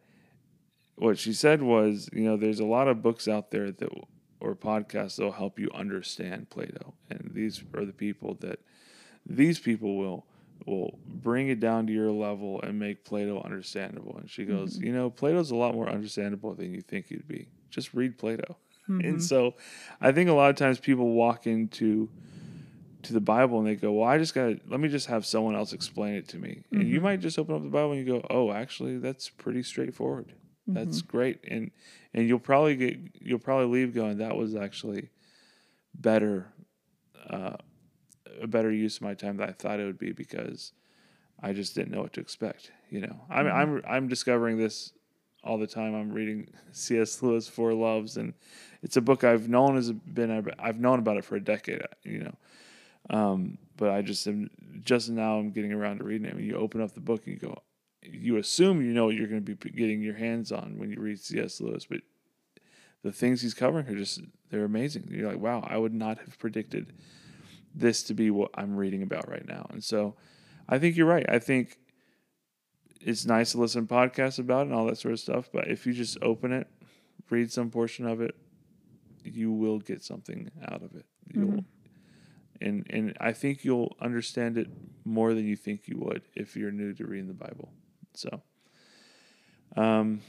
what 0.95 1.17
she 1.17 1.33
said 1.33 1.61
was, 1.63 2.09
you 2.13 2.21
know, 2.21 2.37
there's 2.37 2.59
a 2.59 2.65
lot 2.65 2.87
of 2.87 3.01
books 3.01 3.27
out 3.27 3.51
there 3.51 3.71
that 3.71 3.89
or 4.39 4.55
podcasts 4.55 5.15
that'll 5.15 5.31
help 5.31 5.57
you 5.57 5.71
understand 5.73 6.49
Plato, 6.49 6.93
and 7.09 7.31
these 7.33 7.63
are 7.73 7.85
the 7.85 7.93
people 7.93 8.35
that 8.41 8.59
these 9.25 9.57
people 9.57 9.97
will 9.97 10.27
will 10.65 10.99
bring 11.05 11.49
it 11.49 11.59
down 11.59 11.87
to 11.87 11.93
your 11.93 12.11
level 12.11 12.61
and 12.61 12.79
make 12.79 13.03
Plato 13.03 13.41
understandable. 13.43 14.17
And 14.17 14.29
she 14.29 14.45
goes, 14.45 14.75
mm-hmm. 14.75 14.87
you 14.87 14.93
know, 14.93 15.09
Plato's 15.09 15.51
a 15.51 15.55
lot 15.55 15.73
more 15.73 15.89
understandable 15.89 16.53
than 16.53 16.73
you 16.73 16.81
think 16.81 17.07
he'd 17.07 17.27
be. 17.27 17.47
Just 17.69 17.93
read 17.93 18.17
Plato. 18.17 18.57
And 18.85 19.01
mm-hmm. 19.01 19.19
so 19.19 19.53
I 20.01 20.11
think 20.11 20.29
a 20.29 20.33
lot 20.33 20.49
of 20.49 20.57
times 20.57 20.77
people 20.77 21.13
walk 21.13 21.47
into 21.47 22.09
to 23.03 23.13
the 23.13 23.21
Bible 23.21 23.59
and 23.59 23.65
they 23.65 23.75
go, 23.75 23.93
Well, 23.93 24.09
I 24.09 24.17
just 24.17 24.35
gotta 24.35 24.59
let 24.67 24.81
me 24.81 24.89
just 24.89 25.07
have 25.07 25.25
someone 25.25 25.55
else 25.55 25.71
explain 25.71 26.15
it 26.15 26.27
to 26.29 26.37
me. 26.37 26.63
And 26.69 26.89
you 26.89 26.95
mm-hmm. 26.95 27.03
might 27.03 27.21
just 27.21 27.39
open 27.39 27.55
up 27.55 27.63
the 27.63 27.69
Bible 27.69 27.93
and 27.93 28.05
you 28.05 28.19
go, 28.19 28.27
Oh, 28.29 28.51
actually 28.51 28.97
that's 28.97 29.29
pretty 29.29 29.63
straightforward. 29.63 30.33
That's 30.67 31.01
great. 31.01 31.39
And 31.47 31.71
and 32.13 32.27
you'll 32.27 32.39
probably 32.39 32.75
get 32.75 32.97
you'll 33.21 33.39
probably 33.39 33.67
leave 33.67 33.93
going, 33.93 34.17
That 34.17 34.35
was 34.35 34.53
actually 34.53 35.09
better 35.95 36.47
uh, 37.29 37.55
a 38.41 38.47
better 38.47 38.71
use 38.71 38.97
of 38.97 39.03
my 39.03 39.13
time 39.13 39.37
than 39.37 39.49
I 39.49 39.51
thought 39.51 39.79
it 39.79 39.85
would 39.85 39.99
be 39.99 40.11
because 40.11 40.73
I 41.41 41.53
just 41.53 41.75
didn't 41.75 41.91
know 41.91 42.01
what 42.01 42.13
to 42.13 42.21
expect. 42.21 42.71
You 42.89 43.01
know, 43.01 43.15
I'm 43.29 43.47
I'm 43.47 43.81
I'm 43.87 44.07
discovering 44.07 44.57
this 44.57 44.93
all 45.43 45.57
the 45.57 45.67
time. 45.67 45.93
I'm 45.93 46.11
reading 46.11 46.47
C.S. 46.71 47.21
Lewis 47.21 47.47
Four 47.47 47.73
Loves, 47.73 48.17
and 48.17 48.33
it's 48.81 48.97
a 48.97 49.01
book 49.01 49.23
I've 49.23 49.49
known 49.49 49.75
has 49.75 49.91
been 49.91 50.49
I've 50.59 50.79
known 50.79 50.99
about 50.99 51.17
it 51.17 51.25
for 51.25 51.35
a 51.35 51.43
decade. 51.43 51.81
You 52.03 52.25
know, 52.25 52.35
um, 53.09 53.57
but 53.77 53.89
I 53.89 54.01
just 54.01 54.25
am 54.27 54.49
just 54.83 55.09
now 55.09 55.37
I'm 55.37 55.51
getting 55.51 55.73
around 55.73 55.99
to 55.99 56.03
reading 56.03 56.27
it. 56.27 56.35
When 56.35 56.45
you 56.45 56.55
open 56.55 56.81
up 56.81 56.93
the 56.93 57.01
book 57.01 57.25
and 57.25 57.33
you 57.33 57.39
go, 57.39 57.61
you 58.01 58.37
assume 58.37 58.81
you 58.81 58.93
know 58.93 59.05
what 59.05 59.15
you're 59.15 59.27
going 59.27 59.43
to 59.43 59.55
be 59.55 59.69
getting 59.69 60.01
your 60.01 60.15
hands 60.15 60.51
on 60.51 60.77
when 60.77 60.89
you 60.89 60.99
read 60.99 61.19
C.S. 61.19 61.59
Lewis, 61.61 61.85
but 61.89 62.01
the 63.03 63.11
things 63.11 63.41
he's 63.41 63.53
covering 63.53 63.87
are 63.87 63.95
just 63.95 64.21
they're 64.49 64.65
amazing. 64.65 65.07
You're 65.09 65.29
like, 65.29 65.41
wow, 65.41 65.67
I 65.67 65.77
would 65.77 65.93
not 65.93 66.19
have 66.19 66.39
predicted 66.39 66.93
this 67.73 68.03
to 68.03 68.13
be 68.13 68.29
what 68.29 68.51
I'm 68.55 68.75
reading 68.75 69.01
about 69.01 69.29
right 69.29 69.47
now. 69.47 69.67
And 69.69 69.83
so 69.83 70.15
I 70.67 70.79
think 70.79 70.95
you're 70.95 71.07
right. 71.07 71.25
I 71.27 71.39
think 71.39 71.77
it's 73.01 73.25
nice 73.25 73.51
to 73.51 73.59
listen 73.59 73.87
to 73.87 73.93
podcasts 73.93 74.39
about 74.39 74.61
it 74.61 74.67
and 74.67 74.73
all 74.73 74.85
that 74.85 74.97
sort 74.97 75.13
of 75.13 75.19
stuff, 75.19 75.49
but 75.51 75.67
if 75.67 75.85
you 75.85 75.93
just 75.93 76.17
open 76.21 76.51
it, 76.51 76.67
read 77.29 77.51
some 77.51 77.69
portion 77.69 78.07
of 78.07 78.21
it, 78.21 78.35
you 79.23 79.51
will 79.51 79.79
get 79.79 80.03
something 80.03 80.51
out 80.67 80.83
of 80.83 80.95
it. 80.95 81.05
You'll 81.33 81.63
and 82.61 82.85
and 82.89 83.17
I 83.19 83.33
think 83.33 83.63
you'll 83.63 83.95
understand 83.99 84.57
it 84.57 84.67
more 85.05 85.33
than 85.33 85.45
you 85.45 85.55
think 85.55 85.87
you 85.87 85.97
would 85.99 86.21
if 86.35 86.55
you're 86.55 86.71
new 86.71 86.93
to 86.93 87.05
reading 87.05 87.27
the 87.27 87.33
Bible. 87.33 87.71
So 88.13 88.41
um 89.75 90.21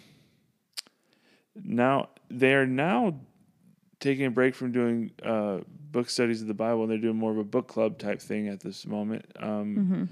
now 1.55 2.09
they 2.31 2.55
are 2.55 2.67
now 2.67 3.21
taking 4.05 4.27
a 4.27 4.31
break 4.31 4.55
from 4.55 4.71
doing 4.71 5.11
uh, 5.25 5.61
book 5.91 6.11
studies 6.11 6.43
of 6.43 6.47
the 6.47 6.55
Bible, 6.55 6.83
and 6.83 6.91
they're 6.91 6.99
doing 6.99 7.17
more 7.17 7.33
of 7.33 7.39
a 7.39 7.45
book 7.45 7.67
club 7.67 7.99
type 7.99 8.21
thing 8.21 8.49
at 8.49 8.61
this 8.61 8.87
moment. 8.87 9.25
Um, 9.41 10.11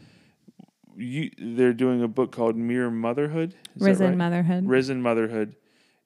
you, 0.96 1.30
they're 1.38 1.74
doing 1.74 2.02
a 2.02 2.08
book 2.08 2.32
called 2.32 2.56
Mere 2.56 2.90
Motherhood. 2.90 3.54
Is 3.76 3.82
risen 3.82 4.08
right? 4.08 4.16
motherhood 4.16 4.66
Risen 4.66 5.02
Motherhood, 5.02 5.56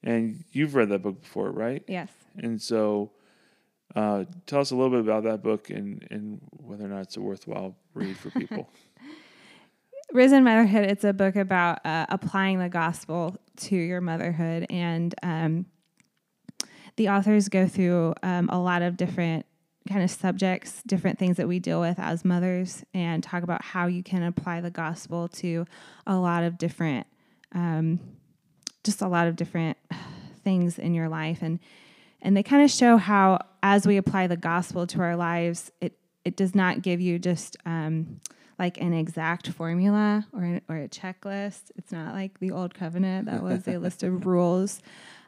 and 0.02 0.44
you've 0.50 0.74
read 0.74 0.88
that 0.88 1.02
book 1.02 1.22
before, 1.22 1.52
right? 1.52 1.84
yes 1.86 2.10
And 2.36 2.60
so, 2.60 3.12
uh, 3.94 4.24
tell 4.46 4.60
us 4.60 4.72
a 4.72 4.76
little 4.76 4.90
bit 4.90 5.00
about 5.00 5.22
that 5.22 5.42
book 5.42 5.70
and 5.70 6.06
and 6.10 6.40
whether 6.50 6.84
or 6.84 6.88
not 6.88 7.02
it's 7.02 7.16
a 7.16 7.20
worthwhile 7.20 7.76
read 7.94 8.16
for 8.16 8.30
people. 8.30 8.68
Risen 10.12 10.44
Motherhood, 10.44 10.84
it's 10.84 11.04
a 11.04 11.12
book 11.12 11.36
about 11.36 11.84
uh, 11.84 12.06
applying 12.08 12.58
the 12.58 12.68
gospel 12.68 13.36
to 13.56 13.76
your 13.76 14.00
motherhood. 14.00 14.66
And 14.70 15.14
um, 15.22 15.66
the 16.96 17.08
authors 17.08 17.48
go 17.48 17.66
through 17.66 18.14
um, 18.22 18.48
a 18.50 18.58
lot 18.58 18.82
of 18.82 18.96
different 18.96 19.46
kind 19.88 20.02
of 20.02 20.10
subjects, 20.10 20.82
different 20.86 21.18
things 21.18 21.36
that 21.36 21.46
we 21.46 21.58
deal 21.58 21.80
with 21.80 21.98
as 21.98 22.24
mothers, 22.24 22.84
and 22.92 23.22
talk 23.22 23.42
about 23.42 23.62
how 23.62 23.86
you 23.86 24.02
can 24.02 24.22
apply 24.22 24.60
the 24.60 24.70
gospel 24.70 25.28
to 25.28 25.64
a 26.06 26.16
lot 26.16 26.42
of 26.42 26.58
different, 26.58 27.06
um, 27.52 28.00
just 28.84 29.00
a 29.00 29.08
lot 29.08 29.26
of 29.26 29.36
different 29.36 29.76
things 30.44 30.78
in 30.78 30.94
your 30.94 31.08
life. 31.08 31.38
And 31.42 31.58
and 32.22 32.36
they 32.36 32.42
kind 32.42 32.64
of 32.64 32.70
show 32.70 32.96
how 32.96 33.38
as 33.62 33.86
we 33.86 33.98
apply 33.98 34.26
the 34.26 34.36
gospel 34.36 34.86
to 34.88 35.00
our 35.00 35.16
lives, 35.16 35.70
it 35.80 35.98
it 36.24 36.36
does 36.36 36.54
not 36.54 36.82
give 36.82 37.00
you 37.00 37.18
just 37.18 37.56
um, 37.66 38.20
like 38.58 38.80
an 38.80 38.92
exact 38.92 39.48
formula 39.48 40.26
or 40.32 40.42
an, 40.42 40.60
or 40.68 40.76
a 40.76 40.88
checklist. 40.88 41.70
It's 41.76 41.92
not 41.92 42.14
like 42.14 42.40
the 42.40 42.50
old 42.50 42.74
covenant 42.74 43.26
that 43.26 43.42
was 43.42 43.68
a 43.68 43.78
list 43.78 44.02
of 44.02 44.26
rules, 44.26 44.80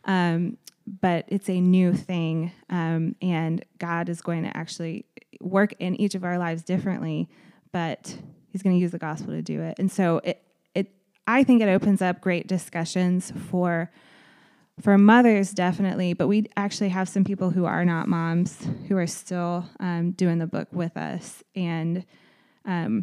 um, 0.04 0.56
but 1.00 1.24
it's 1.28 1.48
a 1.50 1.60
new 1.60 1.92
thing, 1.92 2.52
um, 2.70 3.14
and 3.20 3.64
God 3.78 4.08
is 4.08 4.20
going 4.20 4.44
to 4.44 4.56
actually 4.56 5.04
work 5.40 5.74
in 5.78 6.00
each 6.00 6.14
of 6.14 6.24
our 6.24 6.38
lives 6.38 6.62
differently, 6.62 7.28
but 7.72 8.16
He's 8.50 8.62
going 8.62 8.74
to 8.74 8.80
use 8.80 8.92
the 8.92 8.98
gospel 8.98 9.34
to 9.34 9.42
do 9.42 9.60
it. 9.60 9.78
And 9.78 9.90
so 9.90 10.20
it 10.24 10.42
it 10.74 10.90
I 11.26 11.44
think 11.44 11.60
it 11.60 11.68
opens 11.68 12.00
up 12.00 12.20
great 12.20 12.46
discussions 12.46 13.32
for 13.50 13.90
for 14.80 14.96
mothers 14.96 15.50
definitely 15.50 16.12
but 16.12 16.28
we 16.28 16.46
actually 16.56 16.88
have 16.88 17.08
some 17.08 17.24
people 17.24 17.50
who 17.50 17.64
are 17.64 17.84
not 17.84 18.08
moms 18.08 18.66
who 18.88 18.96
are 18.96 19.06
still 19.06 19.68
um, 19.80 20.12
doing 20.12 20.38
the 20.38 20.46
book 20.46 20.68
with 20.72 20.96
us 20.96 21.42
and 21.54 22.04
um, 22.64 23.02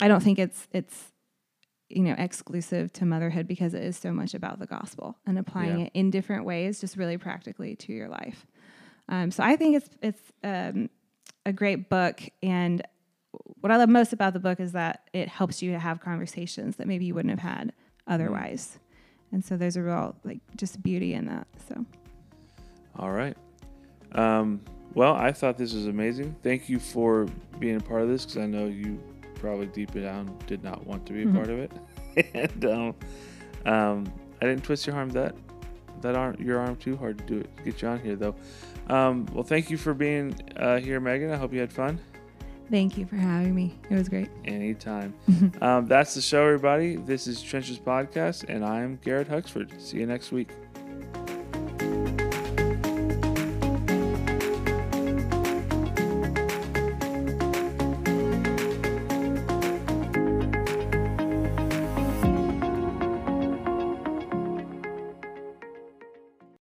i 0.00 0.08
don't 0.08 0.22
think 0.22 0.38
it's 0.38 0.68
it's 0.72 1.12
you 1.94 2.02
know 2.02 2.14
exclusive 2.18 2.92
to 2.92 3.04
motherhood 3.06 3.46
because 3.46 3.72
it 3.74 3.82
is 3.82 3.96
so 3.96 4.12
much 4.12 4.34
about 4.34 4.58
the 4.58 4.66
gospel 4.66 5.16
and 5.26 5.38
applying 5.38 5.78
Yeah. 5.80 5.86
it 5.86 5.92
in 5.94 6.10
different 6.10 6.44
ways 6.44 6.80
just 6.80 6.96
really 6.96 7.16
practically 7.18 7.76
to 7.76 7.92
your 7.92 8.08
life 8.08 8.46
um, 9.08 9.30
so 9.30 9.42
i 9.44 9.56
think 9.56 9.76
it's 9.76 9.88
it's 10.02 10.20
um, 10.42 10.90
a 11.46 11.52
great 11.52 11.88
book 11.88 12.20
and 12.42 12.82
what 13.60 13.70
i 13.70 13.76
love 13.76 13.88
most 13.88 14.12
about 14.12 14.32
the 14.32 14.40
book 14.40 14.60
is 14.60 14.72
that 14.72 15.08
it 15.12 15.28
helps 15.28 15.62
you 15.62 15.72
to 15.72 15.78
have 15.78 16.00
conversations 16.00 16.76
that 16.76 16.86
maybe 16.86 17.04
you 17.04 17.14
wouldn't 17.14 17.30
have 17.38 17.50
had 17.56 17.72
otherwise 18.06 18.78
and 19.32 19.44
so 19.44 19.56
there's 19.56 19.76
a 19.76 19.82
real 19.82 20.14
like 20.24 20.40
just 20.56 20.82
beauty 20.82 21.14
in 21.14 21.26
that 21.26 21.46
so 21.68 21.84
All 22.96 23.10
right. 23.10 23.36
Um, 24.12 24.60
well, 24.94 25.14
I 25.14 25.32
thought 25.32 25.58
this 25.58 25.74
was 25.74 25.86
amazing. 25.88 26.36
Thank 26.44 26.68
you 26.68 26.78
for 26.78 27.26
being 27.58 27.74
a 27.74 27.80
part 27.80 28.02
of 28.02 28.08
this 28.08 28.24
because 28.24 28.38
I 28.40 28.46
know 28.46 28.66
you 28.66 29.02
probably 29.44 29.66
deep 29.66 29.92
down 29.92 30.34
did 30.46 30.64
not 30.64 30.86
want 30.86 31.04
to 31.06 31.12
be 31.12 31.22
a 31.22 31.26
Mhm. 31.26 31.34
part 31.34 31.50
of 31.50 31.58
it. 31.58 31.72
and 32.34 32.64
um, 32.64 32.94
um, 33.66 34.12
I 34.40 34.46
didn't 34.46 34.64
twist 34.64 34.86
your 34.86 34.96
arm 34.96 35.10
that 35.10 35.34
that 36.00 36.14
arm 36.16 36.36
your 36.38 36.58
arm 36.58 36.76
too 36.76 36.96
hard 36.96 37.18
to 37.18 37.24
do 37.24 37.38
it. 37.40 37.50
Get 37.64 37.82
you 37.82 37.88
on 37.88 38.00
here 38.00 38.16
though. 38.16 38.34
Um, 38.88 39.26
well, 39.32 39.42
thank 39.44 39.70
you 39.70 39.76
for 39.76 39.92
being 39.94 40.34
uh, 40.56 40.78
here, 40.78 40.98
Megan. 41.00 41.30
I 41.30 41.36
hope 41.36 41.52
you 41.52 41.60
had 41.60 41.72
fun. 41.72 41.98
Thank 42.70 42.96
you 42.96 43.04
for 43.06 43.16
having 43.16 43.54
me. 43.54 43.78
It 43.90 43.94
was 43.94 44.08
great. 44.08 44.28
Anytime. 44.46 45.12
um, 45.60 45.86
that's 45.86 46.14
the 46.14 46.22
show, 46.22 46.44
everybody. 46.46 46.96
This 46.96 47.26
is 47.26 47.42
Trenches 47.42 47.78
Podcast, 47.78 48.44
and 48.48 48.64
I'm 48.64 48.98
Garrett 49.02 49.28
Huxford. 49.28 49.70
See 49.78 49.98
you 49.98 50.06
next 50.06 50.32
week. 50.32 50.48